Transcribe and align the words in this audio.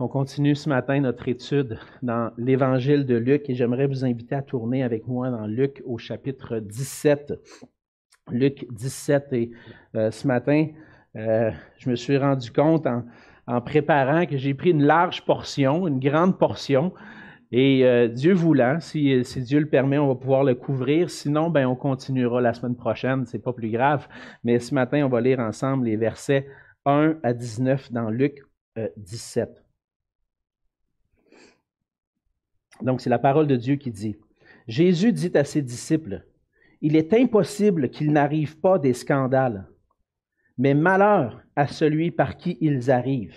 On 0.00 0.08
continue 0.08 0.54
ce 0.54 0.68
matin 0.68 1.00
notre 1.00 1.28
étude 1.28 1.78
dans 2.02 2.30
l'évangile 2.38 3.04
de 3.04 3.14
Luc 3.14 3.50
et 3.50 3.54
j'aimerais 3.54 3.86
vous 3.86 4.04
inviter 4.04 4.34
à 4.34 4.42
tourner 4.42 4.82
avec 4.82 5.06
moi 5.06 5.30
dans 5.30 5.46
Luc 5.46 5.82
au 5.84 5.98
chapitre 5.98 6.58
17. 6.60 7.34
Luc 8.30 8.66
17 8.70 9.32
et 9.32 9.50
euh, 9.94 10.10
ce 10.10 10.26
matin, 10.26 10.68
euh, 11.16 11.50
je 11.76 11.90
me 11.90 11.96
suis 11.96 12.16
rendu 12.16 12.50
compte 12.50 12.86
en, 13.46 13.60
préparant 13.60 14.24
que 14.24 14.38
j'ai 14.38 14.54
pris 14.54 14.70
une 14.70 14.84
large 14.84 15.26
portion, 15.26 15.86
une 15.86 16.00
grande 16.00 16.38
portion 16.38 16.94
et 17.50 17.84
euh, 17.84 18.08
Dieu 18.08 18.32
voulant, 18.32 18.80
si, 18.80 19.22
si, 19.24 19.42
Dieu 19.42 19.60
le 19.60 19.68
permet, 19.68 19.98
on 19.98 20.08
va 20.08 20.14
pouvoir 20.14 20.42
le 20.42 20.54
couvrir. 20.54 21.10
Sinon, 21.10 21.50
ben, 21.50 21.66
on 21.66 21.76
continuera 21.76 22.40
la 22.40 22.54
semaine 22.54 22.76
prochaine. 22.76 23.26
C'est 23.26 23.42
pas 23.42 23.52
plus 23.52 23.70
grave. 23.70 24.08
Mais 24.42 24.58
ce 24.58 24.74
matin, 24.74 25.04
on 25.04 25.10
va 25.10 25.20
lire 25.20 25.38
ensemble 25.38 25.84
les 25.84 25.96
versets 25.96 26.46
1 26.86 27.16
à 27.22 27.34
19 27.34 27.92
dans 27.92 28.08
Luc 28.08 28.42
17. 28.96 29.61
Donc, 32.80 33.00
c'est 33.00 33.10
la 33.10 33.18
parole 33.18 33.46
de 33.46 33.56
Dieu 33.56 33.76
qui 33.76 33.90
dit. 33.90 34.16
Jésus 34.66 35.12
dit 35.12 35.32
à 35.34 35.44
ses 35.44 35.62
disciples, 35.62 36.24
Il 36.80 36.96
est 36.96 37.12
impossible 37.12 37.90
qu'il 37.90 38.12
n'arrive 38.12 38.58
pas 38.58 38.78
des 38.78 38.94
scandales, 38.94 39.68
mais 40.56 40.74
malheur 40.74 41.42
à 41.56 41.66
celui 41.66 42.10
par 42.10 42.36
qui 42.36 42.56
ils 42.60 42.90
arrivent. 42.90 43.36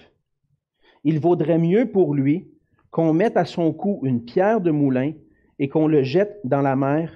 Il 1.03 1.19
vaudrait 1.19 1.59
mieux 1.59 1.91
pour 1.91 2.15
lui 2.15 2.47
qu'on 2.91 3.13
mette 3.13 3.37
à 3.37 3.45
son 3.45 3.73
cou 3.73 3.99
une 4.03 4.23
pierre 4.23 4.61
de 4.61 4.71
moulin 4.71 5.13
et 5.59 5.69
qu'on 5.69 5.87
le 5.87 6.03
jette 6.03 6.39
dans 6.43 6.61
la 6.61 6.75
mer 6.75 7.11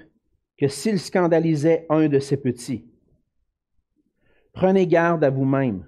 que 0.58 0.68
s'il 0.68 1.00
scandalisait 1.00 1.86
un 1.88 2.08
de 2.08 2.18
ses 2.18 2.36
petits. 2.36 2.84
Prenez 4.52 4.86
garde 4.86 5.24
à 5.24 5.30
vous-même. 5.30 5.86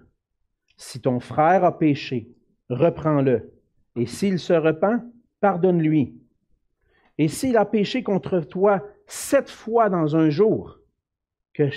Si 0.76 1.00
ton 1.00 1.20
frère 1.20 1.64
a 1.64 1.78
péché, 1.78 2.28
reprends-le, 2.70 3.52
et 3.96 4.06
s'il 4.06 4.38
se 4.38 4.52
repent, 4.52 5.02
pardonne-lui. 5.40 6.21
Et 7.22 7.28
s'il 7.28 7.56
a 7.56 7.64
péché 7.64 8.02
contre 8.02 8.40
toi 8.40 8.84
sept 9.06 9.48
fois 9.48 9.88
dans 9.88 10.16
un 10.16 10.28
jour, 10.28 10.80
que 11.54 11.70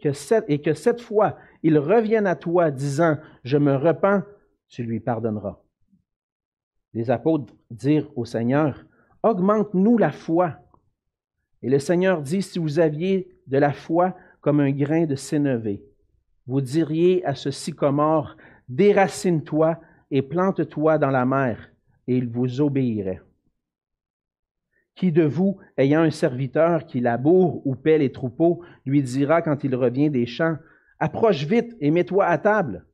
que 0.00 0.14
sept, 0.14 0.46
et 0.48 0.62
que 0.62 0.72
sept 0.72 1.02
fois 1.02 1.36
il 1.62 1.76
revienne 1.78 2.26
à 2.26 2.34
toi 2.34 2.70
disant, 2.70 3.18
je 3.44 3.58
me 3.58 3.76
repens, 3.76 4.22
tu 4.68 4.84
lui 4.84 5.00
pardonneras. 5.00 5.60
Les 6.94 7.10
apôtres 7.10 7.52
dirent 7.70 8.10
au 8.16 8.24
Seigneur, 8.24 8.86
augmente-nous 9.22 9.98
la 9.98 10.12
foi. 10.12 10.60
Et 11.60 11.68
le 11.68 11.78
Seigneur 11.78 12.22
dit, 12.22 12.40
si 12.40 12.58
vous 12.58 12.78
aviez 12.78 13.28
de 13.48 13.58
la 13.58 13.74
foi 13.74 14.16
comme 14.40 14.60
un 14.60 14.70
grain 14.70 15.04
de 15.04 15.14
sénévé, 15.14 15.84
vous 16.46 16.62
diriez 16.62 17.22
à 17.26 17.34
ce 17.34 17.50
sycomore, 17.50 18.38
déracine-toi 18.70 19.78
et 20.10 20.22
plante-toi 20.22 20.96
dans 20.96 21.10
la 21.10 21.26
mer, 21.26 21.70
et 22.08 22.16
il 22.16 22.30
vous 22.30 22.62
obéirait. 22.62 23.20
Qui 24.96 25.12
de 25.12 25.24
vous, 25.24 25.58
ayant 25.76 26.00
un 26.00 26.10
serviteur 26.10 26.86
qui 26.86 27.00
laboure 27.00 27.64
ou 27.66 27.76
paie 27.76 27.98
les 27.98 28.10
troupeaux, 28.10 28.62
lui 28.86 29.02
dira 29.02 29.42
quand 29.42 29.62
il 29.62 29.74
revient 29.74 30.10
des 30.10 30.26
champs, 30.26 30.56
Approche 30.98 31.44
vite 31.44 31.76
et 31.80 31.90
mets-toi 31.90 32.24
à 32.24 32.38
table 32.38 32.86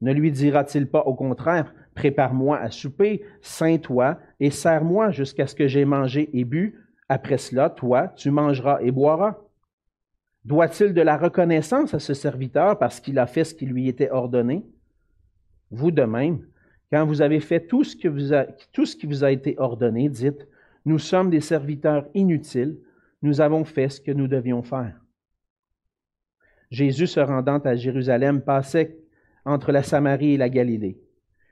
Ne 0.00 0.12
lui 0.14 0.32
dira-t-il 0.32 0.88
pas 0.88 1.02
au 1.02 1.14
contraire, 1.14 1.74
Prépare-moi 1.94 2.56
à 2.56 2.70
souper, 2.70 3.22
ceins-toi 3.42 4.18
et 4.38 4.50
sers-moi 4.50 5.10
jusqu'à 5.10 5.46
ce 5.46 5.54
que 5.54 5.68
j'aie 5.68 5.84
mangé 5.84 6.30
et 6.32 6.44
bu, 6.44 6.80
après 7.10 7.36
cela, 7.36 7.68
toi, 7.68 8.08
tu 8.16 8.30
mangeras 8.30 8.78
et 8.80 8.90
boiras 8.90 9.38
Doit-il 10.46 10.94
de 10.94 11.02
la 11.02 11.18
reconnaissance 11.18 11.92
à 11.92 11.98
ce 11.98 12.14
serviteur 12.14 12.78
parce 12.78 13.00
qu'il 13.00 13.18
a 13.18 13.26
fait 13.26 13.44
ce 13.44 13.54
qui 13.54 13.66
lui 13.66 13.88
était 13.88 14.10
ordonné? 14.10 14.64
Vous 15.70 15.90
de 15.90 16.04
même, 16.04 16.46
quand 16.90 17.04
vous 17.04 17.20
avez 17.20 17.40
fait 17.40 17.66
tout 17.66 17.84
ce, 17.84 17.96
tout 18.72 18.86
ce 18.86 18.96
qui 18.96 19.06
vous 19.06 19.22
a 19.22 19.30
été 19.30 19.56
ordonné, 19.58 20.08
dites, 20.08 20.48
nous 20.84 20.98
sommes 20.98 21.30
des 21.30 21.40
serviteurs 21.40 22.08
inutiles, 22.14 22.78
nous 23.22 23.40
avons 23.40 23.64
fait 23.64 23.88
ce 23.88 24.00
que 24.00 24.12
nous 24.12 24.28
devions 24.28 24.62
faire. 24.62 25.00
Jésus, 26.70 27.06
se 27.06 27.20
rendant 27.20 27.58
à 27.58 27.74
Jérusalem, 27.74 28.42
passait 28.42 28.96
entre 29.44 29.72
la 29.72 29.82
Samarie 29.82 30.34
et 30.34 30.38
la 30.38 30.48
Galilée. 30.48 31.00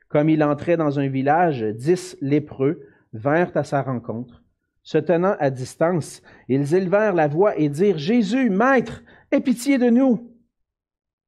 Comme 0.09 0.29
il 0.29 0.43
entrait 0.43 0.77
dans 0.77 0.99
un 0.99 1.09
village, 1.09 1.63
dix 1.63 2.17
lépreux 2.21 2.81
vinrent 3.13 3.57
à 3.57 3.65
sa 3.65 3.83
rencontre. 3.83 4.43
Se 4.83 4.97
tenant 4.97 5.37
à 5.39 5.51
distance, 5.51 6.23
ils 6.49 6.75
élevèrent 6.75 7.15
la 7.15 7.29
voix 7.29 7.59
et 7.59 7.69
dirent, 7.69 7.99
Jésus, 7.99 8.49
Maître, 8.49 9.03
aie 9.31 9.41
pitié 9.41 9.77
de 9.77 9.91
nous. 9.91 10.33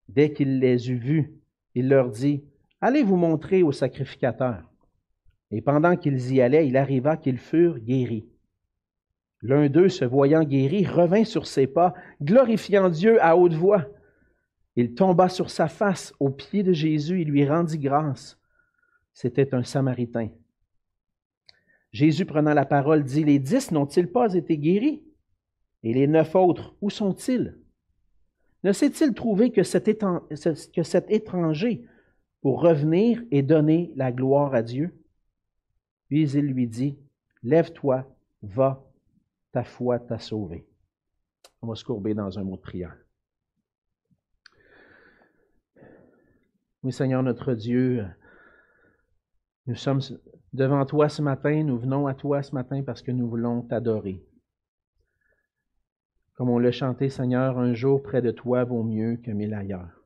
Dès 0.08 0.32
qu'il 0.32 0.60
les 0.60 0.90
eut 0.90 0.98
vus, 0.98 1.32
il 1.74 1.88
leur 1.88 2.10
dit, 2.10 2.44
Allez 2.80 3.02
vous 3.02 3.16
montrer 3.16 3.62
au 3.62 3.72
sacrificateur. 3.72 4.69
Et 5.50 5.62
pendant 5.62 5.96
qu'ils 5.96 6.32
y 6.32 6.40
allaient, 6.40 6.68
il 6.68 6.76
arriva 6.76 7.16
qu'ils 7.16 7.38
furent 7.38 7.78
guéris. 7.78 8.28
L'un 9.42 9.68
d'eux, 9.68 9.88
se 9.88 10.04
voyant 10.04 10.44
guéri, 10.44 10.86
revint 10.86 11.24
sur 11.24 11.46
ses 11.46 11.66
pas, 11.66 11.94
glorifiant 12.22 12.88
Dieu 12.88 13.22
à 13.22 13.36
haute 13.36 13.54
voix. 13.54 13.86
Il 14.76 14.94
tomba 14.94 15.28
sur 15.28 15.50
sa 15.50 15.68
face 15.68 16.12
aux 16.20 16.30
pieds 16.30 16.62
de 16.62 16.72
Jésus 16.72 17.22
et 17.22 17.24
lui 17.24 17.46
rendit 17.46 17.78
grâce. 17.78 18.38
C'était 19.12 19.54
un 19.54 19.64
Samaritain. 19.64 20.28
Jésus, 21.90 22.24
prenant 22.24 22.54
la 22.54 22.66
parole, 22.66 23.02
dit, 23.02 23.24
Les 23.24 23.38
dix 23.38 23.72
n'ont-ils 23.72 24.10
pas 24.10 24.34
été 24.34 24.56
guéris? 24.58 25.02
Et 25.82 25.94
les 25.94 26.06
neuf 26.06 26.34
autres, 26.36 26.76
où 26.80 26.90
sont-ils? 26.90 27.58
Ne 28.62 28.72
s'est-il 28.72 29.14
trouvé 29.14 29.50
que 29.50 29.62
cet, 29.62 30.04
que 30.74 30.82
cet 30.82 31.10
étranger 31.10 31.86
pour 32.42 32.60
revenir 32.60 33.22
et 33.30 33.42
donner 33.42 33.92
la 33.96 34.12
gloire 34.12 34.54
à 34.54 34.62
Dieu? 34.62 34.99
Puis 36.10 36.28
il 36.32 36.46
lui 36.46 36.66
dit, 36.66 36.98
Lève-toi, 37.44 38.04
va, 38.42 38.84
ta 39.52 39.62
foi 39.62 40.00
t'a 40.00 40.18
sauvé. 40.18 40.66
On 41.62 41.68
va 41.68 41.76
se 41.76 41.84
courber 41.84 42.14
dans 42.14 42.36
un 42.36 42.42
mot 42.42 42.56
de 42.56 42.60
prière. 42.60 42.98
Oui, 46.82 46.92
Seigneur 46.92 47.22
notre 47.22 47.54
Dieu, 47.54 48.04
nous 49.66 49.76
sommes 49.76 50.00
devant 50.52 50.84
toi 50.84 51.08
ce 51.08 51.22
matin, 51.22 51.62
nous 51.62 51.78
venons 51.78 52.08
à 52.08 52.14
toi 52.14 52.42
ce 52.42 52.54
matin 52.54 52.82
parce 52.82 53.02
que 53.02 53.12
nous 53.12 53.28
voulons 53.28 53.62
t'adorer. 53.62 54.26
Comme 56.34 56.50
on 56.50 56.58
l'a 56.58 56.72
chanté, 56.72 57.08
Seigneur, 57.08 57.56
un 57.58 57.72
jour 57.72 58.02
près 58.02 58.20
de 58.20 58.32
toi 58.32 58.64
vaut 58.64 58.82
mieux 58.82 59.16
que 59.16 59.30
mille 59.30 59.54
ailleurs. 59.54 60.04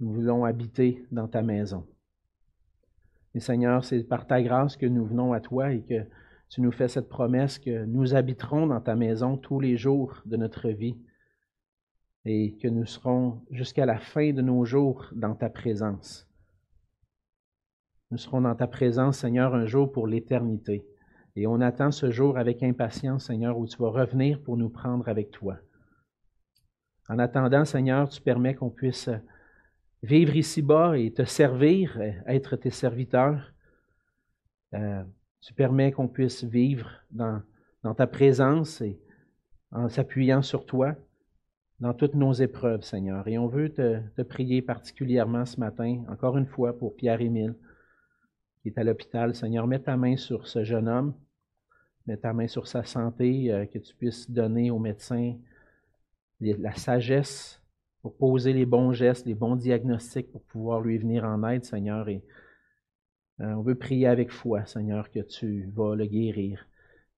Nous 0.00 0.12
voulons 0.12 0.44
habiter 0.44 1.06
dans 1.12 1.28
ta 1.28 1.42
maison. 1.42 1.86
Et 3.34 3.40
Seigneur, 3.40 3.84
c'est 3.84 4.02
par 4.04 4.26
ta 4.26 4.42
grâce 4.42 4.76
que 4.76 4.86
nous 4.86 5.06
venons 5.06 5.32
à 5.32 5.40
toi 5.40 5.72
et 5.72 5.82
que 5.82 6.06
tu 6.48 6.60
nous 6.60 6.72
fais 6.72 6.88
cette 6.88 7.08
promesse 7.08 7.58
que 7.58 7.84
nous 7.86 8.14
habiterons 8.14 8.66
dans 8.66 8.80
ta 8.80 8.94
maison 8.94 9.38
tous 9.38 9.58
les 9.58 9.76
jours 9.76 10.20
de 10.26 10.36
notre 10.36 10.68
vie 10.68 10.96
et 12.24 12.56
que 12.58 12.68
nous 12.68 12.84
serons 12.84 13.42
jusqu'à 13.50 13.86
la 13.86 13.98
fin 13.98 14.32
de 14.32 14.42
nos 14.42 14.64
jours 14.64 15.06
dans 15.14 15.34
ta 15.34 15.48
présence. 15.48 16.28
Nous 18.10 18.18
serons 18.18 18.42
dans 18.42 18.54
ta 18.54 18.66
présence, 18.66 19.18
Seigneur, 19.18 19.54
un 19.54 19.64
jour 19.64 19.90
pour 19.90 20.06
l'éternité. 20.06 20.86
Et 21.34 21.46
on 21.46 21.62
attend 21.62 21.90
ce 21.90 22.10
jour 22.10 22.36
avec 22.36 22.62
impatience, 22.62 23.26
Seigneur, 23.26 23.56
où 23.56 23.66
tu 23.66 23.78
vas 23.78 23.88
revenir 23.88 24.42
pour 24.42 24.58
nous 24.58 24.68
prendre 24.68 25.08
avec 25.08 25.30
toi. 25.30 25.56
En 27.08 27.18
attendant, 27.18 27.64
Seigneur, 27.64 28.10
tu 28.10 28.20
permets 28.20 28.54
qu'on 28.54 28.68
puisse 28.68 29.08
vivre 30.02 30.36
ici-bas 30.36 30.98
et 30.98 31.12
te 31.12 31.24
servir, 31.24 32.00
être 32.26 32.56
tes 32.56 32.70
serviteurs. 32.70 33.52
Euh, 34.74 35.02
tu 35.40 35.54
permets 35.54 35.92
qu'on 35.92 36.08
puisse 36.08 36.44
vivre 36.44 36.90
dans, 37.10 37.42
ta 37.96 38.06
présence 38.06 38.80
et 38.80 39.00
en 39.70 39.88
s'appuyant 39.88 40.42
sur 40.42 40.66
toi 40.66 40.94
dans 41.80 41.94
toutes 41.94 42.14
nos 42.14 42.32
épreuves, 42.32 42.82
Seigneur. 42.82 43.26
Et 43.26 43.38
on 43.38 43.48
veut 43.48 43.72
te, 43.72 44.00
te 44.16 44.22
prier 44.22 44.62
particulièrement 44.62 45.44
ce 45.44 45.58
matin, 45.58 46.04
encore 46.08 46.38
une 46.38 46.46
fois, 46.46 46.78
pour 46.78 46.94
Pierre-Émile, 46.94 47.56
qui 48.62 48.68
est 48.68 48.78
à 48.78 48.84
l'hôpital. 48.84 49.34
Seigneur, 49.34 49.66
mets 49.66 49.80
ta 49.80 49.96
main 49.96 50.16
sur 50.16 50.46
ce 50.46 50.62
jeune 50.62 50.88
homme, 50.88 51.14
mets 52.06 52.16
ta 52.16 52.32
main 52.32 52.46
sur 52.46 52.68
sa 52.68 52.84
santé, 52.84 53.52
euh, 53.52 53.66
que 53.66 53.78
tu 53.78 53.94
puisses 53.96 54.30
donner 54.30 54.70
aux 54.70 54.78
médecins 54.78 55.36
la 56.40 56.74
sagesse 56.74 57.61
pour 58.02 58.16
poser 58.16 58.52
les 58.52 58.66
bons 58.66 58.92
gestes, 58.92 59.26
les 59.26 59.34
bons 59.34 59.56
diagnostics 59.56 60.30
pour 60.30 60.42
pouvoir 60.42 60.80
lui 60.80 60.98
venir 60.98 61.24
en 61.24 61.48
aide, 61.48 61.64
Seigneur. 61.64 62.08
Et 62.08 62.22
euh, 63.40 63.52
on 63.52 63.62
veut 63.62 63.76
prier 63.76 64.08
avec 64.08 64.30
foi, 64.30 64.66
Seigneur, 64.66 65.10
que 65.10 65.20
tu 65.20 65.70
vas 65.72 65.94
le 65.94 66.06
guérir, 66.06 66.66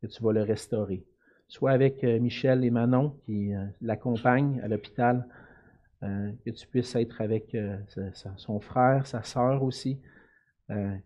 que 0.02 0.06
tu 0.06 0.22
vas 0.22 0.32
le 0.32 0.42
restaurer. 0.42 1.04
Soit 1.48 1.72
avec 1.72 2.04
euh, 2.04 2.20
Michel 2.20 2.64
et 2.64 2.70
Manon 2.70 3.19
qui 3.25 3.54
euh, 3.54 3.64
l'accompagnent 3.81 4.60
à 4.60 4.69
l'hôpital, 4.69 5.26
que 6.44 6.50
tu 6.50 6.66
puisses 6.66 6.94
être 6.96 7.22
avec 7.22 7.56
son 8.36 8.60
frère, 8.60 9.06
sa 9.06 9.22
sœur 9.22 9.62
aussi. 9.62 10.02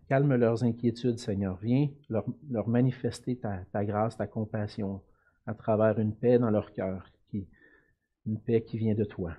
calme 0.09 0.35
leurs 0.35 0.65
inquiétudes, 0.65 1.19
Seigneur. 1.19 1.57
Viens 1.61 1.87
leur, 2.09 2.67
manifester 2.67 3.39
ta, 3.39 3.85
grâce, 3.85 4.17
ta 4.17 4.27
compassion 4.27 5.01
à 5.45 5.53
travers 5.53 5.99
une 5.99 6.13
paix 6.13 6.37
dans 6.37 6.51
leur 6.51 6.73
cœur, 6.73 7.09
une 7.31 8.41
paix 8.41 8.61
qui 8.61 8.77
vient 8.77 8.93
de 8.93 9.05
toi. 9.05 9.37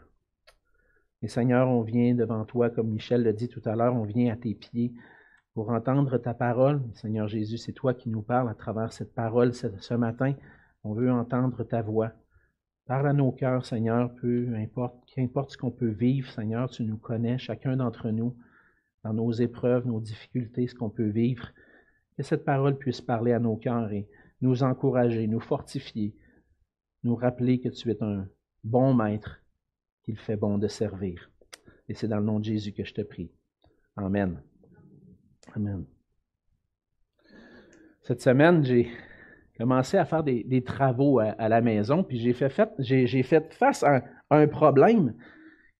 Et 1.22 1.28
Seigneur, 1.28 1.68
on 1.68 1.82
vient 1.82 2.14
devant 2.14 2.44
toi, 2.44 2.70
comme 2.70 2.88
Michel 2.88 3.22
l'a 3.22 3.32
dit 3.32 3.48
tout 3.48 3.62
à 3.66 3.76
l'heure, 3.76 3.94
on 3.94 4.04
vient 4.04 4.32
à 4.32 4.36
tes 4.36 4.54
pieds 4.54 4.92
pour 5.52 5.70
entendre 5.70 6.16
ta 6.16 6.32
parole. 6.32 6.82
Seigneur 6.94 7.28
Jésus, 7.28 7.58
c'est 7.58 7.72
toi 7.72 7.92
qui 7.92 8.08
nous 8.08 8.22
parles 8.22 8.48
à 8.48 8.54
travers 8.54 8.92
cette 8.92 9.14
parole 9.14 9.52
ce 9.52 9.94
matin. 9.94 10.34
On 10.82 10.94
veut 10.94 11.10
entendre 11.10 11.62
ta 11.64 11.82
voix. 11.82 12.12
Parle 12.86 13.08
à 13.08 13.12
nos 13.12 13.32
cœurs, 13.32 13.66
Seigneur, 13.66 14.14
peu 14.16 14.54
importe, 14.56 14.96
qu'importe 15.14 15.52
ce 15.52 15.58
qu'on 15.58 15.70
peut 15.70 15.90
vivre, 15.90 16.30
Seigneur, 16.32 16.70
tu 16.70 16.82
nous 16.84 16.96
connais, 16.96 17.38
chacun 17.38 17.76
d'entre 17.76 18.10
nous, 18.10 18.34
dans 19.04 19.12
nos 19.12 19.30
épreuves, 19.30 19.86
nos 19.86 20.00
difficultés, 20.00 20.66
ce 20.66 20.74
qu'on 20.74 20.90
peut 20.90 21.08
vivre. 21.08 21.50
Que 22.16 22.22
cette 22.22 22.44
parole 22.44 22.76
puisse 22.76 23.00
parler 23.00 23.32
à 23.32 23.38
nos 23.38 23.56
cœurs 23.56 23.92
et 23.92 24.08
nous 24.40 24.62
encourager, 24.62 25.26
nous 25.26 25.40
fortifier, 25.40 26.16
nous 27.04 27.14
rappeler 27.14 27.60
que 27.60 27.68
tu 27.68 27.90
es 27.90 28.02
un 28.02 28.26
bon 28.64 28.94
maître, 28.94 29.39
qu'il 30.02 30.18
fait 30.18 30.36
bon 30.36 30.58
de 30.58 30.68
servir. 30.68 31.30
Et 31.88 31.94
c'est 31.94 32.08
dans 32.08 32.18
le 32.18 32.24
nom 32.24 32.38
de 32.38 32.44
Jésus 32.44 32.72
que 32.72 32.84
je 32.84 32.94
te 32.94 33.02
prie. 33.02 33.30
Amen. 33.96 34.40
Amen. 35.54 35.84
Cette 38.02 38.22
semaine, 38.22 38.64
j'ai 38.64 38.90
commencé 39.58 39.98
à 39.98 40.04
faire 40.04 40.22
des, 40.22 40.62
travaux 40.64 41.18
à, 41.18 41.48
la 41.48 41.60
maison, 41.60 42.02
puis 42.02 42.18
j'ai 42.18 42.32
fait, 42.32 42.48
fait, 42.50 43.54
face 43.54 43.82
à 43.82 44.02
un, 44.30 44.46
problème 44.46 45.14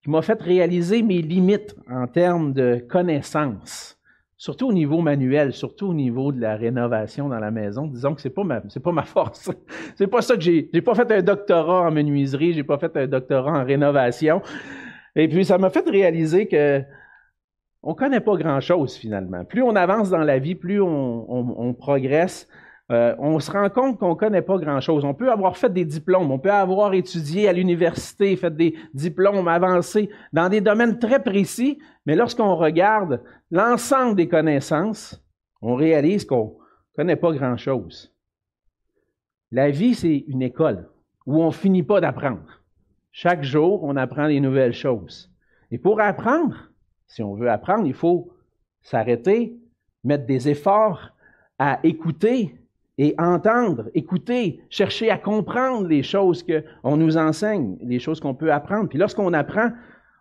qui 0.03 0.11
m'a 0.11 0.23
fait 0.23 0.41
réaliser 0.41 1.03
mes 1.03 1.23
limites 1.23 1.75
en 1.89 2.07
termes 2.07 2.53
de 2.53 2.85
connaissances, 2.89 4.00
surtout 4.41 4.69
au 4.69 4.73
niveau 4.73 5.03
manuel, 5.03 5.53
surtout 5.53 5.89
au 5.89 5.95
niveau 5.95 6.33
de 6.33 6.41
la 6.41 6.57
rénovation 6.57 7.29
dans 7.29 7.39
la 7.39 7.51
maison. 7.51 7.87
Disons 7.87 8.15
que 8.15 8.23
c'est 8.23 8.31
pas 8.31 8.43
ma, 8.43 8.63
c'est 8.71 8.83
pas 8.83 8.91
ma 8.91 9.03
force. 9.17 9.51
c'est 9.97 10.07
pas 10.07 10.23
ça 10.23 10.35
que 10.35 10.41
j'ai, 10.41 10.71
j'ai 10.73 10.81
pas 10.81 10.95
fait 10.95 11.13
un 11.13 11.21
doctorat 11.21 11.83
en 11.83 11.91
menuiserie, 11.91 12.55
j'ai 12.55 12.65
pas 12.65 12.79
fait 12.79 12.97
un 12.97 13.07
doctorat 13.07 13.61
en 13.61 13.65
rénovation. 13.65 14.41
Et 15.15 15.29
puis 15.29 15.45
ça 15.45 15.59
m'a 15.59 15.69
fait 15.69 15.87
réaliser 15.87 16.49
que 16.49 16.83
on 17.83 17.93
connaît 17.93 18.21
pas 18.21 18.35
grand-chose 18.37 18.97
finalement. 18.97 19.45
Plus 19.45 19.63
on 19.63 19.77
avance 19.77 20.09
dans 20.09 20.25
la 20.25 20.39
vie, 20.39 20.55
plus 20.55 20.81
on 20.81 21.75
progresse, 21.79 22.49
euh, 22.91 23.15
on 23.19 23.39
se 23.39 23.51
rend 23.51 23.71
compte 23.71 23.99
qu'on 23.99 24.11
ne 24.11 24.15
connaît 24.15 24.43
pas 24.43 24.59
grand-chose. 24.59 25.05
On 25.05 25.15
peut 25.15 25.31
avoir 25.31 25.57
fait 25.57 25.73
des 25.73 25.85
diplômes, 25.85 26.31
on 26.31 26.39
peut 26.41 26.51
avoir 26.51 26.93
étudié 26.93 27.49
à 27.49 27.53
l'université, 27.53 28.35
fait 28.37 28.55
des 28.55 28.75
diplômes 28.95 29.47
avancés 29.47 30.11
dans 30.33 30.49
des 30.49 30.61
domaines 30.61 30.99
très 30.99 31.23
précis, 31.23 31.79
mais 32.05 32.17
lorsqu'on 32.17 32.57
regarde 32.57 33.23
l'ensemble 33.51 34.17
des 34.17 34.29
connaissances, 34.29 35.23
on 35.63 35.77
réalise 35.77 36.25
qu'on 36.25 36.47
ne 36.47 36.97
connaît 36.97 37.17
pas 37.17 37.33
grand-chose. 37.33 38.13
La 39.53 39.71
vie, 39.71 39.95
c'est 39.95 40.25
une 40.27 40.43
école 40.43 40.89
où 41.27 41.41
on 41.43 41.47
ne 41.47 41.53
finit 41.53 41.85
pas 41.85 42.01
d'apprendre. 42.01 42.61
Chaque 43.13 43.45
jour, 43.45 43.85
on 43.85 43.97
apprend 43.97 44.29
des 44.29 44.41
nouvelles 44.41 44.73
choses. 44.73 45.31
Et 45.71 45.79
pour 45.79 46.01
apprendre, 46.01 46.71
si 47.07 47.23
on 47.23 47.35
veut 47.35 47.51
apprendre, 47.51 47.87
il 47.87 47.95
faut 47.95 48.33
s'arrêter, 48.83 49.57
mettre 50.03 50.27
des 50.27 50.49
efforts 50.49 51.11
à 51.59 51.79
écouter, 51.83 52.60
et 53.03 53.15
entendre, 53.17 53.89
écouter, 53.95 54.61
chercher 54.69 55.11
à 55.11 55.17
comprendre 55.17 55.89
les 55.89 56.03
choses 56.03 56.45
qu'on 56.45 56.99
nous 56.99 57.17
enseigne, 57.17 57.79
les 57.81 57.99
choses 57.99 58.21
qu'on 58.21 58.35
peut 58.35 58.53
apprendre. 58.53 58.91
Puis 58.91 58.99
lorsqu'on 58.99 59.33
apprend, 59.33 59.71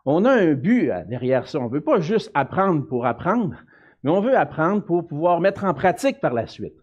on 0.05 0.23
a 0.23 0.31
un 0.31 0.53
but 0.53 0.89
derrière 1.09 1.45
ça. 1.45 1.59
On 1.59 1.65
ne 1.65 1.73
veut 1.73 1.81
pas 1.81 1.99
juste 1.99 2.31
apprendre 2.33 2.87
pour 2.87 3.05
apprendre, 3.05 3.57
mais 4.01 4.11
on 4.11 4.21
veut 4.21 4.37
apprendre 4.37 4.81
pour 4.85 5.05
pouvoir 5.05 5.41
mettre 5.41 5.65
en 5.65 5.73
pratique 5.73 6.21
par 6.21 6.33
la 6.33 6.47
suite. 6.47 6.77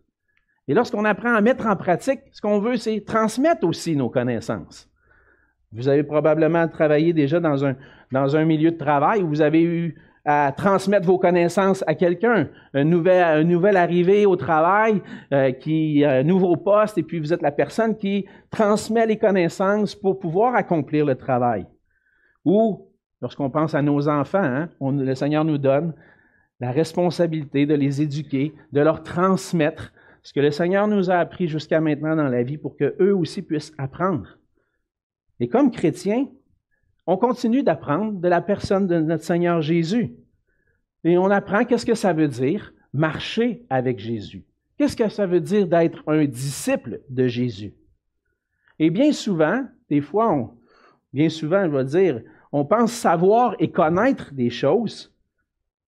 Et 0.69 0.75
lorsqu'on 0.75 1.07
apprend 1.07 1.35
à 1.35 1.41
mettre 1.41 1.67
en 1.67 1.77
pratique, 1.77 2.21
ce 2.31 2.43
qu'on 2.43 2.59
veut, 2.59 2.77
c'est 2.77 3.01
transmettre 3.01 3.67
aussi 3.67 3.97
nos 3.97 4.11
connaissances. 4.11 4.91
Vous 5.73 5.89
avez 5.89 6.03
probablement 6.03 6.69
travaillé 6.69 7.15
déjà 7.15 7.41
dans 7.41 7.65
un, 7.65 7.75
dans 8.13 8.37
un 8.37 8.45
milieu 8.45 8.71
de 8.71 8.77
travail 8.77 9.23
où 9.23 9.29
vous 9.29 9.41
avez 9.41 9.63
eu 9.63 9.97
à 10.27 10.53
transmettre 10.53 11.07
vos 11.07 11.19
connaissances 11.19 11.85
à 11.87 11.95
quelqu'un, 11.95 12.49
un 12.75 12.85
nouvel, 12.85 13.47
nouvel 13.47 13.77
arrivé 13.77 14.27
au 14.27 14.35
travail, 14.35 15.01
euh, 15.33 15.53
qui 15.53 16.05
un 16.05 16.25
nouveau 16.25 16.57
poste, 16.57 16.99
et 16.99 17.05
puis 17.05 17.21
vous 17.21 17.33
êtes 17.33 17.43
la 17.43 17.53
personne 17.53 17.97
qui 17.97 18.27
transmet 18.51 19.07
les 19.07 19.19
connaissances 19.19 19.95
pour 19.95 20.19
pouvoir 20.19 20.57
accomplir 20.57 21.07
le 21.07 21.15
travail. 21.15 21.65
Ou 22.45 22.89
lorsqu'on 23.23 23.51
pense 23.51 23.75
à 23.75 23.83
nos 23.83 24.09
enfants, 24.09 24.43
hein, 24.43 24.69
le 24.81 25.15
Seigneur 25.15 25.45
nous 25.45 25.59
donne 25.59 25.95
la 26.59 26.73
responsabilité 26.73 27.65
de 27.65 27.75
les 27.75 28.03
éduquer, 28.03 28.53
de 28.73 28.81
leur 28.81 29.05
transmettre 29.05 29.93
ce 30.23 30.33
que 30.33 30.41
le 30.41 30.51
Seigneur 30.51 30.89
nous 30.89 31.09
a 31.09 31.15
appris 31.15 31.47
jusqu'à 31.47 31.81
maintenant 31.81 32.17
dans 32.17 32.29
la 32.29 32.43
vie 32.43 32.59
pour 32.59 32.77
qu'eux 32.77 33.15
aussi 33.15 33.43
puissent 33.43 33.73
apprendre. 33.79 34.39
Et 35.39 35.47
comme 35.47 35.71
chrétiens, 35.71 36.27
on 37.07 37.17
continue 37.17 37.63
d'apprendre 37.63 38.19
de 38.21 38.29
la 38.29 38.41
personne 38.41 38.87
de 38.87 38.99
notre 38.99 39.25
Seigneur 39.25 39.63
Jésus. 39.63 40.15
Et 41.05 41.17
on 41.19 41.31
apprend 41.31 41.65
qu'est-ce 41.65 41.87
que 41.87 41.95
ça 41.95 42.13
veut 42.13 42.29
dire 42.29 42.73
marcher 42.93 43.65
avec 43.71 43.99
Jésus. 43.99 44.45
Qu'est-ce 44.77 44.97
que 44.97 45.09
ça 45.09 45.27
veut 45.27 45.41
dire 45.41 45.67
d'être 45.67 46.03
un 46.07 46.25
disciple 46.25 47.01
de 47.09 47.29
Jésus? 47.29 47.75
Et 48.79 48.91
bien 48.91 49.13
souvent, 49.13 49.65
des 49.89 50.01
fois, 50.01 50.33
on, 50.33 50.51
bien 51.13 51.29
souvent, 51.29 51.65
je 51.65 51.71
vais 51.71 51.85
dire, 51.85 52.23
on 52.53 52.65
pense 52.65 52.93
savoir 52.93 53.55
et 53.59 53.71
connaître 53.71 54.35
des 54.35 54.51
choses, 54.51 55.15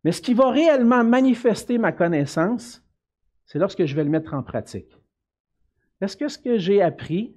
mais 0.05 0.13
ce 0.13 0.23
qui 0.23 0.35
va 0.35 0.51
réellement 0.51 1.05
manifester 1.05 1.79
ma 1.79 1.93
connaissance, 1.93 2.83
c'est 3.47 3.59
lorsque 3.59 3.85
je 3.85 3.95
vais 3.95 4.05
le 4.05 4.11
mettre 4.11 4.35
en 4.35 4.43
pratique. 4.43 4.99
Est-ce 6.01 6.17
que 6.17 6.29
ce 6.29 6.39
que 6.39 6.59
j'ai 6.59 6.81
appris 6.81 7.35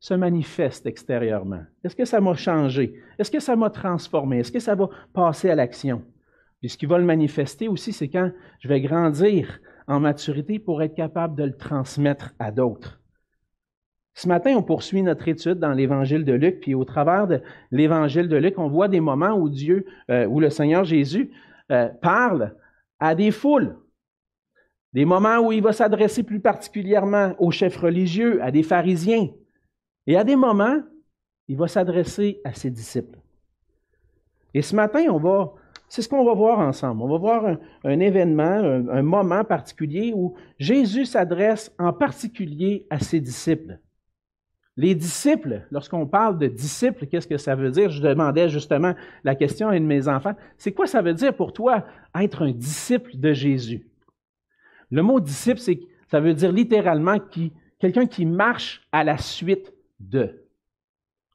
se 0.00 0.14
manifeste 0.14 0.86
extérieurement? 0.86 1.62
Est-ce 1.84 1.96
que 1.96 2.04
ça 2.04 2.20
m'a 2.20 2.34
changé? 2.34 2.94
Est-ce 3.18 3.30
que 3.30 3.40
ça 3.40 3.56
m'a 3.56 3.70
transformé? 3.70 4.38
Est-ce 4.38 4.52
que 4.52 4.60
ça 4.60 4.74
va 4.74 4.88
passer 5.12 5.50
à 5.50 5.54
l'action? 5.54 6.02
Puis 6.60 6.70
ce 6.70 6.78
qui 6.78 6.86
va 6.86 6.98
le 6.98 7.04
manifester 7.04 7.68
aussi, 7.68 7.92
c'est 7.92 8.08
quand 8.08 8.30
je 8.60 8.68
vais 8.68 8.80
grandir 8.80 9.60
en 9.86 10.00
maturité 10.00 10.58
pour 10.58 10.82
être 10.82 10.94
capable 10.94 11.36
de 11.36 11.44
le 11.44 11.56
transmettre 11.56 12.34
à 12.38 12.50
d'autres. 12.50 13.00
Ce 14.14 14.26
matin, 14.26 14.54
on 14.56 14.64
poursuit 14.64 15.02
notre 15.02 15.28
étude 15.28 15.60
dans 15.60 15.72
l'Évangile 15.72 16.24
de 16.24 16.32
Luc, 16.32 16.60
puis 16.60 16.74
au 16.74 16.84
travers 16.84 17.28
de 17.28 17.40
l'Évangile 17.70 18.28
de 18.28 18.36
Luc, 18.36 18.58
on 18.58 18.68
voit 18.68 18.88
des 18.88 19.00
moments 19.00 19.34
où 19.34 19.48
Dieu, 19.48 19.86
euh, 20.10 20.26
où 20.26 20.40
le 20.40 20.50
Seigneur 20.50 20.84
Jésus 20.84 21.30
euh, 21.70 21.88
parle 22.02 22.56
à 22.98 23.14
des 23.14 23.30
foules. 23.30 23.76
Des 24.92 25.04
moments 25.04 25.38
où 25.38 25.52
il 25.52 25.62
va 25.62 25.72
s'adresser 25.72 26.24
plus 26.24 26.40
particulièrement 26.40 27.34
aux 27.38 27.52
chefs 27.52 27.76
religieux, 27.76 28.42
à 28.42 28.50
des 28.50 28.64
pharisiens, 28.64 29.28
et 30.08 30.16
à 30.16 30.24
des 30.24 30.36
moments, 30.36 30.80
il 31.48 31.56
va 31.58 31.68
s'adresser 31.68 32.40
à 32.42 32.54
ses 32.54 32.70
disciples. 32.70 33.18
Et 34.54 34.62
ce 34.62 34.74
matin, 34.74 35.04
on 35.10 35.18
va, 35.18 35.52
c'est 35.86 36.00
ce 36.00 36.08
qu'on 36.08 36.24
va 36.24 36.32
voir 36.32 36.60
ensemble. 36.60 37.02
On 37.02 37.08
va 37.08 37.18
voir 37.18 37.58
un, 37.84 38.00
événement, 38.00 38.86
un, 38.90 39.02
moment 39.02 39.44
particulier 39.44 40.14
où 40.16 40.34
Jésus 40.58 41.04
s'adresse 41.04 41.70
en 41.78 41.92
particulier 41.92 42.86
à 42.88 43.00
ses 43.00 43.20
disciples. 43.20 43.78
Les 44.78 44.94
disciples, 44.94 45.66
lorsqu'on 45.70 46.06
parle 46.06 46.38
de 46.38 46.46
disciples, 46.46 47.06
qu'est-ce 47.06 47.28
que 47.28 47.36
ça 47.36 47.54
veut 47.54 47.70
dire? 47.70 47.90
Je 47.90 48.00
demandais 48.00 48.48
justement 48.48 48.94
la 49.24 49.34
question 49.34 49.68
à 49.68 49.72
un 49.72 49.80
de 49.80 49.84
mes 49.84 50.08
enfants. 50.08 50.34
C'est 50.56 50.72
quoi 50.72 50.86
ça 50.86 51.02
veut 51.02 51.14
dire 51.14 51.36
pour 51.36 51.52
toi 51.52 51.84
être 52.18 52.46
un 52.46 52.52
disciple 52.52 53.10
de 53.14 53.34
Jésus? 53.34 53.86
Le 54.90 55.02
mot 55.02 55.20
disciple, 55.20 55.60
ça 56.10 56.20
veut 56.20 56.32
dire 56.32 56.50
littéralement 56.50 57.18
quelqu'un 57.78 58.06
qui 58.06 58.24
marche 58.24 58.88
à 58.90 59.04
la 59.04 59.18
suite 59.18 59.74
de. 60.00 60.44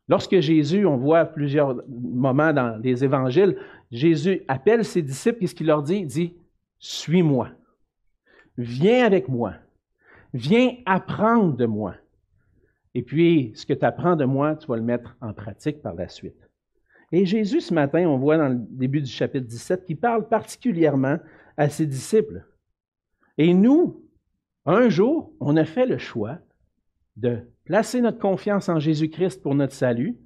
Lorsque 0.08 0.40
Jésus, 0.40 0.86
on 0.86 0.98
voit 0.98 1.26
plusieurs 1.26 1.82
moments 1.88 2.54
dans 2.54 2.78
les 2.78 3.04
évangiles, 3.04 3.58
Jésus 3.92 4.44
appelle 4.48 4.84
ses 4.84 5.02
disciples, 5.02 5.40
qu'est-ce 5.40 5.56
qu'il 5.56 5.68
leur 5.68 5.82
dit? 5.82 5.98
Il 5.98 6.08
dit, 6.08 6.34
suis-moi. 6.80 7.50
Viens 8.58 9.06
avec 9.06 9.30
moi. 9.30 9.54
Viens 10.34 10.76
apprendre 10.86 11.56
de 11.56 11.66
moi. 11.66 11.96
Et 12.96 13.02
puis, 13.02 13.54
ce 13.56 13.66
que 13.66 13.74
tu 13.74 13.86
apprends 13.86 14.16
de 14.16 14.26
moi, 14.26 14.56
tu 14.56 14.68
vas 14.68 14.76
le 14.76 14.84
mettre 14.84 15.16
en 15.22 15.34
pratique 15.34 15.82
par 15.82 15.96
la 15.96 16.10
suite. 16.10 16.50
Et 17.12 17.26
Jésus, 17.26 17.62
ce 17.62 17.74
matin, 17.74 18.08
on 18.08 18.18
voit 18.18 18.38
dans 18.38 18.50
le 18.50 18.58
début 18.58 19.02
du 19.02 19.10
chapitre 19.10 19.48
17, 19.48 19.86
qu'il 19.86 19.98
parle 19.98 20.28
particulièrement 20.28 21.18
à 21.58 21.70
ses 21.70 21.86
disciples. 21.86 22.44
Et 23.38 23.54
nous, 23.54 24.04
un 24.66 24.90
jour, 24.90 25.32
on 25.40 25.56
a 25.56 25.66
fait 25.66 25.86
le 25.86 25.98
choix 25.98 26.40
de 27.16 27.40
placer 27.66 28.02
notre 28.02 28.20
confiance 28.20 28.70
en 28.70 28.80
Jésus-Christ 28.80 29.42
pour 29.42 29.56
notre 29.56 29.74
salut. 29.74 30.18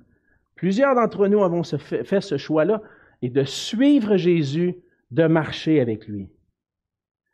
Plusieurs 0.55 0.95
d'entre 0.95 1.27
nous 1.27 1.43
avons 1.43 1.63
fait 1.63 2.21
ce 2.21 2.37
choix-là 2.37 2.81
et 3.21 3.29
de 3.29 3.43
suivre 3.43 4.17
Jésus, 4.17 4.75
de 5.11 5.25
marcher 5.25 5.79
avec 5.79 6.07
lui. 6.07 6.29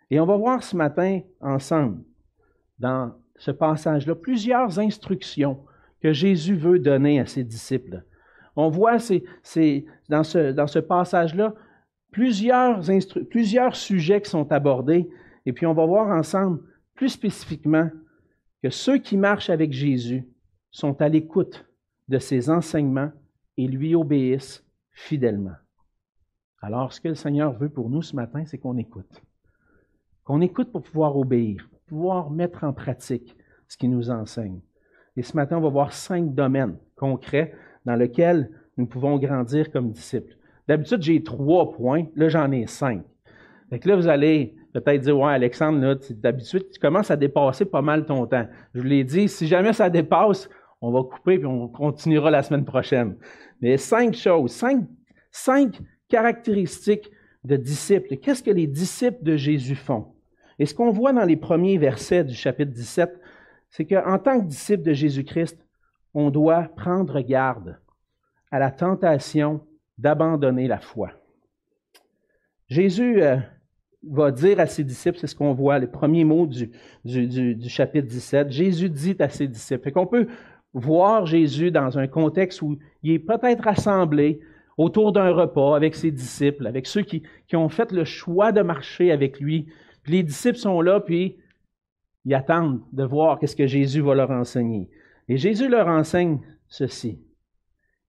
Et 0.10 0.20
on 0.20 0.26
va 0.26 0.38
voir 0.38 0.64
ce 0.64 0.76
matin 0.76 1.22
ensemble, 1.42 2.04
dans 2.80 3.14
ce 3.38 3.52
passage-là, 3.52 4.16
plusieurs 4.16 4.80
instructions 4.80 5.64
que 6.02 6.14
Jésus 6.14 6.56
veut 6.56 6.80
donner 6.80 7.20
à 7.20 7.26
ses 7.26 7.44
disciples. 7.44 8.04
On 8.56 8.70
voit 8.70 8.98
dans 10.10 10.24
ce, 10.24 10.80
passage-là 10.80 11.56
plusieurs 12.12 13.76
sujets 13.76 14.22
qui 14.22 14.30
sont 14.30 14.52
abordés, 14.52 15.10
et 15.46 15.54
puis 15.54 15.66
on 15.66 15.74
va 15.74 15.86
voir 15.86 16.10
ensemble 16.10 16.60
plus 16.94 17.10
spécifiquement 17.10 17.90
que 18.64 18.70
ceux 18.70 18.98
qui 18.98 19.18
marchent 19.18 19.50
avec 19.50 19.74
Jésus 19.74 20.26
sont 20.72 21.02
à 21.02 21.10
l'écoute 21.10 21.66
de 22.08 22.18
ses 22.18 22.50
enseignements 22.50 23.12
et 23.58 23.68
lui 23.68 23.94
obéissent 23.94 24.66
fidèlement. 24.94 25.58
Alors, 26.62 26.94
ce 26.94 27.02
que 27.02 27.10
le 27.10 27.16
Seigneur 27.16 27.52
veut 27.52 27.68
pour 27.68 27.90
nous 27.90 28.02
ce 28.02 28.16
matin, 28.16 28.46
c'est 28.46 28.58
qu'on 28.58 28.78
écoute. 28.78 29.22
qu'on 30.24 30.40
écoute 30.40 30.72
pour 30.72 30.82
pouvoir 30.82 31.18
obéir, 31.18 31.68
pour 31.70 31.80
pouvoir 31.82 32.32
mettre 32.32 32.64
en 32.64 32.72
pratique 32.72 33.36
ce 33.68 33.76
qu'il 33.76 33.90
nous 33.90 34.10
enseigne. 34.10 34.62
Et 35.18 35.24
ce 35.24 35.36
matin, 35.36 35.58
on 35.58 35.62
va 35.62 35.70
voir 35.70 35.92
cinq 35.92 36.34
domaines 36.34 36.78
concrets 36.96 37.54
dans 37.86 37.96
lesquels 37.96 38.50
nous 38.78 38.86
pouvons 38.86 39.18
grandir 39.18 39.72
comme 39.72 39.92
disciples. 39.92 40.38
D'habitude, 40.70 41.02
j'ai 41.02 41.22
trois 41.22 41.74
points. 41.74 42.06
Là, 42.16 42.30
j'en 42.30 42.50
ai 42.54 42.66
cinq. 42.68 43.04
Fait 43.70 43.84
là, 43.84 43.98
vous 43.98 44.08
allez 44.08 44.56
peut-être 44.74 45.02
dire, 45.02 45.18
ouais, 45.18 45.34
Alexandre, 45.34 46.00
d'habitude, 46.12 46.70
tu 46.72 46.80
commences 46.80 47.12
à 47.12 47.16
dépasser 47.16 47.66
pas 47.66 47.82
mal 47.82 48.06
ton 48.06 48.26
temps. 48.26 48.48
Je 48.74 48.82
vous 48.82 48.86
l'ai 48.86 49.04
dit, 49.04 49.28
si 49.28 49.48
jamais 49.48 49.74
ça 49.74 49.90
dépasse, 49.90 50.50
on 50.82 50.92
va 50.92 51.02
couper 51.04 51.38
puis 51.38 51.48
on 51.48 51.68
continuera 51.68 52.32
la 52.32 52.44
semaine 52.44 52.66
prochaine. 52.66 53.16
Mais 53.62 53.78
cinq 53.78 54.16
choses, 54.16 54.52
cinq, 54.52 54.86
cinq 55.32 55.80
caractéristiques 56.10 57.10
de 57.44 57.56
disciples. 57.56 58.18
Qu'est-ce 58.18 58.44
que 58.44 58.52
les 58.52 58.68
disciples 58.68 59.24
de 59.24 59.36
Jésus 59.36 59.76
font? 59.76 60.14
Et 60.60 60.66
ce 60.66 60.74
qu'on 60.74 60.92
voit 60.92 61.14
dans 61.14 61.26
les 61.26 61.38
premiers 61.38 61.78
versets 61.78 62.24
du 62.24 62.36
chapitre 62.36 62.72
17, 62.72 63.20
c'est 63.70 63.86
qu'en 63.86 64.20
tant 64.20 64.40
que 64.40 64.46
disciple 64.46 64.84
de 64.84 64.94
Jésus-Christ, 64.94 65.58
on 66.14 66.30
doit 66.30 66.70
prendre 66.76 67.20
garde 67.22 67.80
à 68.52 68.60
la 68.60 68.70
tentation 68.70 69.66
d'abandonner 69.98 70.68
la 70.68 70.80
foi. 70.80 71.12
Jésus 72.68 73.22
euh, 73.22 73.38
va 74.10 74.32
dire 74.32 74.60
à 74.60 74.68
ses 74.68 74.84
disciples, 74.84 75.18
c'est 75.18 75.28
ce 75.28 75.36
qu'on 75.36 75.54
voit, 75.54 75.80
les 75.80 75.88
premiers 75.88 76.24
mots 76.24 76.48
du, 76.48 76.70
chapitre 77.70 78.08
17, 78.08 78.52
Jésus 78.52 78.90
dit 78.90 79.16
à 79.20 79.30
ses 79.30 79.48
disciples. 79.48 79.92
qu'on 79.92 80.08
peut 80.08 80.28
voir 80.74 81.26
Jésus 81.26 81.72
dans 81.72 81.98
un 81.98 82.08
contexte 82.08 82.62
où 82.62 82.78
il 83.04 83.12
est 83.12 83.20
peut-être 83.20 83.64
rassemblé 83.64 84.42
autour 84.78 85.12
d'un 85.12 85.32
repas 85.32 85.76
avec 85.76 85.96
ses 85.96 86.12
disciples, 86.12 86.66
avec 86.66 86.88
ceux 86.88 87.04
qui, 87.04 87.24
qui 87.48 87.56
ont 87.56 87.70
fait 87.70 87.92
le 87.92 88.06
choix 88.06 88.52
de 88.52 88.62
marcher 88.62 89.12
avec 89.12 89.40
lui. 89.40 89.68
Puis 90.02 90.14
les 90.14 90.24
disciples 90.24 90.58
sont 90.58 90.82
là, 90.82 91.00
puis 91.00 91.38
ils 92.26 92.34
attendent 92.34 92.82
de 92.92 93.04
voir 93.04 93.40
qu'est-ce 93.40 93.56
que 93.56 93.68
Jésus 93.68 94.02
va 94.02 94.16
leur 94.16 94.32
enseigner. 94.32 94.90
Et 95.28 95.38
Jésus 95.38 95.70
leur 95.70 95.88
enseigne 95.88 96.40
ceci. 96.68 97.22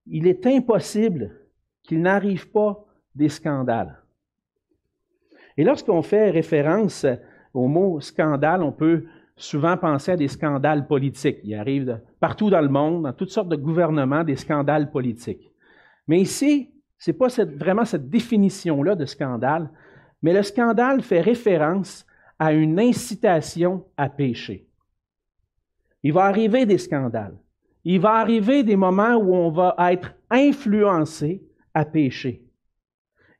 Il 0.07 0.27
est 0.27 0.45
impossible 0.47 1.35
qu'il 1.83 2.01
n'arrive 2.01 2.49
pas 2.49 2.83
des 3.13 3.29
scandales. 3.29 4.01
Et 5.57 5.63
lorsqu'on 5.63 6.01
fait 6.01 6.29
référence 6.29 7.05
au 7.53 7.67
mot 7.67 7.99
scandale, 8.01 8.61
on 8.61 8.71
peut 8.71 9.05
souvent 9.37 9.77
penser 9.77 10.11
à 10.11 10.17
des 10.17 10.27
scandales 10.27 10.87
politiques. 10.87 11.39
Il 11.43 11.55
arrive 11.55 12.01
partout 12.19 12.49
dans 12.49 12.61
le 12.61 12.69
monde, 12.69 13.03
dans 13.03 13.13
toutes 13.13 13.31
sortes 13.31 13.49
de 13.49 13.55
gouvernements, 13.55 14.23
des 14.23 14.35
scandales 14.35 14.91
politiques. 14.91 15.51
Mais 16.07 16.19
ici, 16.19 16.71
ce 16.97 17.11
n'est 17.11 17.17
pas 17.17 17.27
vraiment 17.57 17.85
cette 17.85 18.09
définition-là 18.09 18.95
de 18.95 19.05
scandale, 19.05 19.69
mais 20.21 20.33
le 20.33 20.43
scandale 20.43 21.01
fait 21.01 21.21
référence 21.21 22.05
à 22.39 22.53
une 22.53 22.79
incitation 22.79 23.85
à 23.97 24.09
pécher. 24.09 24.67
Il 26.03 26.13
va 26.13 26.25
arriver 26.25 26.65
des 26.65 26.77
scandales. 26.77 27.37
Il 27.83 27.99
va 27.99 28.13
arriver 28.13 28.63
des 28.63 28.75
moments 28.75 29.15
où 29.15 29.33
on 29.33 29.51
va 29.51 29.75
être 29.91 30.13
influencé 30.29 31.43
à 31.73 31.85
pécher. 31.85 32.44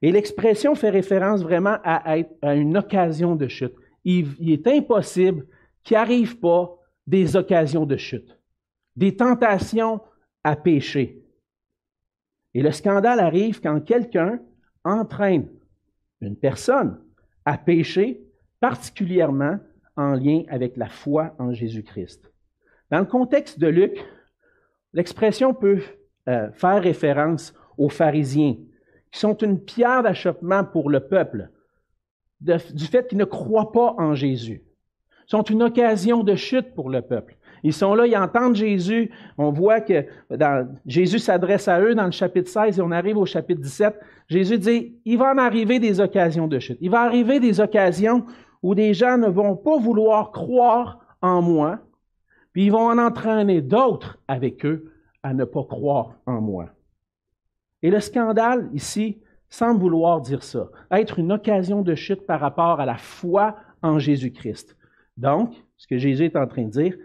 Et 0.05 0.11
l'expression 0.11 0.75
fait 0.75 0.91
référence 0.91 1.41
vraiment 1.41 1.77
à, 1.83 2.15
à, 2.43 2.53
une 2.53 2.77
occasion 2.77 3.35
de 3.35 3.47
chute. 3.47 3.73
Il, 4.03 4.27
il 4.37 4.51
est 4.51 4.67
impossible 4.67 5.47
qu'il 5.83 5.97
n'arrive 5.97 6.37
pas 6.37 6.77
des 7.07 7.35
occasions 7.35 7.87
de 7.87 7.97
chute, 7.97 8.37
des 8.95 9.15
tentations 9.15 9.99
à 10.43 10.55
pécher. 10.55 11.23
Et 12.53 12.61
le 12.61 12.69
scandale 12.69 13.19
arrive 13.19 13.59
quand 13.61 13.79
quelqu'un 13.79 14.39
entraîne 14.83 15.47
une 16.21 16.35
personne 16.35 17.01
à 17.43 17.57
pécher 17.57 18.21
particulièrement 18.59 19.57
en 19.97 20.13
lien 20.13 20.43
avec 20.49 20.77
la 20.77 20.87
foi 20.87 21.33
en 21.39 21.51
Jésus-Christ. 21.51 22.31
Dans 22.91 22.99
le 22.99 23.05
contexte 23.05 23.57
de 23.57 23.67
Luc, 23.69 24.05
l'expression 24.93 25.55
peut 25.55 25.81
euh, 26.27 26.51
faire 26.51 26.83
référence 26.83 27.55
aux 27.79 27.89
pharisiens, 27.89 28.57
qui 29.15 29.21
sont 29.21 29.37
une 29.37 29.61
pierre 29.61 30.03
d'achoppement 30.03 30.65
pour 30.65 30.89
le 30.89 30.99
peuple, 30.99 31.47
du 32.41 32.85
fait 32.85 33.07
qu'ils 33.07 33.17
ne 33.17 33.23
croient 33.23 33.71
pas 33.71 33.95
en 33.97 34.13
Jésus. 34.13 34.61
Ils 35.25 35.29
sont 35.29 35.43
une 35.43 35.63
occasion 35.63 36.21
de 36.21 36.35
chute 36.35 36.75
pour 36.75 36.89
le 36.89 37.01
peuple. 37.01 37.37
Ils 37.63 37.71
sont 37.71 37.95
là, 37.95 38.07
ils 38.07 38.17
entendent 38.17 38.57
Jésus. 38.57 39.09
On 39.37 39.51
voit 39.51 39.79
que 39.79 40.05
Jésus 40.85 41.19
s'adresse 41.19 41.69
à 41.69 41.79
eux 41.79 41.95
dans 41.95 42.03
le 42.03 42.11
chapitre 42.11 42.49
16 42.49 42.77
et 42.77 42.81
on 42.81 42.91
arrive 42.91 43.17
au 43.17 43.25
chapitre 43.25 43.61
17. 43.61 43.97
Jésus 44.27 44.57
dit, 44.57 44.97
il 45.05 45.17
va 45.17 45.31
en 45.31 45.37
arriver 45.37 45.79
des 45.79 46.01
occasions 46.01 46.49
de 46.49 46.59
chute. 46.59 46.77
Il 46.81 46.89
va 46.89 47.03
arriver 47.03 47.39
des 47.39 47.61
occasions 47.61 48.25
où 48.61 48.75
des 48.75 48.93
gens 48.93 49.17
ne 49.17 49.29
vont 49.29 49.55
pas 49.55 49.77
vouloir 49.77 50.33
croire 50.33 50.99
en 51.21 51.41
moi, 51.41 51.79
puis 52.51 52.65
ils 52.65 52.71
vont 52.71 52.89
en 52.89 52.97
entraîner 52.97 53.61
d'autres 53.61 54.19
avec 54.27 54.65
eux 54.65 54.91
à 55.23 55.33
ne 55.33 55.45
pas 55.45 55.63
croire 55.63 56.15
en 56.25 56.41
moi. 56.41 56.74
Et 57.85 57.91
le 57.91 57.99
scandale 57.99 58.67
ici 58.73 59.21
semble 59.47 59.79
vouloir 59.79 60.19
dire 60.19 60.41
ça, 60.41 60.71
être 60.89 61.19
une 61.19 61.31
occasion 61.31 61.83
de 61.83 61.93
chute 61.93 62.25
par 62.25 62.39
rapport 62.39 62.79
à 62.79 62.85
la 62.87 62.97
foi 62.97 63.57
en 63.83 63.99
Jésus-Christ. 63.99 64.75
Donc, 65.17 65.53
ce 65.77 65.85
que 65.85 65.99
Jésus 65.99 66.25
est 66.25 66.35
en 66.35 66.47
train 66.47 66.63
de 66.63 66.71
dire, 66.71 66.97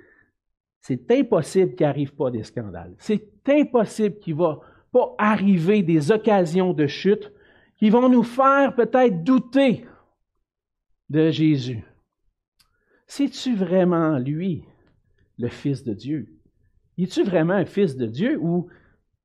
c'est 0.81 1.11
impossible 1.11 1.75
qu'il 1.75 1.85
n'arrive 1.85 2.15
pas 2.15 2.31
des 2.31 2.45
scandales. 2.45 2.95
C'est 2.97 3.29
impossible 3.47 4.21
qu'il 4.21 4.37
ne 4.37 4.39
va 4.39 4.61
pas 4.91 5.15
arriver 5.19 5.83
des 5.83 6.11
occasions 6.13 6.73
de 6.73 6.87
chute 6.87 7.31
qui 7.77 7.91
vont 7.91 8.09
nous 8.09 8.23
faire 8.23 8.75
peut-être 8.75 9.23
douter 9.23 9.85
de 11.11 11.29
Jésus. 11.29 11.85
C'est-tu 13.07 13.55
vraiment 13.55 14.17
lui, 14.17 14.65
le 15.39 15.49
Fils 15.49 15.85
de 15.85 15.93
Dieu? 15.93 16.39
Es-tu 16.97 17.23
vraiment 17.23 17.53
un 17.53 17.67
Fils 17.67 17.99
de 17.99 18.07
Dieu 18.07 18.39
ou 18.41 18.69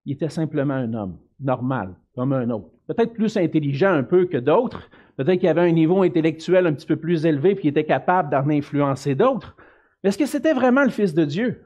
il 0.03 0.15
était 0.15 0.27
simplement 0.27 0.73
un 0.73 0.93
homme? 0.93 1.17
Normal, 1.39 1.95
comme 2.13 2.33
un 2.33 2.49
autre? 2.49 2.69
Peut-être 2.87 3.13
plus 3.13 3.35
intelligent 3.37 3.91
un 3.91 4.03
peu 4.03 4.25
que 4.25 4.37
d'autres, 4.37 4.89
peut-être 5.17 5.39
qu'il 5.39 5.49
avait 5.49 5.69
un 5.69 5.71
niveau 5.71 6.03
intellectuel 6.03 6.67
un 6.67 6.73
petit 6.73 6.85
peu 6.85 6.95
plus 6.95 7.25
élevé 7.25 7.51
et 7.51 7.55
qu'il 7.55 7.69
était 7.69 7.85
capable 7.85 8.29
d'en 8.29 8.49
influencer 8.49 9.15
d'autres. 9.15 9.55
Mais 10.03 10.09
est-ce 10.09 10.17
que 10.17 10.25
c'était 10.25 10.53
vraiment 10.53 10.83
le 10.83 10.89
Fils 10.89 11.13
de 11.13 11.25
Dieu? 11.25 11.65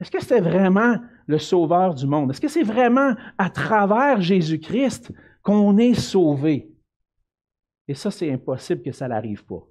Est-ce 0.00 0.10
que 0.10 0.20
c'était 0.20 0.40
vraiment 0.40 0.98
le 1.26 1.38
Sauveur 1.38 1.94
du 1.94 2.06
monde? 2.06 2.30
Est-ce 2.30 2.40
que 2.40 2.48
c'est 2.48 2.62
vraiment 2.62 3.14
à 3.38 3.48
travers 3.48 4.20
Jésus-Christ 4.20 5.12
qu'on 5.42 5.78
est 5.78 5.94
sauvé? 5.94 6.70
Et 7.88 7.94
ça, 7.94 8.10
c'est 8.10 8.30
impossible 8.30 8.82
que 8.82 8.92
ça 8.92 9.08
n'arrive 9.08 9.44
pas. 9.44 9.62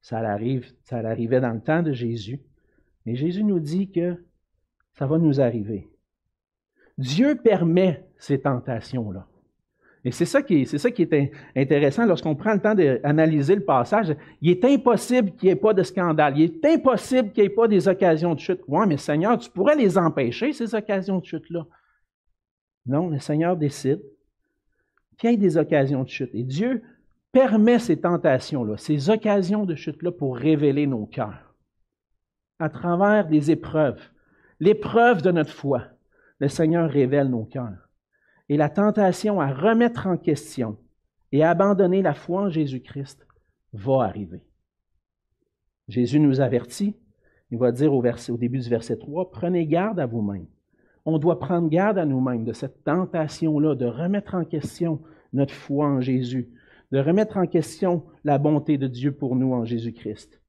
Ça 0.00 0.18
arrive, 0.18 0.66
ça 0.84 0.98
arrivait 0.98 1.40
dans 1.40 1.52
le 1.52 1.60
temps 1.60 1.82
de 1.82 1.92
Jésus. 1.92 2.40
Mais 3.04 3.14
Jésus 3.14 3.44
nous 3.44 3.60
dit 3.60 3.90
que 3.90 4.24
ça 4.92 5.06
va 5.06 5.18
nous 5.18 5.40
arriver. 5.40 5.88
Dieu 6.98 7.36
permet 7.36 8.04
ces 8.18 8.40
tentations-là. 8.40 9.26
Et 10.04 10.10
c'est 10.10 10.24
ça, 10.24 10.42
qui 10.42 10.62
est, 10.62 11.32
intéressant 11.56 12.06
lorsqu'on 12.06 12.34
prend 12.34 12.54
le 12.54 12.60
temps 12.60 12.74
d'analyser 12.74 13.54
le 13.54 13.64
passage. 13.64 14.14
Il 14.40 14.50
est 14.50 14.64
impossible 14.64 15.32
qu'il 15.32 15.48
n'y 15.48 15.52
ait 15.52 15.56
pas 15.56 15.74
de 15.74 15.82
scandale. 15.82 16.38
Il 16.38 16.44
est 16.44 16.64
impossible 16.64 17.32
qu'il 17.32 17.42
n'y 17.42 17.46
ait 17.46 17.54
pas 17.54 17.68
des 17.68 17.88
occasions 17.88 18.34
de 18.34 18.40
chute. 18.40 18.60
Oui, 18.68 18.86
mais 18.86 18.96
Seigneur, 18.96 19.38
tu 19.38 19.50
pourrais 19.50 19.76
les 19.76 19.98
empêcher, 19.98 20.52
ces 20.52 20.74
occasions 20.74 21.18
de 21.18 21.24
chute-là. 21.24 21.66
Non, 22.86 23.08
le 23.08 23.18
Seigneur 23.18 23.56
décide 23.56 24.00
qu'il 25.18 25.30
y 25.30 25.34
ait 25.34 25.36
des 25.36 25.56
occasions 25.56 26.04
de 26.04 26.08
chute. 26.08 26.30
Et 26.32 26.44
Dieu 26.44 26.82
permet 27.32 27.78
ces 27.78 28.00
tentations-là, 28.00 28.76
ces 28.76 29.10
occasions 29.10 29.66
de 29.66 29.74
chute-là 29.74 30.12
pour 30.12 30.36
révéler 30.36 30.86
nos 30.86 31.06
cœurs. 31.06 31.54
À 32.60 32.68
travers 32.68 33.26
des 33.26 33.50
épreuves, 33.50 34.00
l'épreuve 34.58 35.22
de 35.22 35.32
notre 35.32 35.52
foi, 35.52 35.82
le 36.38 36.48
Seigneur 36.48 36.90
révèle 36.90 37.28
nos 37.28 37.44
cœurs. 37.44 37.88
Et 38.48 38.56
la 38.56 38.70
tentation 38.70 39.40
à 39.40 39.52
remettre 39.52 40.06
en 40.06 40.16
question 40.16 40.78
et 41.32 41.44
abandonner 41.44 42.02
la 42.02 42.14
foi 42.14 42.42
en 42.42 42.48
Jésus-Christ 42.48 43.26
va 43.72 44.04
arriver. 44.04 44.42
Jésus 45.88 46.20
nous 46.20 46.40
avertit, 46.40 46.96
il 47.50 47.58
va 47.58 47.72
dire 47.72 47.92
au, 47.92 48.02
au 48.02 48.36
début 48.36 48.58
du 48.58 48.68
verset 48.68 48.96
3, 48.96 49.30
prenez 49.30 49.66
garde 49.66 50.00
à 50.00 50.06
vous-même. 50.06 50.46
On 51.04 51.18
doit 51.18 51.38
prendre 51.38 51.68
garde 51.68 51.98
à 51.98 52.04
nous-mêmes 52.04 52.44
de 52.44 52.52
cette 52.52 52.84
tentation-là, 52.84 53.74
de 53.74 53.86
remettre 53.86 54.34
en 54.34 54.44
question 54.44 55.00
notre 55.32 55.54
foi 55.54 55.86
en 55.86 56.00
Jésus, 56.00 56.48
de 56.92 56.98
remettre 56.98 57.36
en 57.36 57.46
question 57.46 58.04
la 58.24 58.38
bonté 58.38 58.78
de 58.78 58.86
Dieu 58.86 59.12
pour 59.12 59.36
nous 59.36 59.52
en 59.52 59.64
Jésus-Christ. 59.64 60.40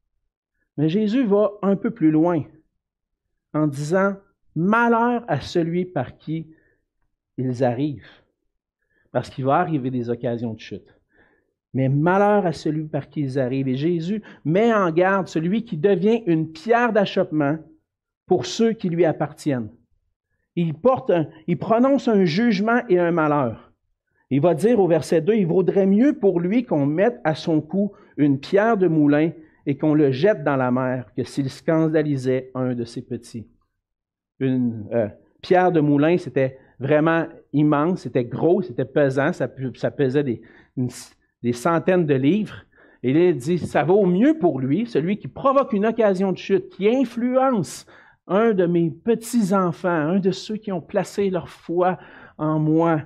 Mais 0.78 0.90
Jésus 0.90 1.26
va 1.26 1.52
un 1.62 1.76
peu 1.76 1.92
plus 1.92 2.12
loin 2.12 2.44
en 3.54 3.68
disant, 3.68 4.16
malheur 4.60 5.24
à 5.28 5.40
celui 5.40 5.86
par 5.86 6.18
qui 6.18 6.48
ils 7.38 7.64
arrivent, 7.64 8.04
parce 9.12 9.30
qu'il 9.30 9.46
va 9.46 9.56
arriver 9.56 9.90
des 9.90 10.10
occasions 10.10 10.54
de 10.54 10.60
chute. 10.60 10.96
Mais 11.74 11.88
malheur 11.88 12.46
à 12.46 12.52
celui 12.52 12.86
par 12.86 13.10
qui 13.10 13.22
ils 13.22 13.40
arrivent. 13.40 13.68
Et 13.68 13.76
Jésus 13.76 14.22
met 14.44 14.74
en 14.74 14.92
garde 14.92 15.28
celui 15.28 15.64
qui 15.64 15.78
devient 15.78 16.24
une 16.26 16.52
pierre 16.52 16.92
d'achoppement 16.92 17.58
pour 18.26 18.46
ceux 18.46 18.74
qui 18.74 18.90
lui 18.90 19.06
appartiennent. 19.06 19.70
Il, 20.56 20.74
porte 20.74 21.12
il 21.48 21.58
prononce 21.58 22.08
un 22.08 22.26
jugement 22.26 22.82
et 22.90 23.00
un 23.00 23.12
malheur. 23.12 23.72
Il 24.32 24.42
va 24.42 24.56
dire 24.56 24.80
au 24.80 24.88
verset 24.88 25.22
2, 25.22 25.36
il 25.36 25.48
vaudrait 25.48 25.86
mieux 25.86 26.18
pour 26.18 26.40
lui 26.40 26.66
qu'on 26.66 26.86
mette 26.86 27.20
à 27.24 27.34
son 27.34 27.62
cou 27.62 27.94
une 28.18 28.40
pierre 28.40 28.78
de 28.78 28.88
moulin 28.88 29.32
et 29.66 29.78
qu'on 29.78 29.94
le 29.94 30.12
jette 30.12 30.44
dans 30.44 30.56
la 30.56 30.72
mer 30.72 31.14
que 31.16 31.24
s'il 31.24 31.50
scandalisait 31.50 32.52
un 32.56 32.74
de 32.74 32.84
ses 32.84 33.04
petits. 33.04 33.48
Une 34.40 34.88
euh, 34.94 35.08
pierre 35.42 35.72
de 35.72 35.80
moulin, 35.80 36.18
c'était 36.18 36.58
vraiment 36.80 37.28
immense, 37.54 38.02
c'était 38.02 38.26
gros, 38.26 38.62
c'était 38.62 38.86
pesant, 38.86 39.34
ça, 39.34 39.48
pesait 39.48 40.24
des, 40.24 41.54
centaines 41.54 42.06
de 42.06 42.16
livres. 42.16 42.66
Et 43.04 43.12
il 43.12 43.38
dit, 43.38 43.58
ça 43.60 43.84
vaut 43.84 44.06
mieux 44.06 44.38
pour 44.38 44.60
lui, 44.60 44.86
celui 44.86 45.18
qui 45.18 45.28
provoque 45.28 45.74
une 45.74 45.86
occasion 45.86 46.32
de 46.32 46.38
chute, 46.38 46.70
qui 46.70 46.88
influence 46.90 47.86
un 48.28 48.54
de 48.54 48.66
mes 48.66 48.92
petits-enfants, 48.92 49.90
un 49.90 50.20
de 50.20 50.32
ceux 50.32 50.58
qui 50.58 50.72
ont 50.72 50.82
placé 50.82 51.30
leur 51.30 51.50
foi 51.50 51.98
en 52.38 52.60
moi. 52.60 53.02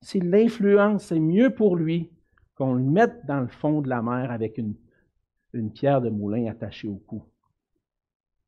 C'est 0.00 0.20
l'influence, 0.22 1.06
c'est 1.06 1.20
mieux 1.20 1.50
pour 1.50 1.76
lui 1.76 2.10
qu'on 2.54 2.74
le 2.74 2.84
mette 2.84 3.26
dans 3.26 3.40
le 3.40 3.48
fond 3.48 3.80
de 3.80 3.88
la 3.88 4.00
mer 4.00 4.30
avec 4.30 4.58
une 5.52 5.72
pierre 5.72 6.00
de 6.00 6.08
moulin 6.08 6.46
attachée 6.46 6.88
au 6.88 7.02
cou. 7.06 7.24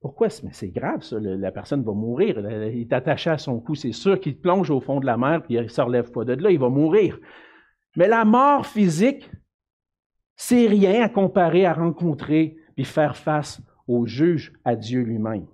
Pourquoi? 0.01 0.29
Mais 0.43 0.53
c'est 0.53 0.69
grave, 0.69 1.03
ça. 1.03 1.19
La 1.21 1.51
personne 1.51 1.83
va 1.83 1.93
mourir. 1.93 2.39
Il 2.39 2.83
est 2.83 2.93
attaché 2.93 3.31
à 3.31 3.39
son 3.39 3.61
cou. 3.61 3.75
C'est 3.75 3.93
sûr 3.93 4.21
qu'il 4.21 4.39
plonge 4.39 4.71
au 4.71 4.81
fond 4.81 5.01
de 5.01 5.07
la 5.07 5.17
mer, 5.17 5.43
puis 5.43 5.55
il 5.55 5.63
ne 5.63 5.69
se 5.69 5.81
relève 5.81 6.11
pas 6.13 6.25
de 6.25 6.35
là, 6.35 6.51
il 6.51 6.59
va 6.59 6.69
mourir. 6.69 7.19
Mais 7.97 8.09
la 8.09 8.25
mort 8.25 8.67
physique, 8.67 9.31
c'est 10.37 10.67
rien 10.67 11.03
à 11.03 11.09
comparer 11.09 11.65
à 11.65 11.73
rencontrer 11.73 12.57
puis 12.75 12.85
faire 12.85 13.17
face 13.17 13.61
au 13.89 14.07
juge, 14.07 14.53
à 14.65 14.77
Dieu 14.77 15.01
lui-même. 15.01 15.47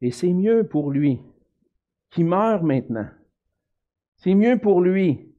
Et 0.00 0.12
c'est 0.12 0.32
mieux 0.32 0.66
pour 0.66 0.90
lui 0.90 1.20
qui 2.10 2.22
meurt 2.22 2.62
maintenant. 2.62 3.08
C'est 4.16 4.34
mieux 4.34 4.58
pour 4.58 4.80
lui 4.80 5.34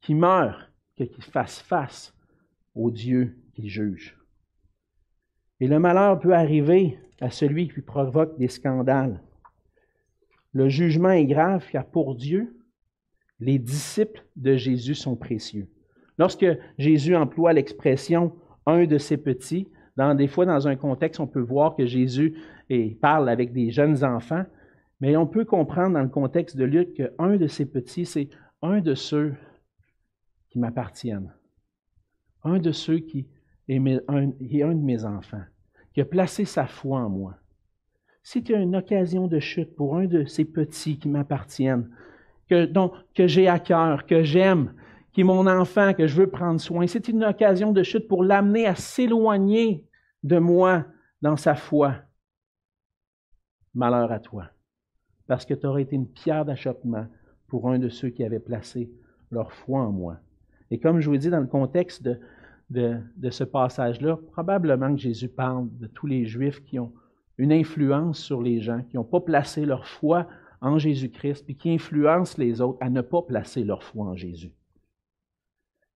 qui 0.00 0.14
meurt 0.14 0.72
que 0.96 1.04
qu'il 1.04 1.22
fasse 1.22 1.60
face 1.60 2.14
au 2.74 2.90
Dieu 2.90 3.38
qui 3.54 3.68
juge. 3.68 4.18
Et 5.60 5.66
le 5.66 5.78
malheur 5.78 6.18
peut 6.18 6.34
arriver 6.34 6.98
à 7.20 7.30
celui 7.30 7.68
qui 7.68 7.80
provoque 7.80 8.38
des 8.38 8.48
scandales. 8.48 9.22
Le 10.52 10.68
jugement 10.68 11.10
est 11.10 11.26
grave 11.26 11.66
car 11.70 11.86
pour 11.86 12.14
Dieu, 12.14 12.56
les 13.40 13.58
disciples 13.58 14.24
de 14.36 14.56
Jésus 14.56 14.94
sont 14.94 15.16
précieux. 15.16 15.68
Lorsque 16.18 16.46
Jésus 16.78 17.14
emploie 17.14 17.52
l'expression 17.52 18.34
un 18.64 18.84
de 18.86 18.98
ses 18.98 19.16
petits, 19.16 19.68
dans, 19.96 20.14
des 20.14 20.28
fois 20.28 20.46
dans 20.46 20.68
un 20.68 20.76
contexte, 20.76 21.20
on 21.20 21.26
peut 21.26 21.40
voir 21.40 21.76
que 21.76 21.86
Jésus 21.86 22.34
parle 23.00 23.28
avec 23.28 23.52
des 23.52 23.70
jeunes 23.70 24.04
enfants, 24.04 24.44
mais 25.00 25.16
on 25.16 25.26
peut 25.26 25.44
comprendre 25.44 25.94
dans 25.94 26.02
le 26.02 26.08
contexte 26.08 26.56
de 26.56 26.64
Luc 26.64 26.94
qu'un 26.94 27.36
de 27.36 27.46
ses 27.46 27.66
petits, 27.66 28.06
c'est 28.06 28.28
un 28.62 28.80
de 28.80 28.94
ceux 28.94 29.34
qui 30.48 30.58
m'appartiennent, 30.58 31.32
un 32.44 32.58
de 32.58 32.72
ceux 32.72 32.98
qui 32.98 33.28
est, 33.68 33.78
un, 34.08 34.26
de 34.26 34.84
mes 34.84 35.04
enfants, 35.04 35.42
qui 35.92 36.00
a 36.00 36.04
placé 36.04 36.44
sa 36.44 36.66
foi 36.66 37.00
en 37.00 37.08
moi. 37.08 37.34
Si 38.22 38.42
tu 38.42 38.54
as 38.54 38.60
une 38.60 38.76
occasion 38.76 39.28
de 39.28 39.38
chute 39.38 39.74
pour 39.76 39.96
un 39.96 40.06
de 40.06 40.24
ces 40.24 40.44
petits 40.44 40.98
qui 40.98 41.08
m'appartiennent, 41.08 41.88
que, 42.48 42.68
que 43.14 43.26
j'ai 43.26 43.48
à 43.48 43.58
cœur, 43.58 44.06
que 44.06 44.22
j'aime, 44.22 44.72
qui 45.12 45.22
est 45.22 45.24
mon 45.24 45.46
enfant, 45.46 45.94
que 45.94 46.06
je 46.06 46.14
veux 46.14 46.28
prendre 46.28 46.60
soin. 46.60 46.86
C'est 46.86 47.08
une 47.08 47.24
occasion 47.24 47.72
de 47.72 47.82
chute 47.82 48.06
pour 48.06 48.22
l'amener 48.22 48.66
à 48.66 48.74
s'éloigner 48.74 49.84
de 50.22 50.38
moi 50.38 50.84
dans 51.22 51.36
sa 51.36 51.54
foi. 51.54 51.94
Malheur 53.74 54.12
à 54.12 54.20
toi, 54.20 54.50
parce 55.26 55.44
que 55.44 55.54
tu 55.54 55.66
aurais 55.66 55.82
été 55.82 55.96
une 55.96 56.08
pierre 56.08 56.44
d'achoppement 56.44 57.06
pour 57.46 57.70
un 57.70 57.78
de 57.78 57.88
ceux 57.88 58.10
qui 58.10 58.24
avaient 58.24 58.40
placé 58.40 58.90
leur 59.30 59.52
foi 59.52 59.80
en 59.80 59.92
moi. 59.92 60.18
Et 60.70 60.78
comme 60.78 61.00
je 61.00 61.08
vous 61.08 61.16
dit 61.16 61.30
dans 61.30 61.40
le 61.40 61.46
contexte 61.46 62.02
de, 62.02 62.20
de, 62.70 63.00
ce 63.30 63.44
passage-là, 63.44 64.18
probablement 64.32 64.94
que 64.94 65.00
Jésus 65.00 65.28
parle 65.28 65.68
de 65.78 65.86
tous 65.86 66.06
les 66.06 66.26
Juifs 66.26 66.64
qui 66.64 66.78
ont 66.78 66.92
une 67.38 67.52
influence 67.52 68.18
sur 68.18 68.42
les 68.42 68.60
gens, 68.60 68.82
qui 68.82 68.96
n'ont 68.96 69.04
pas 69.04 69.20
placé 69.20 69.64
leur 69.64 69.86
foi 69.86 70.26
en 70.60 70.78
Jésus-Christ, 70.78 71.44
puis 71.44 71.54
qui 71.54 71.70
influencent 71.70 72.36
les 72.38 72.60
autres 72.60 72.78
à 72.80 72.90
ne 72.90 73.02
pas 73.02 73.22
placer 73.22 73.62
leur 73.62 73.82
foi 73.82 74.06
en 74.06 74.16
Jésus. 74.16 74.52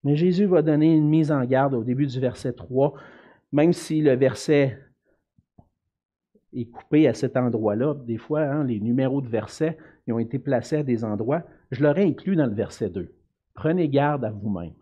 Mais 0.04 0.16
Jésus 0.16 0.46
va 0.46 0.62
donner 0.62 0.94
une 0.94 1.08
mise 1.08 1.32
en 1.32 1.44
garde 1.44 1.74
au 1.74 1.82
début 1.82 2.06
du 2.06 2.20
verset 2.20 2.52
3, 2.52 2.94
même 3.52 3.72
si 3.72 4.00
le 4.00 4.14
verset 4.14 4.78
est 6.52 6.66
coupé 6.66 7.08
à 7.08 7.14
cet 7.14 7.36
endroit-là. 7.36 7.94
Des 7.94 8.18
fois, 8.18 8.42
hein, 8.42 8.64
les 8.64 8.80
numéros 8.80 9.20
de 9.20 9.28
versets 9.28 9.76
ont 10.12 10.18
été 10.18 10.38
placés 10.38 10.76
à 10.76 10.82
des 10.82 11.04
endroits. 11.04 11.44
Je 11.70 11.82
l'aurais 11.82 12.04
inclus 12.04 12.36
dans 12.36 12.46
le 12.46 12.54
verset 12.54 12.90
2. 12.90 13.12
Prenez 13.54 13.88
garde 13.88 14.24
à 14.24 14.30
vous-même. 14.30 14.74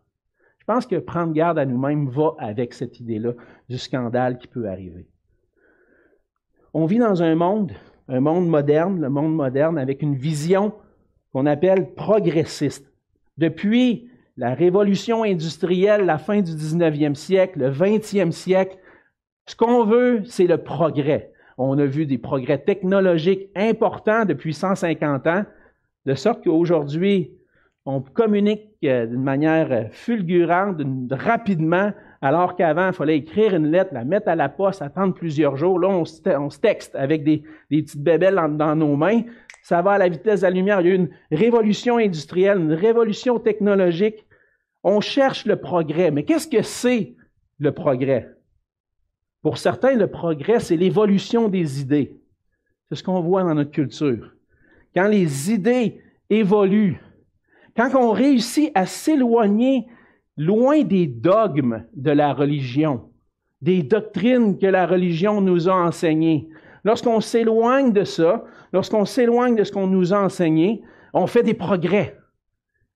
Pense 0.68 0.84
que 0.84 0.96
prendre 0.96 1.32
garde 1.32 1.58
à 1.58 1.64
nous-mêmes 1.64 2.10
va 2.10 2.34
avec 2.38 2.74
cette 2.74 3.00
idée-là 3.00 3.32
du 3.70 3.78
scandale 3.78 4.36
qui 4.36 4.46
peut 4.46 4.68
arriver. 4.68 5.06
On 6.74 6.84
vit 6.84 6.98
dans 6.98 7.22
un 7.22 7.34
monde 7.36 7.72
un 8.06 8.20
monde 8.20 8.46
moderne, 8.46 9.00
le 9.00 9.08
monde 9.08 9.34
moderne, 9.34 9.78
avec 9.78 10.02
une 10.02 10.14
vision 10.14 10.74
qu'on 11.32 11.46
appelle 11.46 11.94
progressiste. 11.94 12.92
Depuis 13.38 14.10
la 14.36 14.52
révolution 14.52 15.22
industrielle, 15.22 16.04
la 16.04 16.18
fin 16.18 16.42
du 16.42 16.52
19e 16.52 17.14
siècle, 17.14 17.60
le 17.60 17.70
20e 17.70 18.30
siècle, 18.30 18.76
ce 19.46 19.56
qu'on 19.56 19.86
veut, 19.86 20.20
c'est 20.26 20.46
le 20.46 20.58
progrès. 20.58 21.32
On 21.56 21.78
a 21.78 21.86
vu 21.86 22.04
des 22.04 22.18
progrès 22.18 22.58
technologiques 22.58 23.48
importants 23.56 24.26
depuis 24.26 24.52
150 24.52 25.26
ans, 25.28 25.44
de 26.04 26.14
sorte 26.14 26.44
qu'aujourd'hui, 26.44 27.37
on 27.88 28.02
communique 28.02 28.68
euh, 28.84 29.06
d'une 29.06 29.22
manière 29.22 29.88
fulgurante, 29.92 30.82
rapidement, 31.10 31.90
alors 32.20 32.54
qu'avant, 32.54 32.88
il 32.88 32.92
fallait 32.92 33.16
écrire 33.16 33.54
une 33.54 33.70
lettre, 33.70 33.94
la 33.94 34.04
mettre 34.04 34.28
à 34.28 34.36
la 34.36 34.50
poste, 34.50 34.82
attendre 34.82 35.14
plusieurs 35.14 35.56
jours. 35.56 35.78
Là, 35.78 35.88
on 35.88 36.04
se, 36.04 36.58
texte 36.58 36.94
avec 36.94 37.24
des, 37.24 37.42
petites 37.70 38.02
bébelles 38.02 38.38
dans, 38.50 38.76
nos 38.76 38.94
mains. 38.94 39.22
Ça 39.62 39.80
va 39.80 39.92
à 39.92 39.98
la 39.98 40.08
vitesse 40.10 40.40
de 40.40 40.46
la 40.46 40.50
lumière. 40.50 40.82
Il 40.82 40.86
y 40.86 40.90
a 40.90 40.92
eu 40.92 40.96
une 40.96 41.10
révolution 41.32 41.96
industrielle, 41.96 42.58
une 42.58 42.74
révolution 42.74 43.38
technologique. 43.38 44.26
On 44.84 45.00
cherche 45.00 45.46
le 45.46 45.56
progrès. 45.56 46.10
Mais 46.10 46.24
qu'est-ce 46.24 46.48
que 46.48 46.60
c'est 46.60 47.14
le 47.58 47.72
progrès? 47.72 48.28
Pour 49.40 49.56
certains, 49.56 49.94
le 49.94 50.08
progrès, 50.08 50.60
c'est 50.60 50.76
l'évolution 50.76 51.48
des 51.48 51.80
idées. 51.80 52.20
C'est 52.88 52.96
ce 52.96 53.02
qu'on 53.02 53.20
voit 53.20 53.44
dans 53.44 53.54
notre 53.54 53.70
culture. 53.70 54.34
Quand 54.94 55.08
les 55.08 55.52
idées 55.52 56.02
évoluent, 56.28 57.00
quand 57.78 57.94
on 57.94 58.10
réussit 58.10 58.72
à 58.74 58.86
s'éloigner 58.86 59.86
loin 60.36 60.82
des 60.82 61.06
dogmes 61.06 61.84
de 61.94 62.10
la 62.10 62.34
religion, 62.34 63.08
des 63.62 63.84
doctrines 63.84 64.58
que 64.58 64.66
la 64.66 64.84
religion 64.84 65.40
nous 65.40 65.68
a 65.68 65.74
enseignées. 65.74 66.48
Lorsqu'on 66.82 67.20
s'éloigne 67.20 67.92
de 67.92 68.02
ça, 68.02 68.44
lorsqu'on 68.72 69.04
s'éloigne 69.04 69.54
de 69.54 69.62
ce 69.62 69.70
qu'on 69.70 69.86
nous 69.86 70.12
a 70.12 70.20
enseigné, 70.20 70.82
on 71.14 71.28
fait 71.28 71.44
des 71.44 71.54
progrès. 71.54 72.18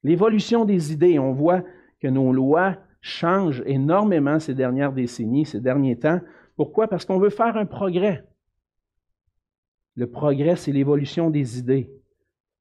L'évolution 0.03 0.65
des 0.65 0.93
idées, 0.93 1.21
on 1.21 1.33
voit 1.33 1.63
que 2.01 2.09
nos 2.09 2.33
lois 2.33 2.77
changent 3.01 3.63
énormément 3.67 4.41
ces 4.41 4.55
dernières 4.55 4.93
décennies, 4.93 5.47
ces 5.47 5.61
derniers 5.61 5.97
temps. 5.97 6.21
Pourquoi? 6.57 6.89
Parce 6.89 7.05
qu'on 7.05 7.21
veut 7.21 7.31
faire 7.31 7.57
un 7.57 7.67
progrès. 7.67 8.25
Le 9.95 10.11
progrès, 10.11 10.57
c'est 10.57 10.73
l'évolution 10.73 11.31
des 11.31 11.61
idées. 11.61 11.89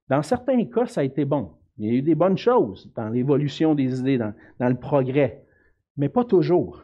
Dans 0.07 0.21
certains 0.21 0.63
cas, 0.65 0.85
ça 0.85 1.01
a 1.01 1.03
été 1.03 1.25
bon. 1.25 1.53
Il 1.77 1.85
y 1.85 1.89
a 1.89 1.93
eu 1.93 2.01
des 2.01 2.15
bonnes 2.15 2.37
choses 2.37 2.91
dans 2.95 3.09
l'évolution 3.09 3.75
des 3.75 3.99
idées, 3.99 4.17
dans, 4.17 4.33
le 4.59 4.75
progrès, 4.75 5.43
mais 5.97 6.09
pas 6.09 6.23
toujours. 6.23 6.83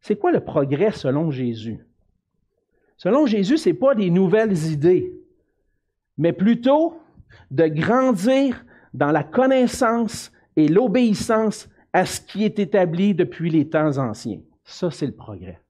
C'est 0.00 0.16
quoi 0.16 0.32
le 0.32 0.40
progrès 0.40 0.92
selon 0.92 1.30
Jésus? 1.30 1.78
Selon 2.96 3.26
Jésus, 3.26 3.58
ce 3.58 3.68
n'est 3.68 3.74
pas 3.74 3.94
des 3.94 4.10
nouvelles 4.10 4.66
idées, 4.66 5.12
mais 6.18 6.32
plutôt 6.32 7.00
de 7.50 7.66
grandir 7.66 8.64
dans 8.92 9.10
la 9.10 9.24
connaissance 9.24 10.32
et 10.56 10.68
l'obéissance 10.68 11.68
à 11.92 12.04
ce 12.04 12.20
qui 12.20 12.44
est 12.44 12.58
établi 12.58 13.14
depuis 13.14 13.50
les 13.50 13.68
temps 13.68 13.98
anciens. 13.98 14.40
Ça, 14.64 14.90
c'est 14.90 15.06
le 15.06 15.14
progrès. 15.14 15.60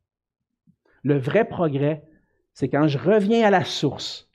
Le 1.02 1.18
vrai 1.18 1.48
progrès, 1.48 2.05
c'est 2.55 2.68
quand 2.68 2.88
je 2.88 2.98
reviens 2.98 3.46
à 3.46 3.50
la 3.50 3.64
source, 3.64 4.28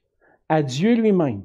à 0.50 0.64
Dieu 0.64 0.96
lui-même, 0.96 1.44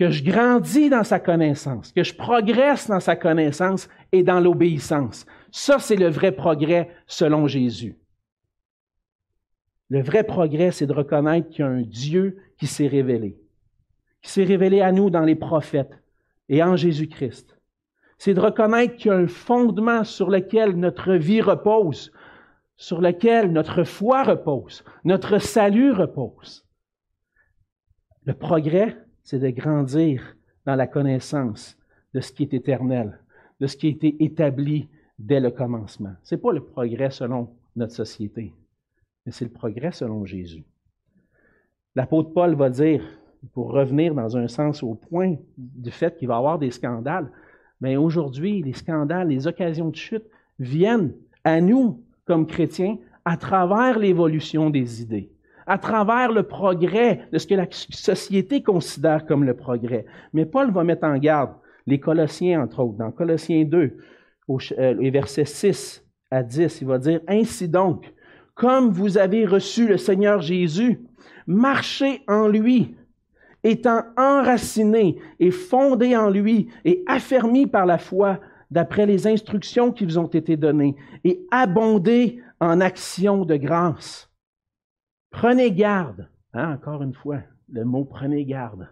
que 0.00 0.08
je 0.08 0.24
grandis 0.24 0.88
dans 0.88 1.04
sa 1.04 1.20
connaissance, 1.20 1.92
que 1.92 2.02
je 2.02 2.14
progresse 2.14 2.88
dans 2.88 3.00
sa 3.00 3.16
connaissance 3.16 3.86
et 4.12 4.22
dans 4.22 4.40
l'obéissance. 4.40 5.26
Ça, 5.52 5.78
c'est 5.78 5.96
le 5.96 6.08
vrai 6.08 6.32
progrès 6.32 6.88
selon 7.06 7.46
Jésus. 7.46 7.98
Le 9.90 10.00
vrai 10.00 10.24
progrès, 10.24 10.70
c'est 10.72 10.86
de 10.86 10.94
reconnaître 10.94 11.50
qu'il 11.50 11.66
y 11.66 11.68
a 11.68 11.70
un 11.70 11.82
Dieu 11.82 12.38
qui 12.56 12.66
s'est 12.66 12.86
révélé, 12.86 13.36
qui 14.22 14.30
s'est 14.30 14.44
révélé 14.44 14.80
à 14.80 14.90
nous 14.90 15.10
dans 15.10 15.20
les 15.20 15.34
prophètes 15.34 16.02
et 16.48 16.62
en 16.62 16.76
Jésus-Christ. 16.76 17.58
C'est 18.16 18.32
de 18.32 18.40
reconnaître 18.40 18.96
qu'il 18.96 19.10
y 19.10 19.14
a 19.14 19.18
un 19.18 19.26
fondement 19.26 20.04
sur 20.04 20.30
lequel 20.30 20.76
notre 20.76 21.12
vie 21.12 21.42
repose, 21.42 22.10
sur 22.78 23.02
lequel 23.02 23.52
notre 23.52 23.84
foi 23.84 24.22
repose, 24.22 24.82
notre 25.04 25.36
salut 25.36 25.92
repose. 25.92 26.66
Le 28.24 28.32
progrès, 28.32 28.96
c'est 29.22 29.38
de 29.38 29.50
grandir 29.50 30.36
dans 30.66 30.74
la 30.76 30.86
connaissance 30.86 31.78
de 32.14 32.20
ce 32.20 32.32
qui 32.32 32.42
est 32.44 32.54
éternel, 32.54 33.18
de 33.60 33.66
ce 33.66 33.76
qui 33.76 33.86
a 33.86 33.90
été 33.90 34.22
établi 34.22 34.88
dès 35.18 35.40
le 35.40 35.50
commencement. 35.50 36.14
Ce 36.22 36.34
n'est 36.34 36.40
pas 36.40 36.52
le 36.52 36.64
progrès 36.64 37.10
selon 37.10 37.50
notre 37.76 37.94
société, 37.94 38.52
mais 39.24 39.32
c'est 39.32 39.44
le 39.44 39.50
progrès 39.50 39.92
selon 39.92 40.24
Jésus. 40.24 40.64
L'apôtre 41.94 42.32
Paul 42.32 42.54
va 42.54 42.70
dire, 42.70 43.02
pour 43.52 43.72
revenir 43.72 44.14
dans 44.14 44.36
un 44.36 44.48
sens 44.48 44.82
au 44.82 44.94
point 44.94 45.36
du 45.56 45.90
fait 45.90 46.16
qu'il 46.16 46.28
va 46.28 46.34
y 46.34 46.38
avoir 46.38 46.58
des 46.58 46.70
scandales, 46.70 47.30
mais 47.80 47.96
aujourd'hui, 47.96 48.62
les 48.62 48.74
scandales, 48.74 49.28
les 49.28 49.46
occasions 49.46 49.88
de 49.88 49.96
chute 49.96 50.24
viennent 50.58 51.14
à 51.44 51.60
nous, 51.60 52.02
comme 52.24 52.46
chrétiens, 52.46 52.98
à 53.24 53.36
travers 53.36 53.98
l'évolution 53.98 54.70
des 54.70 55.02
idées, 55.02 55.29
à 55.66 55.78
travers 55.78 56.32
le 56.32 56.42
progrès 56.42 57.22
de 57.32 57.38
ce 57.38 57.46
que 57.46 57.54
la 57.54 57.66
société 57.70 58.62
considère 58.62 59.26
comme 59.26 59.44
le 59.44 59.54
progrès. 59.54 60.04
Mais 60.32 60.46
Paul 60.46 60.70
va 60.70 60.84
mettre 60.84 61.04
en 61.04 61.18
garde 61.18 61.52
les 61.86 62.00
Colossiens, 62.00 62.62
entre 62.62 62.80
autres, 62.80 62.98
dans 62.98 63.10
Colossiens 63.10 63.64
2, 63.64 63.96
au, 64.48 64.58
euh, 64.78 65.10
versets 65.10 65.44
6 65.44 66.04
à 66.30 66.42
10, 66.42 66.80
il 66.80 66.86
va 66.86 66.98
dire, 66.98 67.20
Ainsi 67.28 67.68
donc, 67.68 68.12
comme 68.54 68.90
vous 68.90 69.18
avez 69.18 69.46
reçu 69.46 69.88
le 69.88 69.96
Seigneur 69.96 70.40
Jésus, 70.40 71.00
marchez 71.46 72.22
en 72.28 72.46
lui, 72.46 72.94
étant 73.62 74.04
enracinés 74.16 75.18
et 75.38 75.50
fondés 75.50 76.16
en 76.16 76.30
lui 76.30 76.68
et 76.84 77.02
affermis 77.06 77.66
par 77.66 77.86
la 77.86 77.98
foi 77.98 78.40
d'après 78.70 79.06
les 79.06 79.26
instructions 79.26 79.92
qui 79.92 80.04
vous 80.04 80.18
ont 80.18 80.28
été 80.28 80.56
données, 80.56 80.94
et 81.24 81.44
abondez 81.50 82.40
en 82.60 82.80
actions 82.80 83.44
de 83.44 83.56
grâce. 83.56 84.29
Prenez 85.30 85.72
garde, 85.72 86.28
hein, 86.52 86.72
encore 86.74 87.02
une 87.02 87.14
fois, 87.14 87.40
le 87.68 87.84
mot 87.84 88.04
prenez 88.04 88.44
garde 88.44 88.88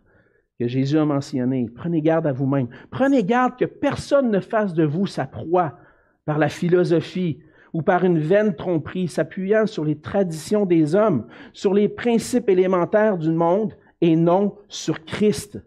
que 0.59 0.67
Jésus 0.67 0.99
a 0.99 1.05
mentionné. 1.05 1.69
Prenez 1.75 2.03
garde 2.03 2.27
à 2.27 2.33
vous-même. 2.33 2.69
Prenez 2.91 3.23
garde 3.23 3.57
que 3.57 3.65
personne 3.65 4.31
ne 4.31 4.41
fasse 4.41 4.75
de 4.75 4.85
vous 4.85 5.07
sa 5.07 5.27
proie 5.27 5.79
par 6.25 6.39
la 6.39 6.49
philosophie 6.49 7.41
ou 7.73 7.83
par 7.83 8.05
une 8.05 8.19
vaine 8.19 8.57
tromperie, 8.57 9.09
s'appuyant 9.09 9.67
sur 9.67 9.85
les 9.85 9.99
traditions 9.99 10.67
des 10.67 10.95
hommes, 10.95 11.27
sur 11.53 11.75
les 11.75 11.89
principes 11.89 12.49
élémentaires 12.49 13.19
du 13.19 13.31
monde 13.31 13.75
et 14.01 14.17
non 14.17 14.57
sur 14.69 15.05
Christ. 15.05 15.63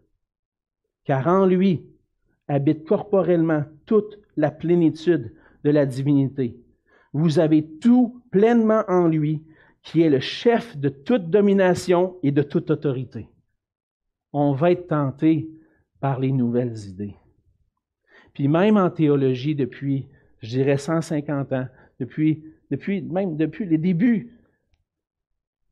Car 1.05 1.27
en 1.27 1.45
lui 1.45 1.85
habite 2.47 2.85
corporellement 2.85 3.63
toute 3.85 4.19
la 4.35 4.51
plénitude 4.51 5.33
de 5.63 5.69
la 5.69 5.85
divinité. 5.85 6.57
Vous 7.13 7.39
avez 7.39 7.65
tout 7.79 8.21
pleinement 8.31 8.83
en 8.87 9.07
lui, 9.07 9.43
qui 9.83 10.01
est 10.01 10.09
le 10.09 10.19
chef 10.19 10.77
de 10.77 10.89
toute 10.89 11.29
domination 11.29 12.17
et 12.23 12.31
de 12.31 12.43
toute 12.43 12.69
autorité 12.71 13.27
on 14.33 14.53
va 14.53 14.71
être 14.71 14.87
tenté 14.87 15.49
par 15.99 16.19
les 16.19 16.31
nouvelles 16.31 16.77
idées. 16.87 17.15
Puis 18.33 18.47
même 18.47 18.77
en 18.77 18.89
théologie, 18.89 19.55
depuis, 19.55 20.07
je 20.41 20.49
dirais, 20.49 20.77
150 20.77 21.51
ans, 21.53 21.67
depuis, 21.99 22.43
depuis, 22.69 23.01
même 23.01 23.35
depuis 23.35 23.65
les 23.65 23.77
débuts, 23.77 24.37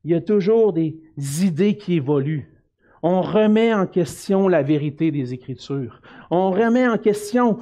il 0.04 0.12
y 0.12 0.16
a 0.16 0.22
toujours 0.22 0.74
des 0.74 0.98
idées 1.42 1.78
qui 1.78 1.96
évoluent. 1.96 2.50
On 3.02 3.22
remet 3.22 3.74
en 3.74 3.88
question 3.88 4.48
la 4.48 4.62
vérité 4.62 5.12
des 5.12 5.34
Écritures. 5.34 6.02
On 6.30 6.52
remet 6.52 6.88
en 6.88 6.98
question 6.98 7.60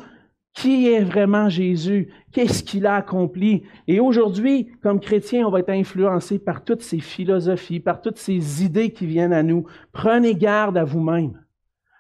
qui 0.58 0.88
est 0.88 1.04
vraiment 1.04 1.50
Jésus? 1.50 2.12
Qu'est-ce 2.32 2.64
qu'il 2.64 2.88
a 2.88 2.96
accompli? 2.96 3.62
Et 3.88 4.00
aujourd'hui, 4.00 4.72
comme 4.82 5.00
chrétien, 5.00 5.46
on 5.46 5.52
va 5.52 5.60
être 5.60 5.70
influencé 5.70 6.40
par 6.40 6.64
toutes 6.64 6.82
ces 6.82 7.00
philosophies, 7.00 7.80
par 7.80 8.02
toutes 8.02 8.18
ces 8.18 8.66
idées 8.66 8.92
qui 8.92 9.06
viennent 9.06 9.34
à 9.34 9.44
nous. 9.44 9.68
Prenez 9.92 10.34
garde 10.34 10.76
à 10.76 10.84
vous-même. 10.84 11.40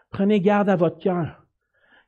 Prenez 0.09 0.41
garde 0.41 0.69
à 0.69 0.75
votre 0.75 0.97
cœur. 0.97 1.45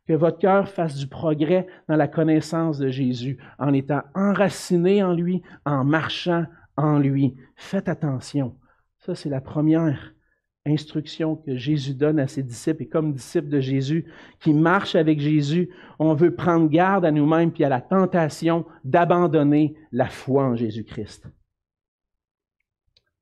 Que 0.08 0.14
votre 0.14 0.40
cœur 0.40 0.68
fasse 0.68 0.96
du 0.96 1.06
progrès 1.06 1.68
dans 1.88 1.98
la 1.98 2.08
connaissance 2.08 2.80
de 2.80 2.90
Jésus, 2.90 3.38
en 3.60 3.72
étant 3.72 4.02
enraciné 4.16 5.04
en 5.04 5.14
lui, 5.14 5.44
en 5.66 5.84
marchant 5.84 6.46
en 6.78 6.98
lui. 6.98 7.36
Faites 7.58 7.88
attention. 7.88 8.56
Ça, 8.98 9.14
c'est 9.14 9.30
la 9.30 9.42
première 9.42 10.16
instruction 10.66 11.36
que 11.36 11.56
Jésus 11.56 11.94
donne 11.94 12.20
à 12.20 12.28
ses 12.28 12.44
disciples 12.44 12.84
et 12.84 12.88
comme 12.88 13.14
disciples 13.14 13.50
de 13.50 13.60
Jésus 13.60 14.06
qui 14.40 14.54
marchent 14.54 14.96
avec 14.96 15.20
Jésus, 15.20 15.70
on 16.00 16.14
veut 16.14 16.36
prendre 16.36 16.70
garde 16.70 17.06
à 17.06 17.12
nous-mêmes 17.12 17.52
puis 17.52 17.64
à 17.64 17.70
la 17.70 17.82
tentation 17.82 18.66
d'abandonner 18.84 19.76
la 19.92 20.08
foi 20.08 20.44
en 20.44 20.56
Jésus-Christ. 20.56 21.28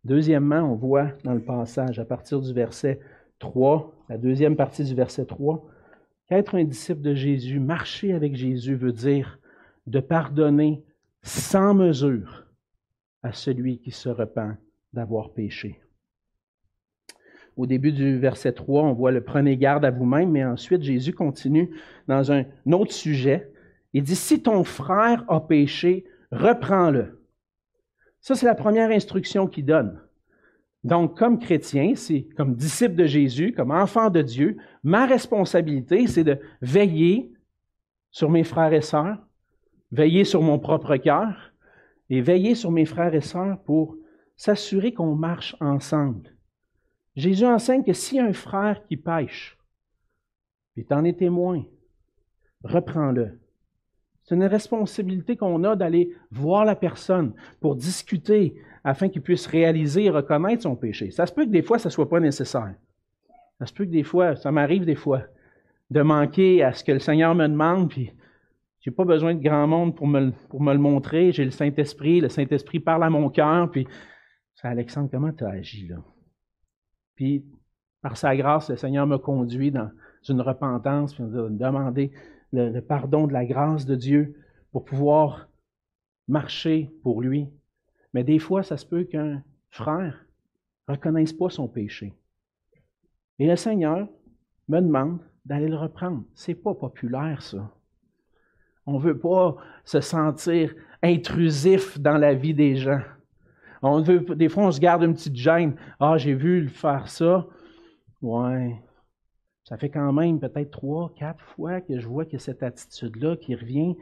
Deuxièmement, 0.04 0.62
on 0.62 0.76
voit 0.76 1.12
dans 1.24 1.34
le 1.34 1.44
passage 1.44 2.00
à 2.00 2.06
partir 2.06 2.40
du 2.40 2.54
verset 2.54 3.00
3, 3.40 4.06
la 4.10 4.18
deuxième 4.18 4.56
partie 4.56 4.84
du 4.84 4.96
verset 4.96 5.26
3, 5.26 5.66
qu'être 6.28 6.56
un 6.56 6.64
disciple 6.64 7.02
de 7.02 7.14
Jésus, 7.14 7.60
marcher 7.60 8.14
avec 8.14 8.36
Jésus 8.36 8.76
veut 8.76 8.94
dire 8.94 9.40
de 9.86 10.00
pardonner 10.00 10.84
sans 11.24 11.74
mesure 11.74 12.46
à 13.22 13.34
celui 13.34 13.80
qui 13.80 13.92
se 13.92 14.10
repent 14.10 14.58
d'avoir 14.94 15.34
péché 15.34 15.82
au 17.58 17.66
début 17.66 17.92
du 17.92 18.20
verset 18.20 18.54
3, 18.54 18.84
on 18.84 18.94
voit 18.94 19.12
le 19.12 19.22
prenez 19.22 19.58
garde 19.58 19.84
à 19.84 19.92
vous-même, 19.92 20.30
mais 20.30 20.46
ensuite 20.46 20.84
Jésus 20.84 21.12
continue 21.12 21.72
dans 22.08 22.32
un 22.32 22.46
autre 22.72 22.94
sujet. 22.94 23.52
Il 23.94 24.04
dit, 24.04 24.16
si 24.16 24.42
ton 24.42 24.64
frère 24.64 25.26
a 25.28 25.42
péché, 25.42 26.06
reprends-le. 26.32 27.20
Ça, 28.22 28.36
c'est 28.36 28.46
la 28.46 28.56
première 28.56 28.92
instruction 28.92 29.48
qu'il 29.48 29.66
donne. 29.66 30.00
Donc, 30.84 31.18
comme 31.18 31.40
chrétien, 31.40 31.94
c'est 31.96 32.28
comme 32.38 32.56
disciple 32.56 32.96
de 32.96 33.06
Jésus, 33.06 33.54
comme 33.54 33.72
enfant 33.72 34.12
de 34.12 34.22
Dieu, 34.22 34.58
ma 34.84 35.08
responsabilité, 35.08 36.06
c'est 36.06 36.24
de 36.24 36.40
veiller 36.62 37.34
sur 38.12 38.30
mes 38.30 38.44
frères 38.44 38.74
et 38.74 38.82
sœurs, 38.82 39.18
veiller 39.92 40.26
sur 40.26 40.44
mon 40.44 40.60
propre 40.60 40.96
cœur 40.98 41.54
et 42.10 42.22
veiller 42.22 42.54
sur 42.54 42.72
mes 42.72 42.86
frères 42.86 43.16
et 43.16 43.22
sœurs 43.22 43.60
pour 43.64 43.96
s'assurer 44.36 44.94
qu'on 44.94 45.16
marche 45.16 45.56
ensemble 45.60 46.37
Jésus 47.18 47.46
enseigne 47.46 47.84
que 47.84 47.94
si 47.94 48.20
un 48.20 48.32
frère 48.32 48.86
qui 48.86 48.96
pêche, 48.96 49.58
puis 50.76 50.86
en 50.92 51.04
es 51.04 51.14
témoin, 51.14 51.66
reprends-le. 52.64 53.40
C'est 54.24 54.36
une 54.36 54.46
responsabilité 54.46 55.36
qu'on 55.36 55.64
a 55.64 55.76
d'aller 55.76 56.16
voir 56.30 56.64
la 56.64 56.76
personne 56.76 57.34
pour 57.60 57.76
discuter 57.76 58.56
afin 58.84 59.10
qu'il 59.10 59.24
puisse 59.24 59.48
réaliser 59.48 60.06
et 60.06 60.10
reconnaître 60.12 60.64
son 60.64 60.76
péché. 60.76 61.10
Ça 61.10 61.26
se 61.26 61.34
peut 61.34 61.46
que 61.46 61.50
des 61.50 61.64
fois, 61.64 61.80
ça 61.80 61.90
ne 61.90 61.94
soit 61.94 62.08
pas 62.08 62.20
nécessaire. 62.20 62.76
Ça 63.58 63.66
se 63.66 63.74
peut 63.74 63.86
que 63.86 63.92
des 63.92 64.04
fois, 64.04 64.36
ça 64.36 64.52
m'arrive 64.52 64.86
des 64.86 64.96
fois, 64.96 65.24
de 65.90 66.02
manquer 66.04 66.62
à 66.64 66.72
ce 66.74 66.84
que 66.84 66.92
le 66.92 67.00
Seigneur 67.00 67.34
me 67.34 67.48
demande, 67.48 67.90
puis 67.90 68.12
j'ai 68.82 68.92
pas 68.92 69.06
besoin 69.06 69.34
de 69.34 69.42
grand 69.42 69.66
monde 69.66 69.96
pour 69.96 70.06
me, 70.06 70.32
pour 70.50 70.62
me 70.62 70.72
le 70.72 70.80
montrer. 70.80 71.32
J'ai 71.32 71.46
le 71.46 71.52
Saint-Esprit, 71.52 72.22
le 72.22 72.30
Saint-Esprit 72.30 72.80
parle 72.80 73.04
à 73.04 73.10
mon 73.10 73.30
cœur, 73.30 73.72
puis 73.72 73.88
Alexandre, 74.62 75.10
comment 75.10 75.32
tu 75.32 75.46
as 75.46 75.50
agi 75.50 75.88
là? 75.88 75.98
Puis, 77.18 77.44
par 78.02 78.16
sa 78.16 78.38
grâce, 78.38 78.70
le 78.70 78.78
Seigneur 78.78 79.06
me 79.06 79.18
conduit 79.18 79.72
dans 79.72 79.90
une 80.30 80.40
repentance, 80.40 81.14
puis 81.14 81.26
demander 81.26 82.12
le, 82.54 82.70
le 82.70 82.82
pardon 82.82 83.28
de 83.28 83.34
la 83.34 83.44
grâce 83.44 83.86
de 83.86 83.96
Dieu 83.96 84.40
pour 84.72 84.86
pouvoir 84.86 85.50
marcher 86.30 86.90
pour 87.04 87.22
lui. 87.22 87.50
Mais 88.14 88.24
des 88.24 88.40
fois, 88.40 88.64
ça 88.64 88.78
se 88.78 88.86
peut 88.86 89.04
qu'un 89.04 89.44
frère 89.70 90.26
ne 90.88 90.94
reconnaisse 90.94 91.34
pas 91.34 91.50
son 91.50 91.68
péché. 91.68 92.14
Et 93.40 93.48
le 93.48 93.56
Seigneur 93.56 94.08
me 94.68 94.80
demande 94.80 95.20
d'aller 95.46 95.68
le 95.68 95.78
reprendre. 95.78 96.24
C'est 96.36 96.56
pas 96.56 96.74
populaire, 96.74 97.42
ça. 97.42 97.72
On 98.86 99.00
ne 99.00 99.04
veut 99.04 99.18
pas 99.18 99.58
se 99.84 100.02
sentir 100.02 100.74
intrusif 101.04 102.00
dans 102.00 102.18
la 102.18 102.34
vie 102.34 102.54
des 102.54 102.76
gens. 102.76 103.02
On 103.82 104.02
veut, 104.02 104.20
des 104.36 104.50
fois, 104.50 104.66
on 104.66 104.72
se 104.72 104.80
garde 104.80 105.04
une 105.04 105.14
petite 105.14 105.36
gêne. 105.36 105.76
Ah, 106.00 106.18
j'ai 106.18 106.34
vu 106.34 106.62
le 106.62 106.70
faire 106.70 107.08
ça. 107.08 107.48
Ouais. 108.22 108.76
Ça 109.64 109.78
fait 109.78 109.90
quand 109.90 110.14
même 110.14 110.40
peut-être 110.40 110.72
trois, 110.72 111.14
quatre 111.16 111.42
fois 111.42 111.82
que 111.82 112.00
je 112.00 112.08
vois 112.08 112.26
que 112.26 112.38
cette 112.38 112.64
attitude-là 112.64 113.36
qui 113.36 113.54
revient. 113.54 113.96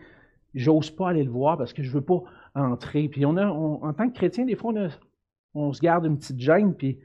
J'ose 0.54 0.92
pas 0.92 1.10
aller 1.10 1.24
le 1.24 1.32
voir 1.32 1.58
parce 1.58 1.74
que 1.74 1.84
je 1.84 1.92
veux 1.92 2.04
pas 2.04 2.22
entrer. 2.54 3.10
Puis 3.10 3.26
on 3.26 3.36
a, 3.36 3.48
en 3.48 3.92
tant 3.94 4.08
que 4.10 4.14
chrétien, 4.14 4.46
des 4.46 4.56
fois, 4.56 4.74
on, 5.54 5.74
se 5.74 5.82
garde 5.82 6.06
une 6.06 6.18
petite 6.18 6.40
gêne, 6.40 6.76
puis 6.76 7.00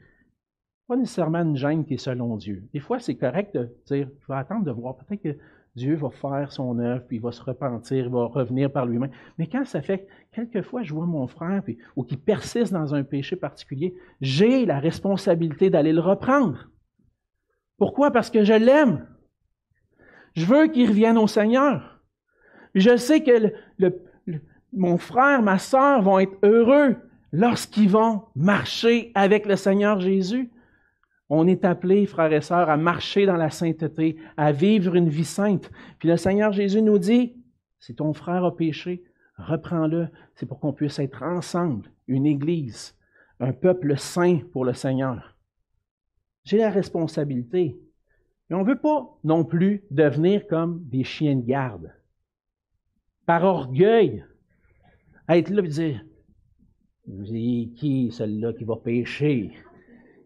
pas 0.87 0.95
nécessairement 0.95 1.39
une 1.39 1.57
gêne 1.57 1.85
qui 1.85 1.95
est 1.95 1.97
selon 1.97 2.37
Dieu. 2.37 2.63
Des 2.73 2.79
fois, 2.79 2.99
c'est 2.99 3.15
correct 3.15 3.55
de 3.55 3.75
dire, 3.87 4.07
je 4.19 4.27
vais 4.27 4.39
attendre 4.39 4.63
de 4.63 4.71
voir. 4.71 4.95
Peut-être 4.95 5.21
que 5.21 5.37
Dieu 5.75 5.95
va 5.95 6.09
faire 6.09 6.51
son 6.51 6.77
œuvre, 6.79 7.05
puis 7.07 7.17
il 7.17 7.21
va 7.21 7.31
se 7.31 7.41
repentir, 7.41 8.05
il 8.05 8.11
va 8.11 8.25
revenir 8.25 8.71
par 8.71 8.85
lui-même. 8.85 9.11
Mais 9.37 9.47
quand 9.47 9.65
ça 9.65 9.81
fait 9.81 10.07
quelquefois, 10.33 10.83
je 10.83 10.93
vois 10.93 11.05
mon 11.05 11.27
frère, 11.27 11.61
puis, 11.63 11.77
ou 11.95 12.03
qui 12.03 12.17
persiste 12.17 12.73
dans 12.73 12.93
un 12.93 13.03
péché 13.03 13.37
particulier, 13.37 13.95
j'ai 14.19 14.65
la 14.65 14.79
responsabilité 14.79 15.69
d'aller 15.69 15.93
le 15.93 16.01
reprendre. 16.01 16.69
Pourquoi? 17.77 18.11
Parce 18.11 18.29
que 18.29 18.43
je 18.43 18.53
l'aime. 18.53 19.07
Je 20.33 20.45
veux 20.45 20.67
qu'il 20.67 20.89
revienne 20.89 21.17
au 21.17 21.27
Seigneur. 21.27 22.01
Je 22.75 22.97
sais 22.97 23.23
que 23.23 23.53
mon 24.73 24.97
frère, 24.97 25.41
ma 25.41 25.57
soeur 25.57 26.01
vont 26.01 26.19
être 26.19 26.37
heureux 26.43 26.95
lorsqu'ils 27.31 27.89
vont 27.89 28.23
marcher 28.35 29.11
avec 29.15 29.45
le 29.45 29.55
Seigneur 29.55 29.99
Jésus. 29.99 30.51
On 31.33 31.47
est 31.47 31.63
appelé, 31.63 32.05
frères 32.07 32.33
et 32.33 32.41
sœurs, 32.41 32.69
à 32.69 32.75
marcher 32.75 33.25
dans 33.25 33.37
la 33.37 33.49
sainteté, 33.49 34.17
à 34.35 34.51
vivre 34.51 34.95
une 34.95 35.07
vie 35.07 35.23
sainte. 35.23 35.71
Puis 35.97 36.09
le 36.09 36.17
Seigneur 36.17 36.51
Jésus 36.51 36.81
nous 36.81 36.99
dit, 36.99 37.37
si 37.79 37.95
ton 37.95 38.11
frère 38.11 38.43
a 38.43 38.53
péché, 38.53 39.05
reprends-le. 39.37 40.09
C'est 40.35 40.45
pour 40.45 40.59
qu'on 40.59 40.73
puisse 40.73 40.99
être 40.99 41.23
ensemble, 41.23 41.89
une 42.09 42.25
Église, 42.25 42.97
un 43.39 43.53
peuple 43.53 43.97
saint 43.97 44.39
pour 44.51 44.65
le 44.65 44.73
Seigneur. 44.73 45.37
J'ai 46.43 46.57
la 46.57 46.69
responsabilité. 46.69 47.79
Et 48.49 48.53
on 48.53 48.65
ne 48.65 48.67
veut 48.67 48.79
pas 48.79 49.17
non 49.23 49.45
plus 49.45 49.85
devenir 49.89 50.45
comme 50.47 50.83
des 50.89 51.05
chiens 51.05 51.37
de 51.37 51.45
garde. 51.45 51.93
Par 53.25 53.45
orgueil, 53.45 54.25
être 55.29 55.49
là 55.49 55.63
et 55.63 55.69
dire, 55.69 56.03
qui 57.77 58.11
celui-là 58.11 58.51
qui 58.51 58.65
va 58.65 58.75
pécher? 58.75 59.53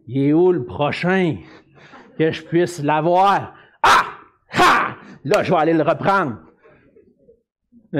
Il 0.07 0.17
est 0.21 0.33
où 0.33 0.51
le 0.51 0.65
prochain? 0.65 1.37
Que 2.17 2.31
je 2.31 2.43
puisse 2.43 2.81
l'avoir? 2.81 3.53
Ah! 3.81 4.05
Ha! 4.51 4.95
Là, 5.23 5.43
je 5.43 5.51
vais 5.51 5.57
aller 5.57 5.73
le 5.73 5.83
reprendre. 5.83 6.39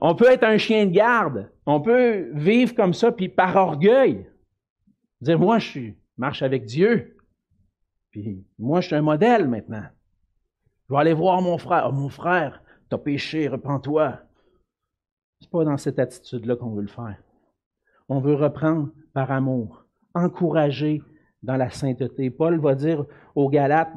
on 0.00 0.14
peut 0.14 0.30
être 0.30 0.44
un 0.44 0.58
chien 0.58 0.86
de 0.86 0.92
garde. 0.92 1.50
On 1.66 1.80
peut 1.80 2.30
vivre 2.32 2.74
comme 2.74 2.94
ça, 2.94 3.12
puis 3.12 3.28
par 3.28 3.56
orgueil. 3.56 4.26
Dire, 5.20 5.38
moi, 5.38 5.58
je 5.58 5.90
marche 6.16 6.42
avec 6.42 6.64
Dieu. 6.64 7.16
Puis 8.10 8.44
moi, 8.58 8.80
je 8.80 8.88
suis 8.88 8.96
un 8.96 9.02
modèle 9.02 9.46
maintenant. 9.48 9.84
Je 10.88 10.94
vais 10.94 11.00
aller 11.00 11.12
voir 11.12 11.40
mon 11.42 11.58
frère. 11.58 11.86
Oh, 11.88 11.92
mon 11.92 12.08
frère, 12.08 12.62
t'as 12.88 12.98
péché, 12.98 13.46
repends-toi. 13.46 14.18
C'est 15.40 15.50
pas 15.50 15.64
dans 15.64 15.76
cette 15.76 15.98
attitude-là 15.98 16.56
qu'on 16.56 16.74
veut 16.74 16.82
le 16.82 16.88
faire. 16.88 17.16
On 18.10 18.18
veut 18.18 18.34
reprendre 18.34 18.90
par 19.14 19.30
amour, 19.30 19.86
encourager 20.14 21.00
dans 21.44 21.56
la 21.56 21.70
sainteté. 21.70 22.28
Paul 22.28 22.58
va 22.58 22.74
dire 22.74 23.06
aux 23.36 23.48
Galates, 23.48 23.94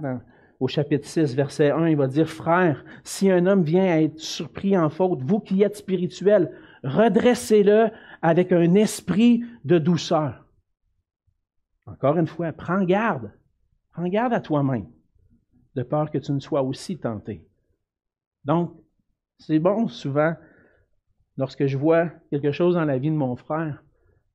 au 0.60 0.68
chapitre 0.68 1.08
6, 1.08 1.36
verset 1.36 1.72
1, 1.72 1.90
il 1.90 1.98
va 1.98 2.06
dire, 2.06 2.30
Frère, 2.30 2.86
si 3.04 3.32
un 3.32 3.48
homme 3.48 3.64
vient 3.64 3.86
à 3.86 4.02
être 4.02 4.20
surpris 4.20 4.78
en 4.78 4.92
faute, 4.92 5.24
vous 5.24 5.40
qui 5.40 5.64
êtes 5.64 5.78
spirituels, 5.78 6.56
redressez-le 6.84 7.90
avec 8.22 8.52
un 8.52 8.76
esprit 8.76 9.44
de 9.66 9.80
douceur. 9.80 10.46
Encore 11.88 12.18
une 12.18 12.28
fois, 12.28 12.54
prends 12.54 12.84
garde. 12.84 13.34
Prends 13.94 14.08
garde 14.08 14.34
à 14.34 14.40
toi-même, 14.40 14.90
de 15.76 15.82
peur 15.82 16.12
que 16.12 16.20
tu 16.20 16.32
ne 16.32 16.40
sois 16.40 16.62
aussi 16.62 17.00
tenté. 17.00 17.48
Donc, 18.46 18.76
c'est 19.40 19.60
bon 19.60 19.88
souvent, 19.88 20.36
lorsque 21.36 21.66
je 21.66 21.80
vois 21.80 22.12
quelque 22.30 22.52
chose 22.52 22.76
dans 22.76 22.86
la 22.86 23.00
vie 23.00 23.10
de 23.10 23.16
mon 23.16 23.36
frère, 23.36 23.83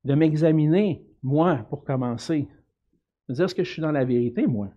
de 0.03 0.13
m'examiner, 0.13 1.03
moi, 1.23 1.65
pour 1.69 1.83
commencer. 1.83 2.47
De 3.27 3.33
dire, 3.33 3.45
est-ce 3.45 3.55
que 3.55 3.63
je 3.63 3.71
suis 3.71 3.81
dans 3.81 3.91
la 3.91 4.05
vérité, 4.05 4.47
moi? 4.47 4.69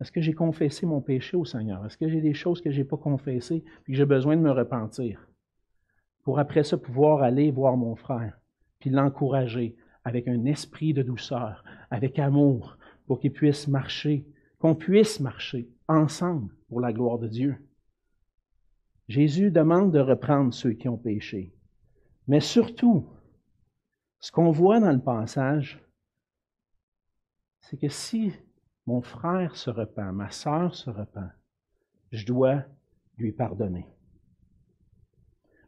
Est-ce 0.00 0.12
que 0.12 0.20
j'ai 0.20 0.34
confessé 0.34 0.84
mon 0.84 1.00
péché 1.00 1.36
au 1.36 1.44
Seigneur? 1.44 1.84
Est-ce 1.86 1.96
que 1.96 2.08
j'ai 2.08 2.20
des 2.20 2.34
choses 2.34 2.60
que 2.60 2.70
je 2.70 2.78
n'ai 2.78 2.84
pas 2.84 2.98
confessées 2.98 3.64
et 3.86 3.92
que 3.92 3.96
j'ai 3.96 4.04
besoin 4.04 4.36
de 4.36 4.42
me 4.42 4.50
repentir? 4.50 5.26
Pour 6.22 6.38
après 6.38 6.64
ça 6.64 6.76
pouvoir 6.76 7.22
aller 7.22 7.50
voir 7.50 7.76
mon 7.76 7.96
frère, 7.96 8.38
puis 8.78 8.90
l'encourager 8.90 9.76
avec 10.04 10.28
un 10.28 10.44
esprit 10.44 10.92
de 10.92 11.02
douceur, 11.02 11.64
avec 11.90 12.18
amour, 12.18 12.76
pour 13.06 13.20
qu'il 13.20 13.32
puisse 13.32 13.68
marcher, 13.68 14.26
qu'on 14.58 14.74
puisse 14.74 15.20
marcher 15.20 15.68
ensemble 15.88 16.54
pour 16.68 16.80
la 16.80 16.92
gloire 16.92 17.18
de 17.18 17.28
Dieu. 17.28 17.56
Jésus 19.08 19.50
demande 19.50 19.92
de 19.92 20.00
reprendre 20.00 20.52
ceux 20.52 20.72
qui 20.72 20.88
ont 20.88 20.96
péché. 20.96 21.54
Mais 22.28 22.40
surtout, 22.40 23.06
ce 24.20 24.32
qu'on 24.32 24.50
voit 24.50 24.80
dans 24.80 24.92
le 24.92 25.00
passage, 25.00 25.80
c'est 27.60 27.78
que 27.78 27.88
si 27.88 28.32
mon 28.86 29.00
frère 29.02 29.56
se 29.56 29.70
repent, 29.70 30.12
ma 30.12 30.30
sœur 30.30 30.74
se 30.74 30.90
repent, 30.90 31.30
je 32.12 32.24
dois 32.24 32.62
lui 33.18 33.32
pardonner. 33.32 33.86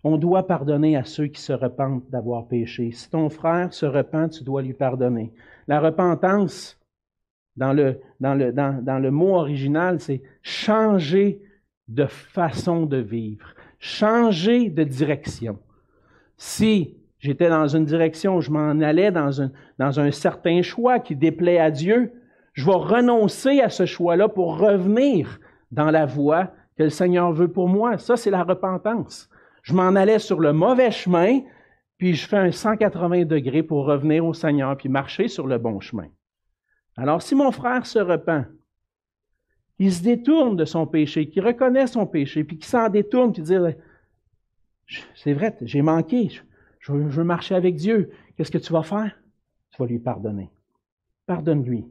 On 0.04 0.16
doit 0.16 0.46
pardonner 0.46 0.96
à 0.96 1.04
ceux 1.04 1.26
qui 1.26 1.40
se 1.40 1.52
repentent 1.52 2.08
d'avoir 2.10 2.46
péché. 2.46 2.92
Si 2.92 3.10
ton 3.10 3.28
frère 3.28 3.72
se 3.72 3.84
repent, 3.84 4.28
tu 4.28 4.44
dois 4.44 4.62
lui 4.62 4.74
pardonner. 4.74 5.32
La 5.66 5.80
repentance, 5.80 6.78
dans 7.56 7.72
le, 7.72 8.00
le 8.20 9.10
mot 9.10 9.34
original, 9.34 9.98
c'est 9.98 10.22
changer 10.42 11.42
de 11.88 12.06
façon 12.06 12.86
de 12.86 12.98
vivre, 12.98 13.54
changer 13.80 14.70
de 14.70 14.84
direction. 14.84 15.58
Si 16.36 16.97
j'étais 17.18 17.48
dans 17.48 17.68
une 17.68 17.84
direction, 17.84 18.40
je 18.40 18.50
m'en 18.50 18.80
allais 18.80 19.10
dans 19.10 19.42
un, 19.42 19.50
dans 19.78 20.00
un 20.00 20.10
certain 20.10 20.62
choix 20.62 20.98
qui 20.98 21.16
déplaît 21.16 21.58
à 21.58 21.70
Dieu, 21.70 22.12
je 22.52 22.64
vais 22.64 22.72
renoncer 22.72 23.60
à 23.60 23.70
ce 23.70 23.86
choix-là 23.86 24.28
pour 24.28 24.58
revenir 24.58 25.38
dans 25.70 25.90
la 25.90 26.06
voie 26.06 26.50
que 26.76 26.84
le 26.84 26.90
Seigneur 26.90 27.32
veut 27.32 27.52
pour 27.52 27.68
moi. 27.68 27.98
Ça, 27.98 28.16
c'est 28.16 28.30
la 28.30 28.42
repentance. 28.42 29.28
Je 29.62 29.74
m'en 29.74 29.94
allais 29.94 30.18
sur 30.18 30.40
le 30.40 30.52
mauvais 30.52 30.90
chemin, 30.90 31.40
puis 31.98 32.14
je 32.14 32.26
fais 32.26 32.36
un 32.36 32.52
180 32.52 33.24
degrés 33.24 33.62
pour 33.62 33.84
revenir 33.84 34.24
au 34.24 34.34
Seigneur, 34.34 34.76
puis 34.76 34.88
marcher 34.88 35.28
sur 35.28 35.46
le 35.46 35.58
bon 35.58 35.80
chemin. 35.80 36.06
Alors, 36.96 37.22
si 37.22 37.34
mon 37.34 37.52
frère 37.52 37.86
se 37.86 37.98
repent, 37.98 38.46
il 39.78 39.92
se 39.92 40.02
détourne 40.02 40.56
de 40.56 40.64
son 40.64 40.86
péché, 40.86 41.28
qu'il 41.28 41.44
reconnaît 41.44 41.86
son 41.86 42.06
péché, 42.06 42.42
puis 42.44 42.58
qu'il 42.58 42.66
s'en 42.66 42.88
détourne, 42.88 43.32
puis 43.32 43.42
dire, 43.42 43.74
c'est 45.14 45.32
vrai, 45.32 45.56
j'ai 45.62 45.82
manqué, 45.82 46.30
je 46.88 47.16
veux 47.16 47.24
marcher 47.24 47.54
avec 47.54 47.76
Dieu. 47.76 48.10
Qu'est-ce 48.36 48.50
que 48.50 48.58
tu 48.58 48.72
vas 48.72 48.82
faire? 48.82 49.12
Tu 49.70 49.82
vas 49.82 49.86
lui 49.86 49.98
pardonner. 49.98 50.50
Pardonne-lui. 51.26 51.86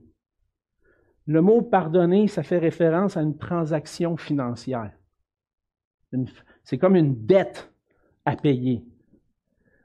Le 1.28 1.42
mot 1.42 1.62
pardonner, 1.62 2.28
ça 2.28 2.42
fait 2.42 2.58
référence 2.58 3.18
à 3.18 3.22
une 3.22 3.38
transaction 3.38 4.18
financière. 4.18 4.92
C'est 6.64 6.78
comme 6.78 6.96
une 6.96 7.26
dette 7.26 7.72
à 8.26 8.36
payer. 8.36 8.84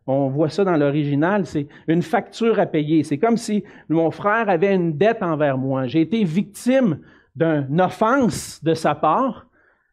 On 0.07 0.29
voit 0.29 0.49
ça 0.49 0.65
dans 0.65 0.77
l'original, 0.77 1.47
c'est 1.47 1.69
une 1.87 2.03
facture 2.03 2.59
à 2.59 2.67
payer. 2.67 3.05
C'est 3.05 3.19
comme 3.19 3.37
si 3.37 3.65
mon 3.89 4.11
frère 4.11 4.49
avait 4.49 4.75
une 4.75 4.97
dette 4.97 5.23
envers 5.23 5.59
moi. 5.59 5.87
J'ai 5.87 6.01
été 6.01 6.25
victime 6.25 7.01
d'une 7.37 7.81
offense 7.81 8.63
de 8.63 8.75
sa 8.75 8.95
part, 8.95 9.47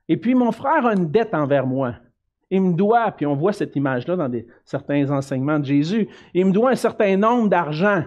et 0.08 0.18
puis 0.18 0.34
mon 0.34 0.52
frère 0.52 0.86
a 0.86 0.94
une 0.94 1.10
dette 1.12 1.34
envers 1.34 1.68
moi. 1.68 1.96
Il 2.52 2.62
me 2.62 2.74
doit, 2.74 3.12
puis 3.12 3.26
on 3.26 3.36
voit 3.36 3.54
cette 3.54 3.76
image-là 3.76 4.16
dans 4.16 4.32
certains 4.66 5.10
enseignements 5.12 5.60
de 5.60 5.66
Jésus, 5.66 6.08
il 6.34 6.46
me 6.46 6.52
doit 6.52 6.72
un 6.72 6.76
certain 6.76 7.16
nombre 7.16 7.50
d'argent. 7.50 8.04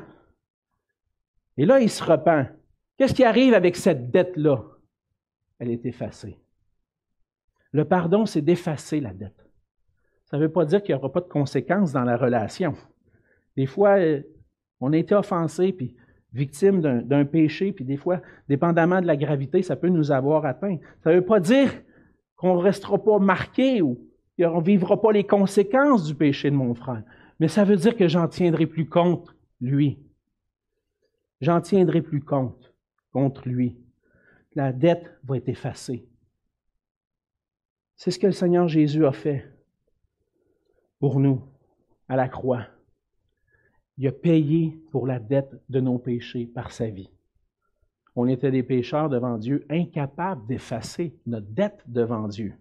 Et 1.56 1.64
là, 1.64 1.80
il 1.80 1.90
se 1.90 2.02
repent. 2.02 2.48
Qu'est-ce 2.96 3.14
qui 3.14 3.24
arrive 3.24 3.54
avec 3.54 3.76
cette 3.76 4.10
dette-là? 4.10 4.64
Elle 5.58 5.70
est 5.70 5.86
effacée. 5.86 6.38
Le 7.70 7.84
pardon, 7.84 8.26
c'est 8.26 8.42
d'effacer 8.42 9.00
la 9.00 9.12
dette. 9.12 9.46
Ça 10.26 10.36
ne 10.38 10.42
veut 10.42 10.52
pas 10.52 10.64
dire 10.64 10.82
qu'il 10.82 10.94
n'y 10.94 10.98
aura 10.98 11.12
pas 11.12 11.20
de 11.20 11.28
conséquences 11.28 11.92
dans 11.92 12.04
la 12.04 12.16
relation. 12.16 12.74
Des 13.56 13.66
fois, 13.66 13.98
euh, 13.98 14.22
on 14.80 14.92
a 14.92 14.96
été 14.96 15.14
offensé, 15.14 15.72
puis 15.72 15.94
victime 16.32 16.80
d'un 16.80 17.24
péché, 17.24 17.72
puis 17.72 17.84
des 17.84 17.98
fois, 17.98 18.20
dépendamment 18.48 19.00
de 19.00 19.06
la 19.06 19.16
gravité, 19.16 19.62
ça 19.62 19.76
peut 19.76 19.88
nous 19.88 20.10
avoir 20.10 20.46
atteint. 20.46 20.78
Ça 21.04 21.10
ne 21.10 21.16
veut 21.16 21.24
pas 21.24 21.40
dire 21.40 21.70
qu'on 22.36 22.56
ne 22.56 22.60
restera 22.62 23.02
pas 23.02 23.18
marqué 23.18 23.82
ou 23.82 23.98
qu'on 24.50 24.60
ne 24.60 24.64
vivra 24.66 25.00
pas 25.00 25.12
les 25.12 25.24
conséquences 25.24 26.04
du 26.04 26.14
péché 26.14 26.50
de 26.50 26.56
mon 26.56 26.74
frère. 26.74 27.02
Mais 27.40 27.48
ça 27.48 27.64
veut 27.64 27.76
dire 27.76 27.96
que 27.96 28.08
j'en 28.08 28.28
tiendrai 28.28 28.66
plus 28.66 28.88
compte, 28.88 29.34
lui. 29.60 29.98
J'en 31.40 31.60
tiendrai 31.60 32.02
plus 32.02 32.22
compte 32.22 32.74
contre 33.12 33.48
lui. 33.48 33.76
La 34.54 34.72
dette 34.72 35.18
va 35.24 35.38
être 35.38 35.48
effacée. 35.48 36.06
C'est 37.96 38.10
ce 38.10 38.18
que 38.18 38.26
le 38.26 38.32
Seigneur 38.32 38.68
Jésus 38.68 39.06
a 39.06 39.12
fait 39.12 39.48
pour 40.98 41.20
nous 41.20 41.42
à 42.08 42.16
la 42.16 42.28
croix. 42.28 42.66
Il 43.98 44.06
a 44.06 44.12
payé 44.12 44.80
pour 44.90 45.06
la 45.06 45.18
dette 45.18 45.60
de 45.68 45.80
nos 45.80 45.98
péchés 45.98 46.46
par 46.46 46.72
sa 46.72 46.86
vie. 46.88 47.10
On 48.14 48.26
était 48.26 48.50
des 48.50 48.62
pécheurs 48.62 49.08
devant 49.08 49.38
Dieu, 49.38 49.66
incapables 49.70 50.46
d'effacer 50.46 51.16
notre 51.26 51.46
dette 51.48 51.82
devant 51.86 52.28
Dieu, 52.28 52.54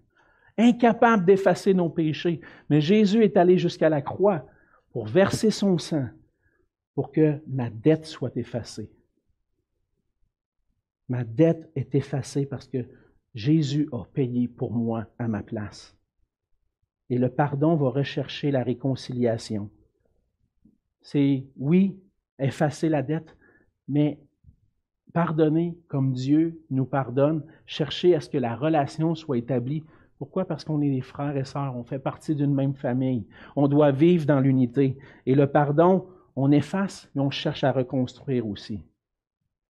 incapables 0.62 1.26
d'effacer 1.26 1.74
nos 1.74 1.90
péchés. 1.90 2.42
Mais 2.70 2.82
Jésus 2.82 3.24
est 3.24 3.38
allé 3.38 3.58
jusqu'à 3.58 3.90
la 3.90 4.02
croix 4.02 4.46
pour 4.92 5.08
verser 5.08 5.52
son 5.52 5.78
sang, 5.78 6.08
pour 6.96 7.12
que 7.12 7.40
ma 7.48 7.70
dette 7.70 8.06
soit 8.06 8.36
effacée. 8.38 8.92
Ma 11.10 11.24
dette 11.24 11.70
est 11.76 11.94
effacée 11.96 12.46
parce 12.46 12.68
que 12.68 12.86
Jésus 13.34 13.90
a 13.92 14.04
payé 14.06 14.48
pour 14.48 14.74
moi 14.74 15.08
à 15.18 15.28
ma 15.28 15.44
place. 15.44 15.98
Et 17.10 17.18
le 17.18 17.30
pardon 17.30 17.76
va 17.76 17.90
rechercher 17.90 18.52
la 18.52 18.64
réconciliation. 18.64 19.70
C'est, 21.02 21.46
oui, 21.58 22.00
effacer 22.40 22.90
la 22.90 23.02
dette, 23.02 23.36
mais 23.88 24.20
pardonner 25.14 25.78
comme 25.88 26.14
Dieu 26.14 26.62
nous 26.70 26.86
pardonne, 26.86 27.44
chercher 27.66 28.16
à 28.16 28.22
ce 28.22 28.30
que 28.30 28.38
la 28.38 28.56
relation 28.56 29.16
soit 29.16 29.38
établie. 29.38 29.84
Pourquoi? 30.22 30.46
Parce 30.46 30.64
qu'on 30.64 30.84
est 30.84 30.92
des 30.92 31.02
frères 31.02 31.36
et 31.36 31.46
sœurs, 31.46 31.76
on 31.76 31.84
fait 31.84 31.98
partie 31.98 32.36
d'une 32.36 32.54
même 32.54 32.76
famille. 32.76 33.26
On 33.56 33.68
doit 33.68 33.90
vivre 33.90 34.28
dans 34.28 34.40
l'unité. 34.40 35.00
Et 35.26 35.34
le 35.34 35.48
pardon, 35.48 36.06
on 36.36 36.52
efface, 36.52 37.10
mais 37.16 37.24
on 37.24 37.32
cherche 37.32 37.64
à 37.64 37.72
reconstruire 37.72 38.46
aussi. 38.46 38.86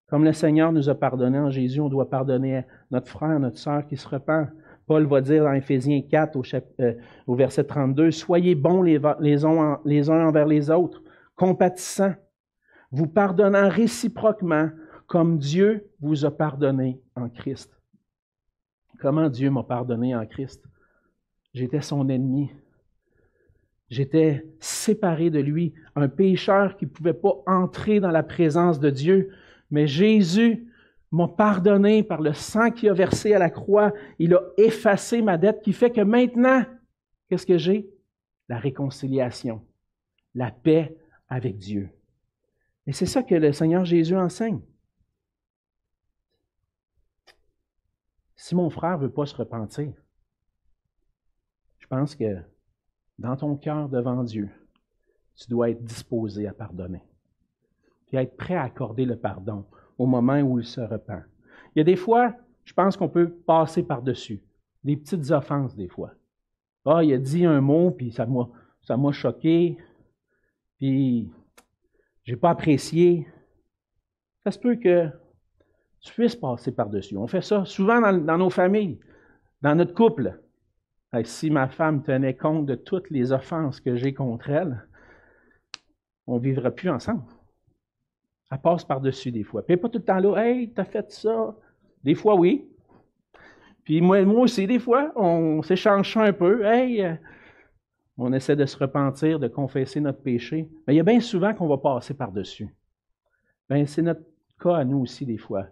Comme 0.08 0.24
le 0.24 0.34
Seigneur 0.34 0.70
nous 0.70 0.90
a 0.90 0.94
pardonné 0.94 1.38
en 1.38 1.48
Jésus, 1.48 1.80
on 1.80 1.88
doit 1.88 2.10
pardonner 2.10 2.58
à 2.58 2.64
notre 2.90 3.08
frère, 3.08 3.40
notre 3.40 3.56
sœur 3.56 3.86
qui 3.86 3.96
se 3.96 4.06
repent. 4.06 4.50
Paul 4.84 5.06
va 5.06 5.22
dire 5.22 5.44
dans 5.44 5.54
Éphésiens 5.54 6.02
4 6.02 6.36
au, 6.36 6.42
euh, 6.80 6.92
au 7.26 7.34
verset 7.34 7.64
32, 7.64 8.10
Soyez 8.10 8.54
bons 8.54 8.82
les, 8.82 8.98
uns 9.46 10.28
envers 10.28 10.46
les 10.46 10.70
autres, 10.70 11.02
compatissants, 11.34 12.12
vous 12.90 13.06
pardonnant 13.06 13.70
réciproquement 13.70 14.68
comme 15.06 15.38
Dieu 15.38 15.88
vous 16.02 16.26
a 16.26 16.30
pardonné 16.30 17.00
en 17.16 17.30
Christ. 17.30 17.81
Comment 19.02 19.28
Dieu 19.28 19.50
m'a 19.50 19.64
pardonné 19.64 20.14
en 20.14 20.24
Christ? 20.24 20.62
J'étais 21.54 21.80
son 21.80 22.08
ennemi. 22.08 22.52
J'étais 23.90 24.46
séparé 24.60 25.28
de 25.28 25.40
lui, 25.40 25.74
un 25.96 26.06
pécheur 26.06 26.76
qui 26.76 26.84
ne 26.84 26.90
pouvait 26.90 27.12
pas 27.12 27.34
entrer 27.48 27.98
dans 27.98 28.12
la 28.12 28.22
présence 28.22 28.78
de 28.78 28.90
Dieu. 28.90 29.32
Mais 29.72 29.88
Jésus 29.88 30.68
m'a 31.10 31.26
pardonné 31.26 32.04
par 32.04 32.22
le 32.22 32.32
sang 32.32 32.70
qui 32.70 32.88
a 32.88 32.94
versé 32.94 33.34
à 33.34 33.40
la 33.40 33.50
croix. 33.50 33.92
Il 34.20 34.34
a 34.34 34.42
effacé 34.56 35.20
ma 35.20 35.36
dette 35.36 35.62
qui 35.62 35.72
fait 35.72 35.90
que 35.90 36.00
maintenant, 36.00 36.62
qu'est-ce 37.28 37.44
que 37.44 37.58
j'ai? 37.58 37.90
La 38.48 38.58
réconciliation, 38.58 39.66
la 40.32 40.52
paix 40.52 40.96
avec 41.28 41.58
Dieu. 41.58 41.88
Et 42.86 42.92
c'est 42.92 43.06
ça 43.06 43.24
que 43.24 43.34
le 43.34 43.52
Seigneur 43.52 43.84
Jésus 43.84 44.16
enseigne. 44.16 44.60
Si 48.42 48.56
mon 48.56 48.70
frère 48.70 48.98
ne 48.98 49.04
veut 49.04 49.12
pas 49.12 49.24
se 49.24 49.36
repentir, 49.36 49.92
je 51.78 51.86
pense 51.86 52.16
que 52.16 52.38
dans 53.16 53.36
ton 53.36 53.54
cœur 53.54 53.88
devant 53.88 54.24
Dieu, 54.24 54.50
tu 55.36 55.48
dois 55.48 55.70
être 55.70 55.84
disposé 55.84 56.48
à 56.48 56.52
pardonner. 56.52 57.04
Puis 58.06 58.16
être 58.16 58.36
prêt 58.36 58.56
à 58.56 58.64
accorder 58.64 59.04
le 59.04 59.16
pardon 59.16 59.64
au 59.96 60.06
moment 60.06 60.40
où 60.40 60.58
il 60.58 60.64
se 60.64 60.80
repent. 60.80 61.22
Il 61.72 61.78
y 61.78 61.80
a 61.82 61.84
des 61.84 61.94
fois, 61.94 62.34
je 62.64 62.72
pense 62.72 62.96
qu'on 62.96 63.08
peut 63.08 63.30
passer 63.30 63.84
par-dessus. 63.84 64.42
Des 64.82 64.96
petites 64.96 65.30
offenses, 65.30 65.76
des 65.76 65.86
fois. 65.86 66.10
Ah, 66.84 67.04
il 67.04 67.12
a 67.12 67.18
dit 67.18 67.46
un 67.46 67.60
mot, 67.60 67.92
puis 67.92 68.10
ça 68.10 68.26
m'a, 68.26 68.48
ça 68.80 68.96
m'a 68.96 69.12
choqué, 69.12 69.78
puis 70.78 71.30
j'ai 72.24 72.36
pas 72.36 72.50
apprécié. 72.50 73.28
Ça 74.42 74.50
se 74.50 74.58
peut 74.58 74.74
que 74.74 75.12
tu 76.02 76.12
puisses 76.12 76.36
passer 76.36 76.72
par-dessus. 76.72 77.16
On 77.16 77.26
fait 77.26 77.42
ça 77.42 77.64
souvent 77.64 78.00
dans, 78.00 78.38
nos 78.38 78.50
familles, 78.50 78.98
dans 79.62 79.74
notre 79.74 79.94
couple. 79.94 80.38
si 81.24 81.50
ma 81.50 81.68
femme 81.68 82.02
tenait 82.02 82.36
compte 82.36 82.66
de 82.66 82.74
toutes 82.74 83.10
les 83.10 83.32
offenses 83.32 83.80
que 83.80 83.96
j'ai 83.96 84.12
contre 84.12 84.50
elle, 84.50 84.86
on 86.26 86.36
ne 86.36 86.40
vivrait 86.40 86.74
plus 86.74 86.90
ensemble. 86.90 87.22
Elle 88.50 88.58
passe 88.58 88.84
par-dessus 88.84 89.32
des 89.32 89.44
fois. 89.44 89.64
Puis 89.64 89.76
pas 89.76 89.88
tout 89.88 89.98
le 89.98 90.04
temps 90.04 90.18
là, 90.18 90.44
hey, 90.44 90.72
t'as 90.72 90.84
fait 90.84 91.10
ça. 91.10 91.56
Des 92.04 92.14
fois, 92.14 92.34
oui. 92.34 92.68
Puis 93.84 94.00
moi, 94.00 94.22
moi 94.24 94.42
aussi, 94.42 94.66
des 94.66 94.78
fois, 94.78 95.12
on 95.16 95.62
s'échange 95.62 96.16
un 96.16 96.32
peu. 96.32 96.64
Hey, 96.64 97.02
euh, 97.02 97.14
on 98.18 98.32
essaie 98.32 98.56
de 98.56 98.66
se 98.66 98.76
repentir, 98.76 99.38
de 99.38 99.48
confesser 99.48 100.00
notre 100.00 100.20
péché. 100.20 100.68
Mais 100.86 100.94
il 100.94 100.96
y 100.96 101.00
a 101.00 101.04
bien 101.04 101.20
souvent 101.20 101.54
qu'on 101.54 101.66
va 101.66 101.78
passer 101.78 102.14
par-dessus. 102.14 102.68
Ben, 103.68 103.86
c'est 103.86 104.02
notre 104.02 104.22
cas 104.60 104.76
à 104.76 104.84
nous 104.84 104.98
aussi, 104.98 105.24
des 105.24 105.38
fois. 105.38 105.66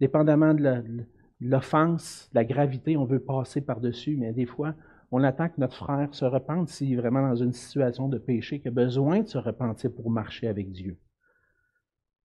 Dépendamment 0.00 0.54
de 0.54 1.06
l'offense, 1.40 2.28
de 2.32 2.38
la 2.38 2.44
gravité, 2.44 2.96
on 2.96 3.04
veut 3.04 3.20
passer 3.20 3.60
par-dessus, 3.60 4.16
mais 4.16 4.32
des 4.32 4.46
fois, 4.46 4.74
on 5.10 5.22
attend 5.22 5.48
que 5.48 5.60
notre 5.60 5.76
frère 5.76 6.14
se 6.14 6.24
repente 6.24 6.68
s'il 6.68 6.92
est 6.92 6.96
vraiment 6.96 7.28
dans 7.28 7.36
une 7.36 7.52
situation 7.52 8.08
de 8.08 8.18
péché, 8.18 8.58
qu'il 8.58 8.68
a 8.68 8.72
besoin 8.72 9.20
de 9.20 9.28
se 9.28 9.38
repentir 9.38 9.92
pour 9.92 10.10
marcher 10.10 10.48
avec 10.48 10.72
Dieu. 10.72 10.98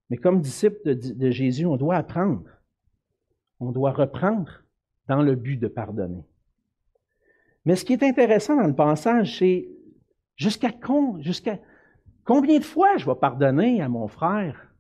Mais 0.10 0.18
comme 0.18 0.42
disciple 0.42 0.78
de, 0.84 1.32
Jésus, 1.32 1.66
on 1.66 1.78
doit 1.78 1.96
apprendre. 1.96 2.50
On 3.60 3.72
doit 3.72 3.92
reprendre 3.92 4.64
dans 5.08 5.22
le 5.22 5.36
but 5.36 5.58
de 5.58 5.68
pardonner. 5.68 6.26
Mais 7.64 7.76
ce 7.76 7.86
qui 7.86 7.94
est 7.94 8.04
intéressant 8.04 8.56
dans 8.56 8.68
le 8.68 8.76
passage, 8.76 9.38
c'est 9.38 9.70
jusqu'à 10.36 10.72
combien 10.72 12.60
de 12.60 12.64
fois 12.64 12.98
je 12.98 13.06
vais 13.06 13.16
pardonner 13.16 13.82
à 13.82 13.88
mon 13.88 14.08
frère? 14.08 14.71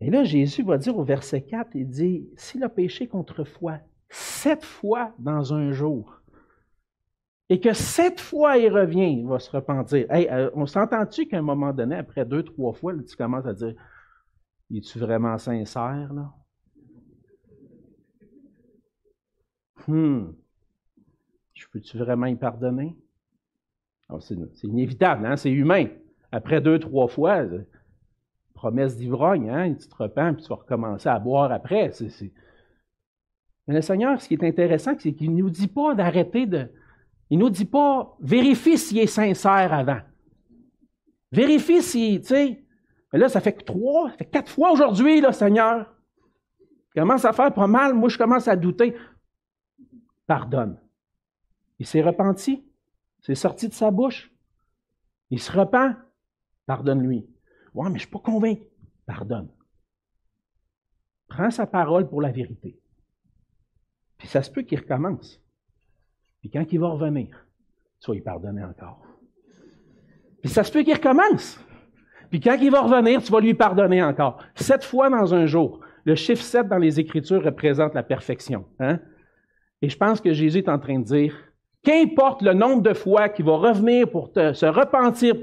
Et 0.00 0.10
là, 0.10 0.24
Jésus 0.24 0.62
va 0.62 0.78
dire 0.78 0.96
au 0.96 1.04
verset 1.04 1.42
4, 1.42 1.70
il 1.74 1.88
dit, 1.88 2.28
s'il 2.36 2.62
a 2.62 2.68
péché 2.68 3.08
contre 3.08 3.44
foi 3.44 3.78
sept 4.08 4.64
fois 4.64 5.12
dans 5.18 5.52
un 5.52 5.72
jour, 5.72 6.22
et 7.50 7.60
que 7.60 7.72
sept 7.72 8.20
fois 8.20 8.58
il 8.58 8.70
revient, 8.70 9.10
il 9.20 9.26
va 9.26 9.38
se 9.38 9.50
repentir. 9.50 10.10
Hey, 10.10 10.28
euh, 10.30 10.50
on 10.54 10.66
s'entend-tu 10.66 11.26
qu'à 11.26 11.38
un 11.38 11.42
moment 11.42 11.72
donné, 11.72 11.96
après 11.96 12.24
deux, 12.24 12.42
trois 12.42 12.74
fois, 12.74 12.94
tu 12.94 13.16
commences 13.16 13.46
à 13.46 13.54
dire 13.54 13.74
Es-tu 14.74 14.98
vraiment 14.98 15.38
sincère, 15.38 16.12
là? 16.12 16.32
Hum. 19.88 20.34
Je 21.54 21.66
peux-tu 21.72 21.96
vraiment 21.96 22.26
y 22.26 22.36
pardonner? 22.36 22.94
c'est 24.20 24.36
inévitable, 24.64 25.26
hein? 25.26 25.36
c'est 25.36 25.50
humain. 25.50 25.86
Après 26.32 26.60
deux, 26.60 26.78
trois 26.78 27.08
fois, 27.08 27.44
promesse 28.58 28.96
d'ivrogne, 28.96 29.48
hein? 29.50 29.72
tu 29.74 29.88
te 29.88 29.94
repens, 29.94 30.34
puis 30.34 30.42
tu 30.42 30.48
vas 30.48 30.56
recommencer 30.56 31.08
à 31.08 31.18
boire 31.18 31.52
après. 31.52 31.92
Mais 33.66 33.74
le 33.74 33.82
Seigneur, 33.82 34.20
ce 34.20 34.26
qui 34.26 34.34
est 34.34 34.44
intéressant, 34.44 34.94
c'est 34.98 35.12
qu'il 35.12 35.32
ne 35.32 35.42
nous 35.42 35.50
dit 35.50 35.68
pas 35.68 35.94
d'arrêter 35.94 36.46
de, 36.46 36.68
il 37.30 37.38
ne 37.38 37.44
nous 37.44 37.50
dit 37.50 37.66
pas, 37.66 38.16
vérifie 38.20 38.76
s'il 38.76 38.98
est 38.98 39.06
sincère 39.06 39.72
avant. 39.72 40.00
Vérifie 41.30 41.82
si, 41.82 42.20
tu 42.20 42.26
sais. 42.26 42.64
Mais 43.12 43.18
là, 43.18 43.28
ça 43.28 43.40
fait 43.40 43.52
trois, 43.52 44.10
ça 44.10 44.16
fait 44.16 44.24
quatre 44.24 44.50
fois 44.50 44.72
aujourd'hui, 44.72 45.20
là, 45.20 45.32
Seigneur. 45.32 45.94
Il 46.94 47.00
commence 47.00 47.24
à 47.24 47.32
faire 47.32 47.52
pas 47.52 47.66
mal. 47.66 47.94
Moi, 47.94 48.08
je 48.08 48.18
commence 48.18 48.48
à 48.48 48.56
douter. 48.56 48.96
Pardonne. 50.26 50.78
Il 51.78 51.86
s'est 51.86 52.02
repenti. 52.02 52.64
C'est 53.20 53.34
sorti 53.34 53.68
de 53.68 53.74
sa 53.74 53.90
bouche. 53.90 54.32
Il 55.30 55.40
se 55.40 55.52
repent. 55.52 55.94
Pardonne-lui. 56.66 57.26
Ouais, 57.78 57.84
mais 57.84 57.90
je 57.90 57.94
ne 57.94 57.98
suis 57.98 58.08
pas 58.08 58.18
convaincu. 58.18 58.64
Pardonne. 59.06 59.48
Prends 61.28 61.50
sa 61.52 61.64
parole 61.64 62.08
pour 62.08 62.20
la 62.20 62.32
vérité. 62.32 62.76
Puis 64.18 64.26
ça 64.26 64.42
se 64.42 64.50
peut 64.50 64.62
qu'il 64.62 64.80
recommence. 64.80 65.40
Puis 66.40 66.50
quand 66.50 66.64
il 66.72 66.80
va 66.80 66.88
revenir, 66.88 67.46
tu 68.00 68.10
vas 68.10 68.14
lui 68.14 68.20
pardonner 68.20 68.64
encore. 68.64 69.06
Puis 70.42 70.50
ça 70.50 70.64
se 70.64 70.72
peut 70.72 70.82
qu'il 70.82 70.94
recommence. 70.94 71.64
Puis 72.30 72.40
quand 72.40 72.56
il 72.60 72.72
va 72.72 72.80
revenir, 72.80 73.22
tu 73.22 73.30
vas 73.30 73.40
lui 73.40 73.54
pardonner 73.54 74.02
encore. 74.02 74.42
Sept 74.56 74.82
fois 74.82 75.08
dans 75.08 75.32
un 75.32 75.46
jour. 75.46 75.80
Le 76.02 76.16
chiffre 76.16 76.42
sept 76.42 76.66
dans 76.66 76.78
les 76.78 76.98
Écritures 76.98 77.44
représente 77.44 77.94
la 77.94 78.02
perfection. 78.02 78.66
Hein? 78.80 78.98
Et 79.82 79.88
je 79.88 79.96
pense 79.96 80.20
que 80.20 80.32
Jésus 80.32 80.58
est 80.58 80.68
en 80.68 80.80
train 80.80 80.98
de 80.98 81.04
dire, 81.04 81.32
qu'importe 81.84 82.42
le 82.42 82.54
nombre 82.54 82.82
de 82.82 82.92
fois 82.92 83.28
qu'il 83.28 83.44
va 83.44 83.56
revenir 83.56 84.10
pour 84.10 84.32
te, 84.32 84.52
se 84.52 84.66
repentir 84.66 85.36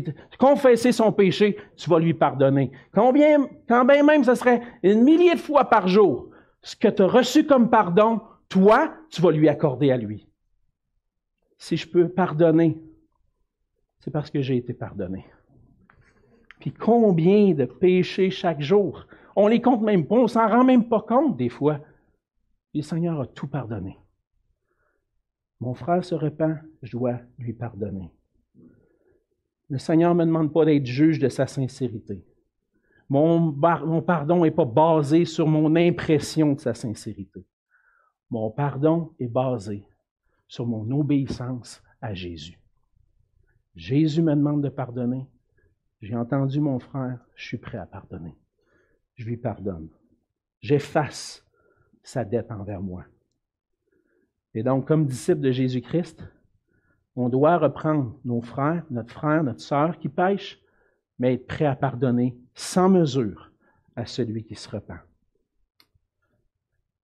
puis 0.00 0.14
confesser 0.38 0.92
son 0.92 1.12
péché, 1.12 1.56
tu 1.76 1.90
vas 1.90 1.98
lui 1.98 2.14
pardonner. 2.14 2.72
Combien, 2.94 3.46
quand 3.68 3.84
même 3.84 4.24
ce 4.24 4.34
serait 4.34 4.62
une 4.82 5.02
millier 5.02 5.34
de 5.34 5.40
fois 5.40 5.64
par 5.64 5.88
jour, 5.88 6.30
ce 6.62 6.76
que 6.76 6.88
tu 6.88 7.02
as 7.02 7.06
reçu 7.06 7.46
comme 7.46 7.68
pardon, 7.68 8.20
toi, 8.48 8.94
tu 9.10 9.20
vas 9.20 9.30
lui 9.30 9.48
accorder 9.48 9.90
à 9.90 9.96
lui. 9.96 10.28
Si 11.58 11.76
je 11.76 11.88
peux 11.88 12.08
pardonner, 12.08 12.80
c'est 14.00 14.10
parce 14.10 14.30
que 14.30 14.40
j'ai 14.40 14.56
été 14.56 14.72
pardonné. 14.72 15.26
Puis 16.60 16.72
combien 16.72 17.54
de 17.54 17.64
péchés 17.64 18.30
chaque 18.30 18.60
jour? 18.60 19.06
On 19.34 19.48
les 19.48 19.60
compte 19.60 19.82
même 19.82 20.06
pas, 20.06 20.16
on 20.16 20.28
s'en 20.28 20.48
rend 20.48 20.64
même 20.64 20.88
pas 20.88 21.00
compte 21.00 21.36
des 21.36 21.48
fois. 21.48 21.80
le 22.74 22.82
Seigneur 22.82 23.20
a 23.20 23.26
tout 23.26 23.48
pardonné. 23.48 23.98
Mon 25.60 25.74
frère 25.74 26.04
se 26.04 26.14
repent, 26.14 26.58
je 26.82 26.92
dois 26.92 27.20
lui 27.38 27.52
pardonner. 27.52 28.10
Le 29.72 29.78
Seigneur 29.78 30.14
ne 30.14 30.18
me 30.18 30.26
demande 30.26 30.52
pas 30.52 30.66
d'être 30.66 30.84
juge 30.84 31.18
de 31.18 31.30
sa 31.30 31.46
sincérité. 31.46 32.22
Mon, 33.08 33.50
pardon 34.02 34.42
n'est 34.42 34.50
pas 34.50 34.66
basé 34.66 35.24
sur 35.24 35.46
mon 35.46 35.74
impression 35.76 36.52
de 36.52 36.60
sa 36.60 36.74
sincérité. 36.74 37.46
Mon 38.28 38.50
pardon 38.50 39.14
est 39.18 39.28
basé 39.28 39.86
sur 40.46 40.66
mon 40.66 40.90
obéissance 40.90 41.82
à 42.02 42.12
Jésus. 42.12 42.60
Jésus 43.74 44.20
me 44.20 44.34
demande 44.34 44.62
de 44.62 44.68
pardonner. 44.68 45.26
J'ai 46.02 46.16
entendu 46.16 46.60
mon 46.60 46.78
frère, 46.78 47.24
je 47.34 47.46
suis 47.46 47.56
prêt 47.56 47.78
à 47.78 47.86
pardonner. 47.86 48.36
Je 49.14 49.24
lui 49.24 49.38
pardonne. 49.38 49.88
J'efface 50.60 51.46
sa 52.02 52.26
dette 52.26 52.50
envers 52.50 52.82
moi. 52.82 53.06
Et 54.52 54.62
donc, 54.62 54.86
comme 54.86 55.06
disciple 55.06 55.40
de 55.40 55.50
Jésus-Christ, 55.50 56.22
on 57.16 57.28
doit 57.28 57.58
reprendre 57.58 58.18
nos 58.24 58.40
frères, 58.40 58.84
notre 58.90 59.12
frère, 59.12 59.42
notre 59.44 59.60
sœur 59.60 59.98
qui 59.98 60.08
pêchent, 60.08 60.60
mais 61.18 61.34
être 61.34 61.46
prêt 61.46 61.66
à 61.66 61.76
pardonner 61.76 62.36
sans 62.54 62.88
mesure 62.88 63.52
à 63.96 64.06
celui 64.06 64.44
qui 64.44 64.54
se 64.54 64.68
repent. 64.68 65.00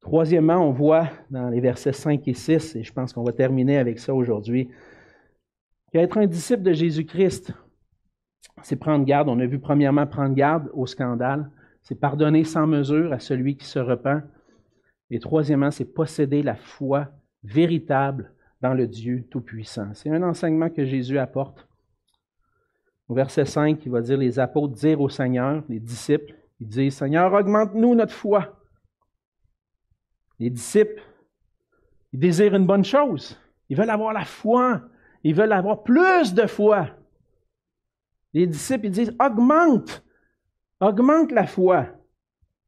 Troisièmement, 0.01 0.67
on 0.67 0.73
voit 0.73 1.09
dans 1.31 1.49
les 1.49 1.61
versets 1.61 1.93
5 1.93 2.27
et 2.29 2.35
6, 2.35 2.77
et 2.77 2.83
je 2.83 2.93
pense 2.93 3.13
qu'on 3.13 3.25
va 3.25 3.33
terminer 3.33 3.79
avec 3.79 3.99
ça 3.99 4.15
aujourd'hui, 4.15 4.71
qu'être 5.93 6.17
un 6.17 6.27
disciple 6.27 6.63
de 6.63 6.73
Jésus-Christ, 6.73 7.53
c'est 8.63 8.77
prendre 8.77 9.05
garde. 9.05 9.29
On 9.29 9.39
a 9.39 9.47
vu 9.47 9.59
premièrement 9.59 10.07
prendre 10.07 10.35
garde 10.35 10.71
au 10.73 10.87
scandale. 10.87 11.51
C'est 11.83 11.95
pardonner 11.95 12.45
sans 12.45 12.67
mesure 12.67 13.13
à 13.13 13.19
celui 13.19 13.57
qui 13.57 13.67
se 13.67 13.79
repent. 13.79 14.23
Et 15.11 15.21
troisièmement, 15.21 15.71
c'est 15.71 15.85
posséder 15.85 16.43
la 16.43 16.57
foi 16.57 17.09
véritable 17.43 18.33
dans 18.61 18.75
le 18.75 18.87
Dieu 18.87 19.25
Tout-Puissant. 19.31 19.95
C'est 19.95 20.11
un 20.11 20.23
enseignement 20.23 20.71
que 20.71 20.85
Jésus 20.85 21.19
apporte. 21.19 21.69
Au 23.09 23.15
verset 23.15 23.45
5, 23.45 23.85
il 23.85 23.93
va 23.93 24.01
dire, 24.01 24.19
les 24.19 24.39
apôtres 24.39 24.75
dirent 24.75 25.01
au 25.01 25.09
Seigneur, 25.09 25.63
les 25.69 25.81
disciples, 25.81 26.35
ils 26.61 26.69
disent, 26.69 26.97
Seigneur, 26.97 27.33
augmente-nous 27.33 27.95
notre 27.95 28.13
foi. 28.13 28.61
Les 30.39 30.51
disciples, 30.51 31.03
ils 32.13 32.19
désirent 32.19 32.55
une 32.55 32.67
bonne 32.67 32.85
chose. 32.85 33.39
Ils 33.69 33.77
veulent 33.77 33.91
avoir 33.91 34.13
la 34.13 34.25
foi. 34.25 34.83
Ils 35.23 35.35
veulent 35.35 35.53
avoir 35.53 35.83
plus 35.83 36.35
de 36.35 36.47
foi. 36.47 36.89
Les 38.33 38.47
disciples, 38.47 38.87
ils 38.87 38.93
disent, 38.93 39.17
augmente, 39.21 40.05
augmente 40.81 41.33
la 41.33 41.47
foi. 41.47 41.87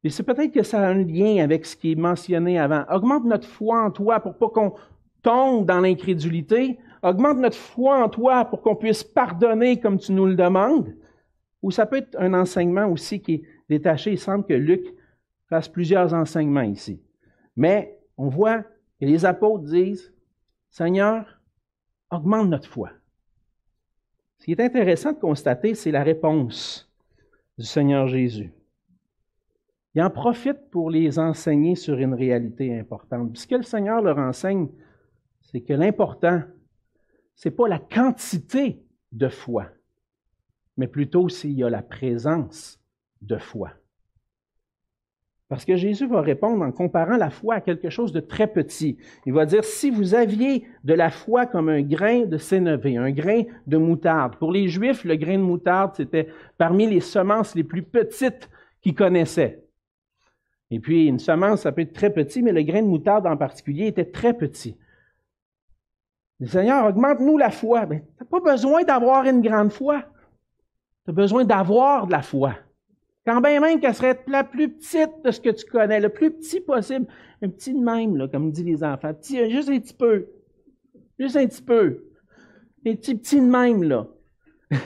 Et 0.03 0.09
c'est 0.09 0.23
peut-être 0.23 0.51
que 0.51 0.63
ça 0.63 0.81
a 0.81 0.89
un 0.89 1.03
lien 1.03 1.43
avec 1.43 1.65
ce 1.65 1.75
qui 1.75 1.91
est 1.91 1.95
mentionné 1.95 2.57
avant. 2.57 2.85
Augmente 2.89 3.25
notre 3.25 3.47
foi 3.47 3.83
en 3.83 3.91
toi 3.91 4.19
pour 4.19 4.37
pas 4.37 4.49
qu'on 4.49 4.73
tombe 5.21 5.65
dans 5.65 5.79
l'incrédulité. 5.79 6.79
Augmente 7.03 7.37
notre 7.37 7.57
foi 7.57 8.03
en 8.03 8.09
toi 8.09 8.45
pour 8.45 8.61
qu'on 8.61 8.75
puisse 8.75 9.03
pardonner 9.03 9.79
comme 9.79 9.99
tu 9.99 10.11
nous 10.11 10.25
le 10.25 10.35
demandes. 10.35 10.95
Ou 11.61 11.71
ça 11.71 11.85
peut 11.85 11.97
être 11.97 12.17
un 12.19 12.33
enseignement 12.33 12.87
aussi 12.87 13.21
qui 13.21 13.33
est 13.35 13.43
détaché. 13.69 14.11
Il 14.11 14.19
semble 14.19 14.45
que 14.45 14.53
Luc 14.53 14.85
fasse 15.47 15.67
plusieurs 15.67 16.13
enseignements 16.13 16.61
ici. 16.61 17.01
Mais 17.55 17.99
on 18.17 18.29
voit 18.29 18.61
que 18.99 19.05
les 19.05 19.25
apôtres 19.25 19.65
disent, 19.65 20.13
Seigneur, 20.69 21.39
augmente 22.09 22.49
notre 22.49 22.69
foi. 22.69 22.91
Ce 24.39 24.45
qui 24.45 24.51
est 24.53 24.61
intéressant 24.61 25.13
de 25.13 25.19
constater, 25.19 25.75
c'est 25.75 25.91
la 25.91 26.03
réponse 26.03 26.91
du 27.57 27.65
Seigneur 27.65 28.07
Jésus. 28.07 28.51
Il 29.93 30.01
en 30.01 30.09
profite 30.09 30.69
pour 30.71 30.89
les 30.89 31.19
enseigner 31.19 31.75
sur 31.75 31.97
une 31.97 32.13
réalité 32.13 32.79
importante. 32.79 33.37
Ce 33.37 33.45
que 33.45 33.55
le 33.55 33.63
Seigneur 33.63 34.01
leur 34.01 34.17
enseigne, 34.17 34.69
c'est 35.41 35.61
que 35.61 35.73
l'important, 35.73 36.41
ce 37.35 37.49
n'est 37.49 37.55
pas 37.55 37.67
la 37.67 37.79
quantité 37.79 38.83
de 39.11 39.27
foi, 39.27 39.67
mais 40.77 40.87
plutôt 40.87 41.29
s'il 41.29 41.53
y 41.53 41.63
a 41.63 41.69
la 41.69 41.81
présence 41.81 42.79
de 43.21 43.37
foi. 43.37 43.71
Parce 45.51 45.65
que 45.65 45.75
Jésus 45.75 46.07
va 46.07 46.21
répondre 46.21 46.63
en 46.63 46.71
comparant 46.71 47.17
la 47.17 47.29
foi 47.29 47.55
à 47.55 47.61
quelque 47.61 47.89
chose 47.89 48.13
de 48.13 48.21
très 48.21 48.47
petit. 48.47 48.97
Il 49.25 49.33
va 49.33 49.45
dire, 49.45 49.65
si 49.65 49.91
vous 49.91 50.15
aviez 50.15 50.65
de 50.85 50.93
la 50.93 51.09
foi 51.09 51.45
comme 51.45 51.67
un 51.67 51.81
grain 51.81 52.21
de 52.21 52.37
sénévé, 52.37 52.95
un 52.95 53.11
grain 53.11 53.43
de 53.67 53.75
moutarde. 53.75 54.37
Pour 54.37 54.53
les 54.53 54.69
Juifs, 54.69 55.03
le 55.03 55.17
grain 55.17 55.37
de 55.37 55.43
moutarde, 55.43 55.91
c'était 55.95 56.29
parmi 56.57 56.87
les 56.87 57.01
semences 57.01 57.53
les 57.53 57.65
plus 57.65 57.83
petites 57.83 58.49
qu'ils 58.81 58.95
connaissaient. 58.95 59.61
Et 60.69 60.79
puis, 60.79 61.07
une 61.07 61.19
semence, 61.19 61.63
ça 61.63 61.73
peut 61.73 61.81
être 61.81 61.91
très 61.91 62.13
petit, 62.13 62.41
mais 62.41 62.53
le 62.53 62.63
grain 62.63 62.81
de 62.81 62.87
moutarde 62.87 63.27
en 63.27 63.35
particulier 63.35 63.87
était 63.87 64.05
très 64.05 64.33
petit. 64.33 64.77
Le 66.41 66.47
Seigneur, 66.47 66.87
augmente-nous 66.87 67.37
la 67.37 67.51
foi. 67.51 67.85
Ben, 67.85 68.01
tu 68.01 68.23
n'as 68.23 68.25
pas 68.25 68.39
besoin 68.39 68.83
d'avoir 68.83 69.25
une 69.25 69.41
grande 69.41 69.71
foi. 69.71 70.03
Tu 71.05 71.11
as 71.11 71.13
besoin 71.13 71.45
d'avoir 71.45 72.07
de 72.07 72.11
la 72.11 72.23
foi. 72.23 72.55
Quand 73.27 73.39
bien 73.41 73.59
même 73.59 73.79
qu'elle 73.79 73.93
serait 73.93 74.19
la 74.27 74.43
plus 74.43 74.69
petite 74.69 75.11
de 75.23 75.29
ce 75.29 75.39
que 75.39 75.51
tu 75.51 75.65
connais, 75.65 75.99
le 75.99 76.09
plus 76.09 76.31
petit 76.31 76.59
possible, 76.59 77.05
un 77.43 77.49
petit 77.49 77.73
de 77.73 77.79
même, 77.79 78.27
comme 78.31 78.51
disent 78.51 78.65
les 78.65 78.83
enfants, 78.83 79.13
juste 79.21 79.69
un 79.69 79.79
petit 79.79 79.93
peu, 79.93 80.27
juste 81.19 81.35
un 81.35 81.45
petit 81.45 81.61
peu, 81.61 82.05
un 82.87 82.95
petit 82.95 83.13
petit 83.13 83.39
de 83.39 83.45
même, 83.45 83.83
là. 83.83 84.07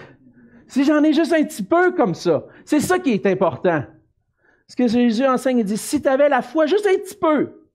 si 0.68 0.84
j'en 0.84 1.02
ai 1.06 1.14
juste 1.14 1.32
un 1.32 1.44
petit 1.46 1.64
peu 1.64 1.94
comme 1.94 2.16
ça, 2.16 2.46
c'est 2.66 2.82
ça 2.82 3.00
qui 3.00 3.12
est 3.12 3.26
important. 3.26 3.86
Ce 4.68 4.76
que 4.76 4.90
Jésus 4.90 5.26
enseigne, 5.26 5.60
il 5.60 5.66
dit, 5.66 5.78
si 5.78 6.02
tu 6.02 6.10
avais 6.10 6.28
la 6.28 6.42
foi 6.42 6.66
juste 6.66 6.86
un 6.86 6.98
petit 6.98 7.16
peu, 7.16 7.66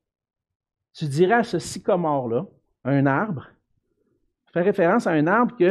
tu 0.92 1.06
dirais 1.06 1.36
à 1.36 1.44
ce 1.44 1.58
sycomore-là, 1.58 2.46
un 2.84 3.06
arbre, 3.06 3.46
fait 4.52 4.62
référence 4.62 5.06
à 5.06 5.12
un 5.12 5.26
arbre 5.26 5.56
qui 5.56 5.64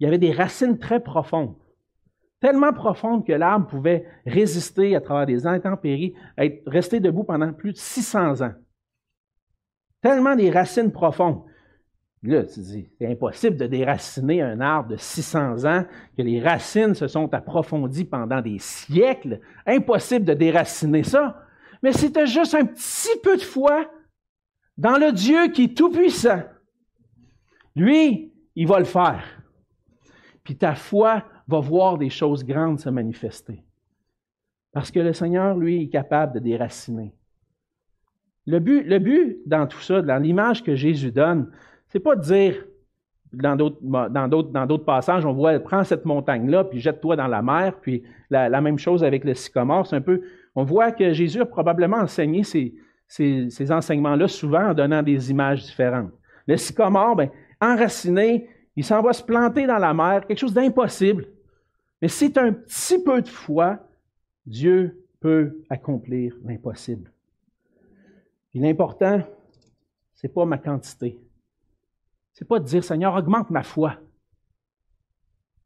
y 0.00 0.06
avait 0.06 0.18
des 0.18 0.32
racines 0.32 0.78
très 0.78 1.00
profondes 1.00 1.54
tellement 2.42 2.72
profonde 2.72 3.24
que 3.24 3.32
l'arbre 3.32 3.68
pouvait 3.68 4.04
résister 4.26 4.96
à 4.96 5.00
travers 5.00 5.26
des 5.26 5.46
intempéries, 5.46 6.12
être, 6.36 6.60
rester 6.66 6.98
debout 6.98 7.22
pendant 7.22 7.52
plus 7.52 7.72
de 7.72 7.78
600 7.78 8.42
ans. 8.42 8.52
Tellement 10.02 10.34
des 10.34 10.50
racines 10.50 10.90
profondes. 10.90 11.44
Là, 12.24 12.42
tu 12.42 12.60
dis, 12.60 12.88
c'est 12.98 13.06
impossible 13.06 13.56
de 13.56 13.66
déraciner 13.66 14.42
un 14.42 14.60
arbre 14.60 14.90
de 14.90 14.96
600 14.96 15.64
ans, 15.64 15.84
que 16.16 16.22
les 16.22 16.40
racines 16.40 16.94
se 16.94 17.06
sont 17.06 17.32
approfondies 17.32 18.04
pendant 18.04 18.40
des 18.40 18.58
siècles. 18.58 19.40
Impossible 19.64 20.24
de 20.24 20.34
déraciner 20.34 21.04
ça. 21.04 21.44
Mais 21.80 21.90
as 21.90 22.24
juste 22.26 22.54
un 22.54 22.64
petit 22.64 23.20
peu 23.22 23.36
de 23.36 23.42
foi 23.42 23.88
dans 24.76 24.98
le 24.98 25.12
Dieu 25.12 25.48
qui 25.48 25.64
est 25.64 25.76
tout-puissant, 25.76 26.42
lui, 27.74 28.32
il 28.54 28.66
va 28.66 28.78
le 28.78 28.84
faire. 28.84 29.24
Puis 30.44 30.56
ta 30.56 30.74
foi 30.74 31.24
va 31.48 31.60
voir 31.60 31.98
des 31.98 32.10
choses 32.10 32.44
grandes 32.44 32.80
se 32.80 32.88
manifester. 32.88 33.64
Parce 34.72 34.90
que 34.90 35.00
le 35.00 35.12
Seigneur, 35.12 35.56
lui, 35.56 35.84
est 35.84 35.88
capable 35.88 36.34
de 36.34 36.38
déraciner. 36.40 37.14
Le 38.46 38.58
but, 38.58 38.82
le 38.82 38.98
but 38.98 39.38
dans 39.46 39.66
tout 39.66 39.80
ça, 39.80 40.02
dans 40.02 40.20
l'image 40.20 40.62
que 40.62 40.74
Jésus 40.74 41.12
donne, 41.12 41.50
c'est 41.88 42.00
pas 42.00 42.16
de 42.16 42.22
dire, 42.22 42.64
dans 43.32 43.56
d'autres, 43.56 44.84
passages, 44.84 45.24
on 45.24 45.32
voit, 45.32 45.58
prends 45.60 45.84
cette 45.84 46.04
montagne-là, 46.04 46.64
puis 46.64 46.80
jette-toi 46.80 47.16
dans 47.16 47.28
la 47.28 47.42
mer, 47.42 47.78
puis 47.80 48.02
la, 48.30 48.60
même 48.60 48.78
chose 48.78 49.04
avec 49.04 49.24
le 49.24 49.34
sycomore. 49.34 49.86
C'est 49.86 49.96
un 49.96 50.00
peu, 50.00 50.22
on 50.54 50.64
voit 50.64 50.92
que 50.92 51.12
Jésus 51.12 51.40
a 51.40 51.46
probablement 51.46 51.98
enseigné 51.98 52.42
ces, 52.44 52.74
ces, 53.08 53.72
enseignements-là 53.72 54.28
souvent 54.28 54.70
en 54.70 54.74
donnant 54.74 55.02
des 55.02 55.30
images 55.30 55.62
différentes. 55.62 56.12
Le 56.46 56.56
sycomore, 56.56 57.16
ben, 57.16 57.30
enraciné, 57.62 58.48
il 58.76 58.84
s'en 58.84 59.00
va 59.00 59.12
se 59.12 59.22
planter 59.22 59.66
dans 59.66 59.78
la 59.78 59.94
mer, 59.94 60.26
quelque 60.26 60.38
chose 60.38 60.52
d'impossible. 60.52 61.28
Mais 62.00 62.08
si 62.08 62.32
tu 62.32 62.38
as 62.38 62.42
un 62.42 62.52
petit 62.52 63.02
peu 63.02 63.22
de 63.22 63.28
foi, 63.28 63.88
Dieu 64.44 65.06
peut 65.20 65.62
accomplir 65.70 66.36
l'impossible. 66.44 67.12
L'important, 68.54 69.22
ce 70.14 70.26
n'est 70.26 70.32
pas 70.32 70.44
ma 70.44 70.58
quantité. 70.58 71.18
Ce 72.34 72.42
n'est 72.42 72.48
pas 72.48 72.58
de 72.58 72.64
dire, 72.64 72.84
Seigneur, 72.84 73.14
augmente 73.14 73.50
ma 73.50 73.62
foi. 73.62 73.98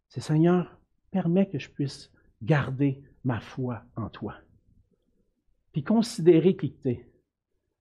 C'est, 0.08 0.20
Seigneur, 0.20 0.78
permets 1.10 1.48
que 1.48 1.58
je 1.58 1.70
puisse 1.70 2.12
garder 2.42 3.02
ma 3.24 3.40
foi 3.40 3.82
en 3.96 4.08
toi. 4.08 4.36
Puis 5.72 5.82
considérer 5.82 6.56
qui 6.56 6.72
tu 6.72 6.90
es. 6.90 7.08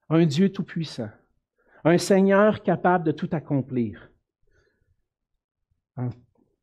Un 0.10 0.26
Dieu 0.26 0.52
tout-puissant. 0.52 1.10
Un 1.88 2.00
Seigneur 2.00 2.64
capable 2.64 3.06
de 3.06 3.12
tout 3.12 3.30
accomplir. 3.32 4.12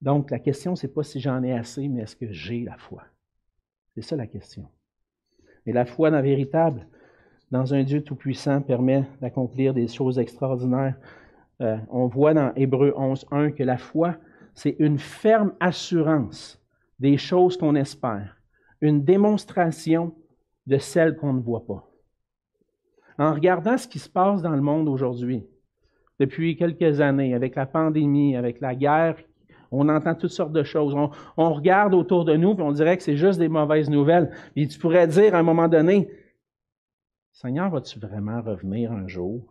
Donc, 0.01 0.33
la 0.33 0.41
question, 0.41 0.75
ce 0.75 0.87
n'est 0.87 0.93
pas 0.93 1.05
si 1.05 1.21
j'en 1.21 1.45
ai 1.45 1.53
assez, 1.53 1.87
mais 1.87 2.03
est-ce 2.03 2.17
que 2.17 2.33
j'ai 2.33 2.65
la 2.65 2.77
foi? 2.77 3.05
C'est 3.95 4.03
ça 4.03 4.17
la 4.17 4.27
question. 4.27 4.69
Et 5.65 5.73
la 5.73 5.85
foi, 5.85 6.11
dans 6.11 6.21
véritable, 6.21 6.89
dans 7.53 7.73
un 7.73 7.85
Dieu 7.85 8.03
tout-puissant, 8.03 8.63
permet 8.63 9.05
d'accomplir 9.21 9.75
des 9.75 9.87
choses 9.87 10.19
extraordinaires. 10.19 10.99
Euh, 11.61 11.79
on 11.89 12.09
voit 12.09 12.35
dans 12.35 12.53
Hébreu 12.57 12.93
11, 12.97 13.27
1 13.31 13.53
que 13.53 13.63
la 13.63 13.79
foi, 13.79 14.17
c'est 14.55 14.75
une 14.81 14.99
ferme 14.99 15.55
assurance 15.61 16.61
des 16.99 17.17
choses 17.17 17.57
qu'on 17.57 17.77
espère, 17.77 18.37
une 18.81 19.05
démonstration 19.05 20.17
de 20.67 20.79
celles 20.79 21.17
qu'on 21.17 21.35
ne 21.35 21.43
voit 21.43 21.65
pas. 21.65 21.92
En 23.19 23.35
regardant 23.35 23.77
ce 23.77 23.87
qui 23.87 23.99
se 23.99 24.09
passe 24.09 24.43
dans 24.43 24.51
le 24.51 24.61
monde 24.61 24.89
aujourd'hui, 24.89 25.45
depuis 26.19 26.57
quelques 26.57 27.01
années, 27.01 27.35
avec 27.35 27.55
la 27.55 27.67
pandémie, 27.67 28.37
avec 28.37 28.61
la 28.61 28.75
guerre 28.75 29.17
on 29.73 29.89
entend 29.89 30.15
toutes 30.15 30.31
sortes 30.31 30.53
de 30.53 30.63
choses. 30.63 30.95
On, 31.37 31.53
regarde 31.55 31.95
autour 31.95 32.25
de 32.25 32.37
nous, 32.37 32.53
et 32.53 32.61
on 32.61 32.73
dirait 32.73 32.99
que 32.99 33.03
c'est 33.03 33.17
juste 33.17 33.39
des 33.39 33.49
mauvaises 33.49 33.89
nouvelles. 33.89 34.31
Et 34.55 34.69
tu 34.69 34.79
pourrais 34.79 35.09
dire 35.09 35.35
à 35.35 35.39
un 35.39 35.43
moment 35.43 35.67
donné, 35.67 36.11
Seigneur, 37.33 37.71
vas-tu 37.71 37.99
vraiment 37.99 38.43
revenir 38.43 38.93
un 38.93 39.09
jour? 39.09 39.43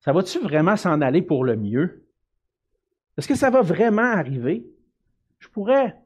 Ça 0.00 0.12
va-tu 0.12 0.40
vraiment 0.40 0.76
s'en 0.76 1.00
aller 1.00 1.22
pour 1.22 1.44
le 1.44 1.56
mieux? 1.56 2.04
Est-ce 3.16 3.28
que 3.28 3.36
ça 3.36 3.48
va 3.48 3.62
vraiment 3.62 4.02
arriver? 4.02 4.66
Je 5.38 5.48
pourrais 5.48 5.96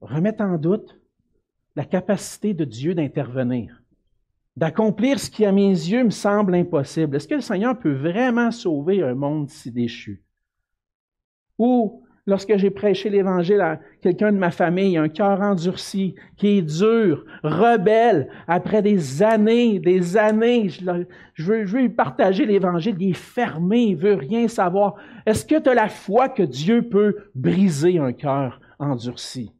remettre 0.00 0.42
en 0.42 0.56
doute 0.56 0.98
la 1.76 1.84
capacité 1.84 2.54
de 2.54 2.64
Dieu 2.64 2.94
d'intervenir, 2.94 3.77
d'accomplir 4.58 5.20
ce 5.20 5.30
qui 5.30 5.44
à 5.44 5.52
mes 5.52 5.68
yeux 5.68 6.02
me 6.02 6.10
semble 6.10 6.56
impossible. 6.56 7.14
Est-ce 7.14 7.28
que 7.28 7.36
le 7.36 7.40
Seigneur 7.40 7.78
peut 7.78 7.94
vraiment 7.94 8.50
sauver 8.50 9.02
un 9.04 9.14
monde 9.14 9.48
si 9.48 9.70
déchu? 9.70 10.20
Ou 11.58 12.02
lorsque 12.26 12.56
j'ai 12.56 12.70
prêché 12.70 13.08
l'Évangile 13.08 13.60
à 13.60 13.78
quelqu'un 14.02 14.32
de 14.32 14.36
ma 14.36 14.50
famille, 14.50 14.96
un 14.96 15.08
cœur 15.08 15.40
endurci, 15.42 16.16
qui 16.36 16.58
est 16.58 16.62
dur, 16.62 17.24
rebelle, 17.44 18.28
après 18.48 18.82
des 18.82 19.22
années, 19.22 19.78
des 19.78 20.16
années, 20.16 20.68
je, 20.68 21.44
veux, 21.44 21.62
lui 21.62 21.88
partager 21.88 22.44
l'Évangile, 22.44 22.96
il 22.98 23.10
est 23.10 23.12
fermé, 23.12 23.82
il 23.82 23.96
veut 23.96 24.14
rien 24.14 24.48
savoir. 24.48 24.96
Est-ce 25.24 25.44
que 25.44 25.60
tu 25.60 25.70
as 25.70 25.74
la 25.74 25.88
foi 25.88 26.28
que 26.28 26.42
Dieu 26.42 26.82
peut 26.82 27.14
briser 27.36 27.98
un 27.98 28.12
cœur 28.12 28.60
endurci? 28.80 29.52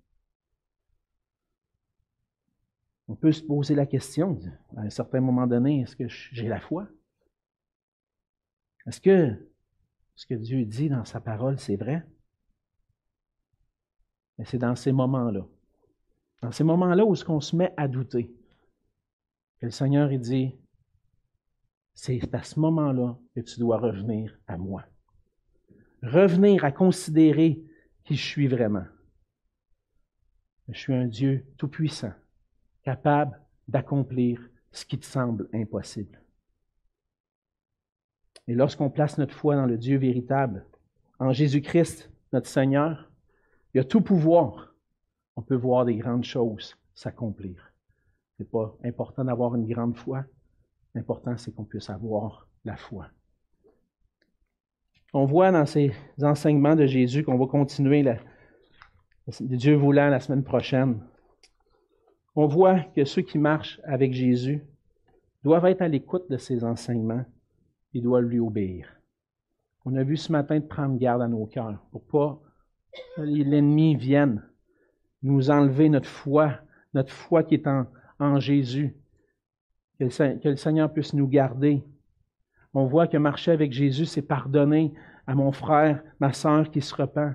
On 3.08 3.16
peut 3.16 3.32
se 3.32 3.42
poser 3.42 3.74
la 3.74 3.86
question, 3.86 4.38
à 4.76 4.82
un 4.82 4.90
certain 4.90 5.20
moment 5.20 5.46
donné, 5.46 5.80
est-ce 5.80 5.96
que 5.96 6.06
j'ai 6.08 6.46
la 6.46 6.60
foi? 6.60 6.86
Est-ce 8.86 9.00
que 9.00 9.50
ce 10.14 10.26
que 10.26 10.34
Dieu 10.34 10.64
dit 10.64 10.88
dans 10.88 11.04
sa 11.04 11.20
parole, 11.20 11.58
c'est 11.58 11.76
vrai? 11.76 12.06
Mais 14.36 14.44
c'est 14.44 14.58
dans 14.58 14.76
ces 14.76 14.92
moments-là, 14.92 15.46
dans 16.42 16.52
ces 16.52 16.64
moments-là 16.64 17.04
où 17.04 17.14
ce 17.14 17.24
qu'on 17.24 17.40
se 17.40 17.56
met 17.56 17.72
à 17.76 17.88
douter, 17.88 18.34
que 19.60 19.66
le 19.66 19.72
Seigneur 19.72 20.10
dit, 20.10 20.54
c'est 21.94 22.32
à 22.34 22.42
ce 22.42 22.60
moment-là 22.60 23.18
que 23.34 23.40
tu 23.40 23.58
dois 23.58 23.78
revenir 23.78 24.38
à 24.46 24.56
moi. 24.56 24.84
Revenir 26.02 26.64
à 26.64 26.70
considérer 26.70 27.64
qui 28.04 28.14
je 28.14 28.24
suis 28.24 28.46
vraiment. 28.46 28.86
Je 30.68 30.78
suis 30.78 30.94
un 30.94 31.06
Dieu 31.06 31.44
tout-puissant, 31.56 32.12
capable 32.88 33.38
d'accomplir 33.68 34.40
ce 34.72 34.86
qui 34.86 34.98
te 34.98 35.04
semble 35.04 35.46
impossible. 35.52 36.18
Et 38.46 38.54
lorsqu'on 38.54 38.88
place 38.88 39.18
notre 39.18 39.34
foi 39.34 39.56
dans 39.56 39.66
le 39.66 39.76
Dieu 39.76 39.98
véritable, 39.98 40.64
en 41.18 41.30
Jésus-Christ, 41.30 42.10
notre 42.32 42.48
Seigneur, 42.48 43.10
il 43.74 43.76
y 43.76 43.80
a 43.80 43.84
tout 43.84 44.00
pouvoir. 44.00 44.74
On 45.36 45.42
peut 45.42 45.54
voir 45.54 45.84
des 45.84 45.96
grandes 45.96 46.24
choses 46.24 46.78
s'accomplir. 46.94 47.74
Ce 48.38 48.42
n'est 48.42 48.48
pas 48.48 48.74
important 48.82 49.26
d'avoir 49.26 49.54
une 49.54 49.66
grande 49.66 49.98
foi. 49.98 50.24
L'important, 50.94 51.36
c'est 51.36 51.54
qu'on 51.54 51.64
puisse 51.64 51.90
avoir 51.90 52.48
la 52.64 52.78
foi. 52.78 53.08
On 55.12 55.26
voit 55.26 55.52
dans 55.52 55.66
ces 55.66 55.92
enseignements 56.22 56.74
de 56.74 56.86
Jésus 56.86 57.22
qu'on 57.22 57.36
va 57.36 57.46
continuer, 57.46 58.02
la, 58.02 58.16
Dieu 59.40 59.74
voulant, 59.74 60.08
la 60.08 60.20
semaine 60.20 60.42
prochaine. 60.42 61.02
On 62.40 62.46
voit 62.46 62.78
que 62.94 63.04
ceux 63.04 63.22
qui 63.22 63.36
marchent 63.36 63.80
avec 63.82 64.12
Jésus 64.12 64.62
doivent 65.42 65.66
être 65.66 65.82
à 65.82 65.88
l'écoute 65.88 66.30
de 66.30 66.36
ses 66.36 66.62
enseignements 66.62 67.24
et 67.94 68.00
doivent 68.00 68.26
lui 68.26 68.38
obéir. 68.38 68.86
On 69.84 69.96
a 69.96 70.04
vu 70.04 70.16
ce 70.16 70.30
matin 70.30 70.60
de 70.60 70.64
prendre 70.64 70.96
garde 70.96 71.20
à 71.20 71.26
nos 71.26 71.46
cœurs 71.46 71.84
pour 71.90 72.04
pas 72.06 72.40
l'ennemi 73.16 73.96
vienne 73.96 74.40
nous 75.20 75.50
enlever 75.50 75.88
notre 75.88 76.08
foi, 76.08 76.60
notre 76.94 77.10
foi 77.10 77.42
qui 77.42 77.56
est 77.56 77.66
en, 78.20 78.38
Jésus. 78.38 78.94
Que 79.98 80.04
le, 80.04 80.38
que 80.38 80.48
le, 80.50 80.56
Seigneur 80.56 80.92
puisse 80.92 81.14
nous 81.14 81.26
garder. 81.26 81.82
On 82.72 82.86
voit 82.86 83.08
que 83.08 83.16
marcher 83.16 83.50
avec 83.50 83.72
Jésus, 83.72 84.06
c'est 84.06 84.22
pardonner 84.22 84.94
à 85.26 85.34
mon 85.34 85.50
frère, 85.50 86.04
ma 86.20 86.32
sœur 86.32 86.70
qui 86.70 86.82
se 86.82 86.94
repent. 86.94 87.34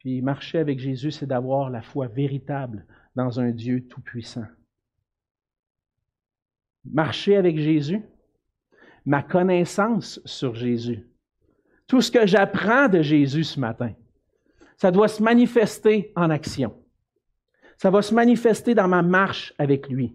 Puis 0.00 0.22
marcher 0.22 0.58
avec 0.58 0.80
Jésus, 0.80 1.12
c'est 1.12 1.26
d'avoir 1.26 1.70
la 1.70 1.82
foi 1.82 2.08
véritable 2.08 2.84
dans 3.18 3.40
un 3.40 3.50
Dieu 3.50 3.84
tout-puissant. 3.88 4.46
Marcher 6.84 7.36
avec 7.36 7.58
Jésus, 7.58 8.00
ma 9.04 9.24
connaissance 9.24 10.20
sur 10.24 10.54
Jésus, 10.54 11.04
tout 11.88 12.00
ce 12.00 12.12
que 12.12 12.28
j'apprends 12.28 12.88
de 12.88 13.02
Jésus 13.02 13.42
ce 13.42 13.58
matin, 13.58 13.92
ça 14.76 14.92
doit 14.92 15.08
se 15.08 15.20
manifester 15.20 16.12
en 16.14 16.30
action. 16.30 16.80
Ça 17.76 17.90
va 17.90 18.02
se 18.02 18.14
manifester 18.14 18.76
dans 18.76 18.86
ma 18.86 19.02
marche 19.02 19.52
avec 19.58 19.88
lui. 19.88 20.14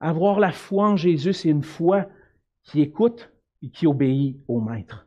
Avoir 0.00 0.40
la 0.40 0.52
foi 0.52 0.90
en 0.90 0.96
Jésus, 0.98 1.32
c'est 1.32 1.48
une 1.48 1.62
foi 1.62 2.10
qui 2.62 2.82
écoute 2.82 3.32
et 3.62 3.70
qui 3.70 3.86
obéit 3.86 4.36
au 4.48 4.60
Maître. 4.60 5.06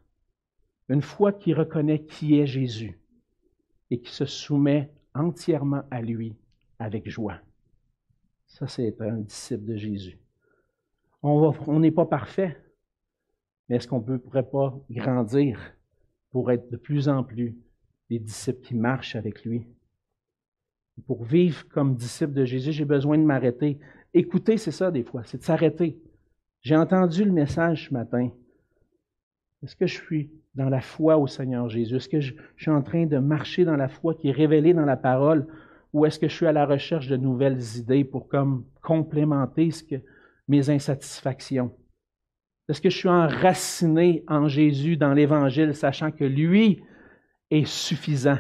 Une 0.90 1.04
foi 1.04 1.34
qui 1.34 1.54
reconnaît 1.54 2.04
qui 2.06 2.40
est 2.40 2.48
Jésus 2.48 3.00
et 3.92 4.02
qui 4.02 4.12
se 4.12 4.26
soumet 4.26 4.92
entièrement 5.14 5.84
à 5.92 6.02
lui 6.02 6.36
avec 6.80 7.10
joie. 7.10 7.40
Ça, 8.48 8.68
c'est 8.68 9.00
un 9.02 9.18
disciple 9.18 9.66
de 9.66 9.76
Jésus. 9.76 10.20
On 11.22 11.80
n'est 11.80 11.92
pas 11.92 12.06
parfait, 12.06 12.58
mais 13.68 13.78
est-ce 13.78 13.88
qu'on 13.88 14.02
ne 14.02 14.18
pourrait 14.18 14.50
pas 14.50 14.78
grandir 14.90 15.60
pour 16.30 16.52
être 16.52 16.70
de 16.70 16.78
plus 16.78 17.10
en 17.10 17.24
plus 17.24 17.58
les 18.10 18.20
disciples 18.20 18.62
qui 18.62 18.76
marchent 18.76 19.16
avec 19.16 19.44
lui? 19.44 19.68
Pour 21.06 21.24
vivre 21.26 21.68
comme 21.70 21.96
disciple 21.96 22.34
de 22.34 22.46
Jésus, 22.46 22.72
j'ai 22.72 22.86
besoin 22.86 23.18
de 23.18 23.24
m'arrêter. 23.24 23.78
Écouter, 24.14 24.58
c'est 24.58 24.72
ça 24.72 24.90
des 24.90 25.04
fois, 25.04 25.24
c'est 25.26 25.38
de 25.38 25.44
s'arrêter. 25.44 26.00
J'ai 26.62 26.76
entendu 26.76 27.24
le 27.24 27.32
message 27.32 27.88
ce 27.88 27.94
matin. 27.94 28.30
Est-ce 29.64 29.76
que 29.76 29.86
je 29.86 29.96
suis 29.96 30.32
dans 30.56 30.70
la 30.70 30.82
foi 30.82 31.18
au 31.18 31.28
Seigneur 31.28 31.70
Jésus? 31.70 31.96
Est-ce 31.96 32.10
que 32.10 32.20
je, 32.20 32.34
suis 32.58 32.72
en 32.72 32.82
train 32.82 33.06
de 33.06 33.18
marcher 33.18 33.64
dans 33.66 33.76
la 33.76 33.88
foi 33.88 34.16
qui 34.16 34.30
est 34.30 34.32
révélée 34.32 34.74
dans 34.74 34.86
la 34.86 34.98
parole? 34.98 35.48
Ou 35.98 36.06
est-ce 36.06 36.20
que 36.20 36.28
je 36.28 36.36
suis 36.36 36.46
à 36.46 36.52
la 36.52 36.68
recherche 36.68 37.08
de 37.08 37.18
nouvelles 37.18 37.60
idées 37.76 38.04
pour 38.04 38.28
comme 38.28 38.66
complémenter 38.84 39.72
ce 39.72 39.84
que, 39.84 39.96
mes 40.48 40.70
insatisfactions? 40.70 41.76
Est-ce 42.70 42.82
que 42.82 42.92
je 42.92 42.98
suis 42.98 43.10
enraciné 43.10 44.24
en 44.28 44.48
Jésus, 44.48 44.96
dans 44.96 45.16
l'Évangile, 45.16 45.74
sachant 45.74 46.12
que 46.12 46.24
lui 46.24 46.84
est 47.50 47.66
suffisant? 47.66 48.38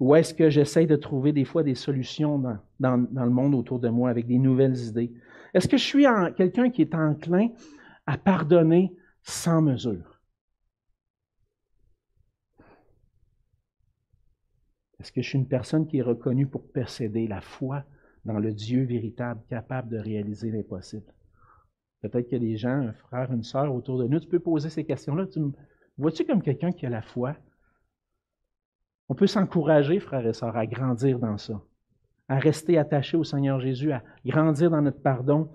Ou 0.00 0.16
est-ce 0.16 0.34
que 0.34 0.50
j'essaie 0.50 0.86
de 0.86 0.96
trouver 0.96 1.32
des 1.32 1.44
fois 1.44 1.62
des 1.62 1.76
solutions 1.76 2.40
dans, 2.40 2.58
dans, 2.80 3.24
le 3.24 3.30
monde 3.30 3.54
autour 3.54 3.78
de 3.78 3.88
moi 3.88 4.10
avec 4.10 4.26
des 4.26 4.38
nouvelles 4.38 4.88
idées? 4.88 5.12
Est-ce 5.54 5.68
que 5.68 5.76
je 5.76 5.84
suis 5.84 6.06
quelqu'un 6.36 6.68
qui 6.70 6.82
est 6.82 6.96
enclin 6.96 7.50
à 8.06 8.18
pardonner 8.18 8.92
sans 9.22 9.62
mesure? 9.62 10.07
Est-ce 15.00 15.12
que 15.12 15.22
je 15.22 15.28
suis 15.28 15.38
une 15.38 15.48
personne 15.48 15.86
qui 15.86 15.98
est 15.98 16.02
reconnue 16.02 16.46
pour 16.46 16.66
posséder 16.72 17.26
la 17.28 17.40
foi 17.40 17.84
dans 18.24 18.38
le 18.38 18.52
Dieu 18.52 18.84
véritable, 18.84 19.40
capable 19.48 19.90
de 19.90 19.98
réaliser 19.98 20.50
l'impossible? 20.50 21.12
Peut-être 22.00 22.28
qu'il 22.28 22.42
y 22.42 22.46
a 22.46 22.50
des 22.50 22.56
gens, 22.56 22.70
un 22.70 22.92
frère, 22.92 23.32
une 23.32 23.42
sœur 23.42 23.74
autour 23.74 23.98
de 23.98 24.06
nous, 24.06 24.20
tu 24.20 24.28
peux 24.28 24.38
poser 24.38 24.70
ces 24.70 24.84
questions-là. 24.84 25.26
Tu 25.26 25.40
Vois-tu 25.96 26.24
comme 26.24 26.42
quelqu'un 26.42 26.72
qui 26.72 26.86
a 26.86 26.90
la 26.90 27.02
foi? 27.02 27.36
On 29.08 29.14
peut 29.14 29.26
s'encourager, 29.26 29.98
frères 30.00 30.26
et 30.26 30.32
sœurs, 30.32 30.56
à 30.56 30.66
grandir 30.66 31.18
dans 31.18 31.38
ça, 31.38 31.60
à 32.28 32.38
rester 32.38 32.78
attaché 32.78 33.16
au 33.16 33.24
Seigneur 33.24 33.58
Jésus, 33.58 33.90
à 33.90 34.02
grandir 34.24 34.70
dans 34.70 34.82
notre 34.82 35.00
pardon, 35.00 35.50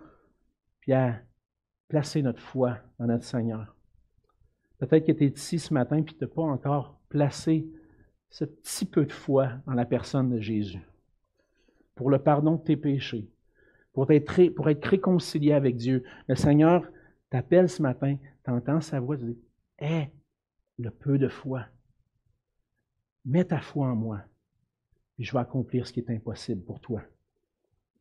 puis 0.80 0.94
à 0.94 1.22
placer 1.88 2.22
notre 2.22 2.41
foi 2.41 2.78
dans 3.00 3.06
notre 3.06 3.24
Seigneur. 3.24 3.76
Peut-être 4.80 5.06
que 5.06 5.12
tu 5.12 5.26
es 5.26 5.28
ici 5.28 5.60
ce 5.60 5.74
matin 5.74 5.98
et 5.98 6.04
tu 6.04 6.16
n'as 6.20 6.28
pas 6.28 6.41
encore 6.41 7.00
placé 7.08 7.68
ce 8.34 8.45
petit 8.45 8.86
peu 8.86 9.05
de 9.05 9.11
foi 9.11 9.51
dans 9.67 9.75
la 9.75 9.86
personne 9.86 10.31
de 10.31 10.39
Jésus 10.39 10.81
pour 11.93 12.09
le 12.09 12.17
pardon 12.17 12.55
de 12.55 12.63
tes 12.63 12.75
péchés, 12.75 13.29
pour 13.93 14.11
être, 14.11 14.34
réconcilié 14.84 15.53
avec 15.53 15.77
Dieu. 15.77 16.03
Le 16.27 16.34
Seigneur 16.34 16.84
t'appelle 17.29 17.69
ce 17.69 17.84
matin, 17.84 18.17
tu 18.43 18.49
entends 18.49 18.81
sa 18.81 18.99
voix, 18.99 19.17
tu 19.17 19.25
dis 19.25 19.38
Hé, 19.77 20.09
le 20.79 20.89
peu 20.89 21.19
de 21.19 21.27
foi. 21.27 21.67
Mets 23.23 23.45
ta 23.45 23.61
foi 23.61 23.86
en 23.86 23.95
moi, 23.95 24.21
et 25.19 25.23
je 25.23 25.31
vais 25.31 25.39
accomplir 25.39 25.86
ce 25.86 25.93
qui 25.93 25.99
est 25.99 26.09
impossible 26.09 26.63
pour 26.63 26.79
toi. 26.79 27.03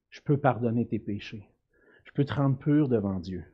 Je 0.08 0.22
peux 0.22 0.38
pardonner 0.38 0.86
tes 0.86 0.98
péchés. 0.98 1.46
Je 2.04 2.12
peux 2.12 2.24
te 2.24 2.32
rendre 2.32 2.56
pur 2.56 2.88
devant 2.88 3.20
Dieu. 3.20 3.44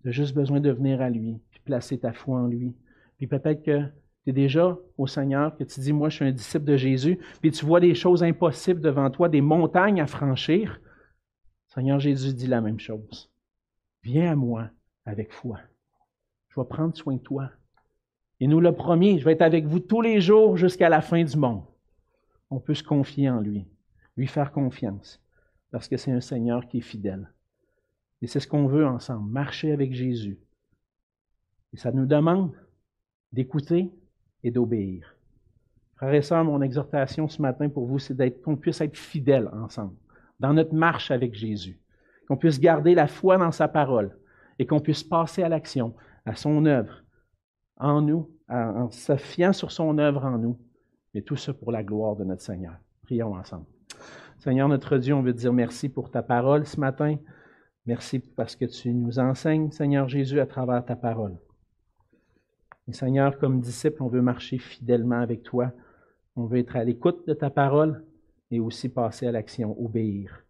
Tu 0.00 0.08
as 0.08 0.12
juste 0.12 0.34
besoin 0.34 0.60
de 0.60 0.70
venir 0.70 1.02
à 1.02 1.10
lui, 1.10 1.38
puis 1.50 1.60
placer 1.60 1.98
ta 1.98 2.14
foi 2.14 2.40
en 2.40 2.46
lui. 2.46 2.74
Puis 3.18 3.26
peut-être 3.26 3.62
que 3.62 3.90
tu 4.24 4.30
es 4.30 4.32
déjà 4.32 4.78
au 4.98 5.06
Seigneur, 5.06 5.56
que 5.56 5.64
tu 5.64 5.80
dis, 5.80 5.92
moi 5.92 6.08
je 6.08 6.16
suis 6.16 6.24
un 6.24 6.32
disciple 6.32 6.64
de 6.64 6.76
Jésus, 6.76 7.18
puis 7.40 7.50
tu 7.50 7.64
vois 7.64 7.80
des 7.80 7.94
choses 7.94 8.22
impossibles 8.22 8.80
devant 8.80 9.10
toi, 9.10 9.28
des 9.28 9.40
montagnes 9.40 10.00
à 10.00 10.06
franchir. 10.06 10.80
Seigneur 11.68 11.98
Jésus 11.98 12.34
dit 12.34 12.46
la 12.46 12.60
même 12.60 12.78
chose. 12.78 13.30
Viens 14.02 14.32
à 14.32 14.36
moi 14.36 14.70
avec 15.04 15.32
foi. 15.32 15.58
Je 16.48 16.60
vais 16.60 16.66
prendre 16.66 16.96
soin 16.96 17.14
de 17.14 17.20
toi. 17.20 17.50
Il 18.40 18.50
nous 18.50 18.60
l'a 18.60 18.72
promis, 18.72 19.18
je 19.18 19.24
vais 19.24 19.32
être 19.32 19.42
avec 19.42 19.66
vous 19.66 19.80
tous 19.80 20.02
les 20.02 20.20
jours 20.20 20.56
jusqu'à 20.56 20.88
la 20.88 21.00
fin 21.00 21.22
du 21.22 21.36
monde. 21.36 21.64
On 22.50 22.60
peut 22.60 22.74
se 22.74 22.82
confier 22.82 23.30
en 23.30 23.40
lui, 23.40 23.66
lui 24.16 24.26
faire 24.26 24.52
confiance, 24.52 25.22
parce 25.70 25.88
que 25.88 25.96
c'est 25.96 26.12
un 26.12 26.20
Seigneur 26.20 26.66
qui 26.68 26.78
est 26.78 26.82
fidèle. 26.82 27.32
Et 28.20 28.26
c'est 28.26 28.40
ce 28.40 28.46
qu'on 28.46 28.66
veut 28.66 28.86
ensemble, 28.86 29.30
marcher 29.30 29.72
avec 29.72 29.94
Jésus. 29.94 30.38
Et 31.72 31.76
ça 31.76 31.90
nous 31.90 32.06
demande 32.06 32.52
d'écouter 33.32 33.90
et 34.42 34.50
d'obéir. 34.50 35.16
Frères 35.96 36.14
et 36.14 36.22
sœurs, 36.22 36.44
mon 36.44 36.62
exhortation 36.62 37.28
ce 37.28 37.40
matin 37.40 37.68
pour 37.68 37.86
vous, 37.86 37.98
c'est 37.98 38.42
qu'on 38.42 38.56
puisse 38.56 38.80
être 38.80 38.96
fidèles 38.96 39.48
ensemble, 39.52 39.94
dans 40.40 40.52
notre 40.52 40.74
marche 40.74 41.10
avec 41.10 41.34
Jésus, 41.34 41.78
qu'on 42.26 42.36
puisse 42.36 42.58
garder 42.58 42.94
la 42.94 43.06
foi 43.06 43.38
dans 43.38 43.52
sa 43.52 43.68
parole 43.68 44.16
et 44.58 44.66
qu'on 44.66 44.80
puisse 44.80 45.04
passer 45.04 45.42
à 45.42 45.48
l'action, 45.48 45.94
à 46.26 46.34
son 46.34 46.66
œuvre, 46.66 47.02
en 47.76 48.00
nous, 48.00 48.30
en 48.48 48.90
se 48.90 49.16
fiant 49.16 49.52
sur 49.52 49.70
son 49.70 49.98
œuvre 49.98 50.24
en 50.24 50.38
nous. 50.38 50.58
Et 51.14 51.22
tout 51.22 51.36
ça 51.36 51.52
pour 51.52 51.72
la 51.72 51.82
gloire 51.82 52.16
de 52.16 52.24
notre 52.24 52.42
Seigneur. 52.42 52.74
Prions 53.02 53.34
ensemble. 53.34 53.66
Seigneur 54.38 54.68
notre 54.68 54.98
Dieu, 54.98 55.14
on 55.14 55.22
veut 55.22 55.32
te 55.32 55.38
dire 55.38 55.52
merci 55.52 55.88
pour 55.88 56.10
ta 56.10 56.22
parole 56.22 56.66
ce 56.66 56.80
matin. 56.80 57.16
Merci 57.86 58.18
parce 58.18 58.56
que 58.56 58.64
tu 58.64 58.92
nous 58.92 59.18
enseignes, 59.18 59.70
Seigneur 59.70 60.08
Jésus, 60.08 60.40
à 60.40 60.46
travers 60.46 60.84
ta 60.84 60.96
parole. 60.96 61.36
Et 62.88 62.92
Seigneur, 62.92 63.38
comme 63.38 63.60
disciple, 63.60 64.02
on 64.02 64.08
veut 64.08 64.22
marcher 64.22 64.58
fidèlement 64.58 65.20
avec 65.20 65.42
toi. 65.42 65.72
On 66.34 66.46
veut 66.46 66.58
être 66.58 66.76
à 66.76 66.84
l'écoute 66.84 67.26
de 67.26 67.34
ta 67.34 67.50
parole 67.50 68.04
et 68.50 68.60
aussi 68.60 68.88
passer 68.88 69.26
à 69.26 69.32
l'action, 69.32 69.80
obéir. 69.82 70.44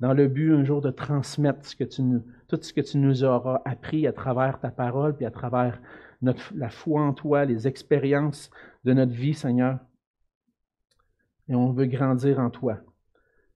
Dans 0.00 0.12
le 0.12 0.28
but 0.28 0.52
un 0.52 0.64
jour 0.64 0.80
de 0.80 0.90
transmettre 0.90 1.60
tout 1.60 2.58
ce 2.62 2.72
que 2.72 2.80
tu 2.80 2.98
nous 2.98 3.24
auras 3.24 3.62
appris 3.64 4.06
à 4.06 4.12
travers 4.12 4.60
ta 4.60 4.70
parole, 4.70 5.16
puis 5.16 5.26
à 5.26 5.30
travers 5.30 5.80
la 6.22 6.68
foi 6.68 7.02
en 7.02 7.12
toi, 7.12 7.44
les 7.44 7.66
expériences 7.66 8.50
de 8.84 8.92
notre 8.92 9.12
vie, 9.12 9.34
Seigneur. 9.34 9.78
Et 11.48 11.54
on 11.54 11.72
veut 11.72 11.86
grandir 11.86 12.38
en 12.38 12.50
toi. 12.50 12.78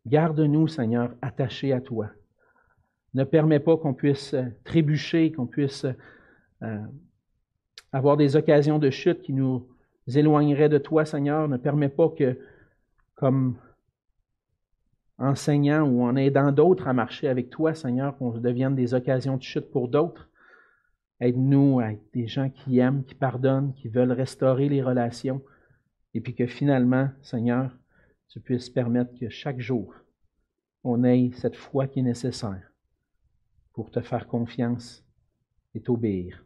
Garde-nous, 0.06 0.66
Seigneur, 0.68 1.14
attachés 1.22 1.72
à 1.72 1.80
toi. 1.80 2.10
Ne 3.14 3.24
permets 3.24 3.60
pas 3.60 3.76
qu'on 3.76 3.94
puisse 3.94 4.34
trébucher, 4.64 5.32
qu'on 5.32 5.46
puisse 5.46 5.86
euh, 6.62 6.78
avoir 7.93 8.16
des 8.16 8.36
occasions 8.36 8.78
de 8.78 8.90
chute 8.90 9.22
qui 9.22 9.32
nous 9.32 9.66
éloigneraient 10.09 10.68
de 10.68 10.78
toi, 10.78 11.05
Seigneur. 11.05 11.49
Ne 11.49 11.59
permets 11.59 11.88
pas 11.88 12.09
que, 12.09 12.38
comme 13.14 13.57
enseignant 15.18 15.82
ou 15.82 16.03
en 16.03 16.16
aidant 16.16 16.51
d'autres 16.53 16.88
à 16.88 16.93
marcher 16.93 17.28
avec 17.28 17.51
toi, 17.51 17.74
Seigneur, 17.74 18.16
qu'on 18.16 18.30
devienne 18.30 18.74
des 18.74 18.95
occasions 18.95 19.36
de 19.36 19.43
chute 19.43 19.70
pour 19.70 19.88
d'autres. 19.88 20.28
Aide-nous 21.20 21.78
à 21.78 21.93
être 21.93 22.03
des 22.12 22.26
gens 22.26 22.51
qui 22.51 22.78
aiment, 22.78 23.05
qui 23.05 23.14
pardonnent, 23.14 23.74
qui 23.74 23.88
veulent 23.88 24.12
restaurer 24.12 24.68
les 24.68 24.82
relations. 24.82 25.40
Et 26.14 26.20
puis 26.20 26.34
que 26.34 26.47
finalement, 26.47 27.11
Seigneur, 27.22 27.70
tu 28.28 28.40
puisses 28.40 28.70
permettre 28.70 29.14
que 29.18 29.28
chaque 29.28 29.61
jour, 29.61 29.95
on 30.82 31.05
ait 31.05 31.30
cette 31.34 31.55
foi 31.55 31.86
qui 31.86 32.01
est 32.01 32.03
nécessaire 32.03 32.72
pour 33.72 33.90
te 33.90 34.01
faire 34.01 34.26
confiance 34.26 35.05
et 35.74 35.80
t'obéir. 35.80 36.45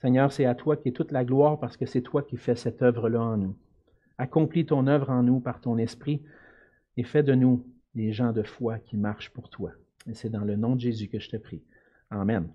Seigneur, 0.00 0.32
c'est 0.32 0.44
à 0.44 0.54
toi 0.54 0.76
qui 0.76 0.88
est 0.88 0.92
toute 0.92 1.12
la 1.12 1.24
gloire 1.24 1.58
parce 1.58 1.76
que 1.76 1.86
c'est 1.86 2.02
toi 2.02 2.22
qui 2.22 2.36
fais 2.36 2.54
cette 2.54 2.82
œuvre-là 2.82 3.20
en 3.20 3.36
nous. 3.36 3.56
Accomplis 4.16 4.66
ton 4.66 4.86
œuvre 4.86 5.10
en 5.10 5.22
nous 5.22 5.40
par 5.40 5.60
ton 5.60 5.76
esprit 5.78 6.22
et 6.96 7.04
fais 7.04 7.22
de 7.22 7.34
nous 7.34 7.66
des 7.94 8.12
gens 8.12 8.32
de 8.32 8.42
foi 8.42 8.78
qui 8.78 8.96
marchent 8.96 9.30
pour 9.30 9.50
toi. 9.50 9.72
Et 10.08 10.14
c'est 10.14 10.30
dans 10.30 10.44
le 10.44 10.56
nom 10.56 10.76
de 10.76 10.80
Jésus 10.80 11.08
que 11.08 11.18
je 11.18 11.28
te 11.28 11.36
prie. 11.36 11.62
Amen. 12.10 12.48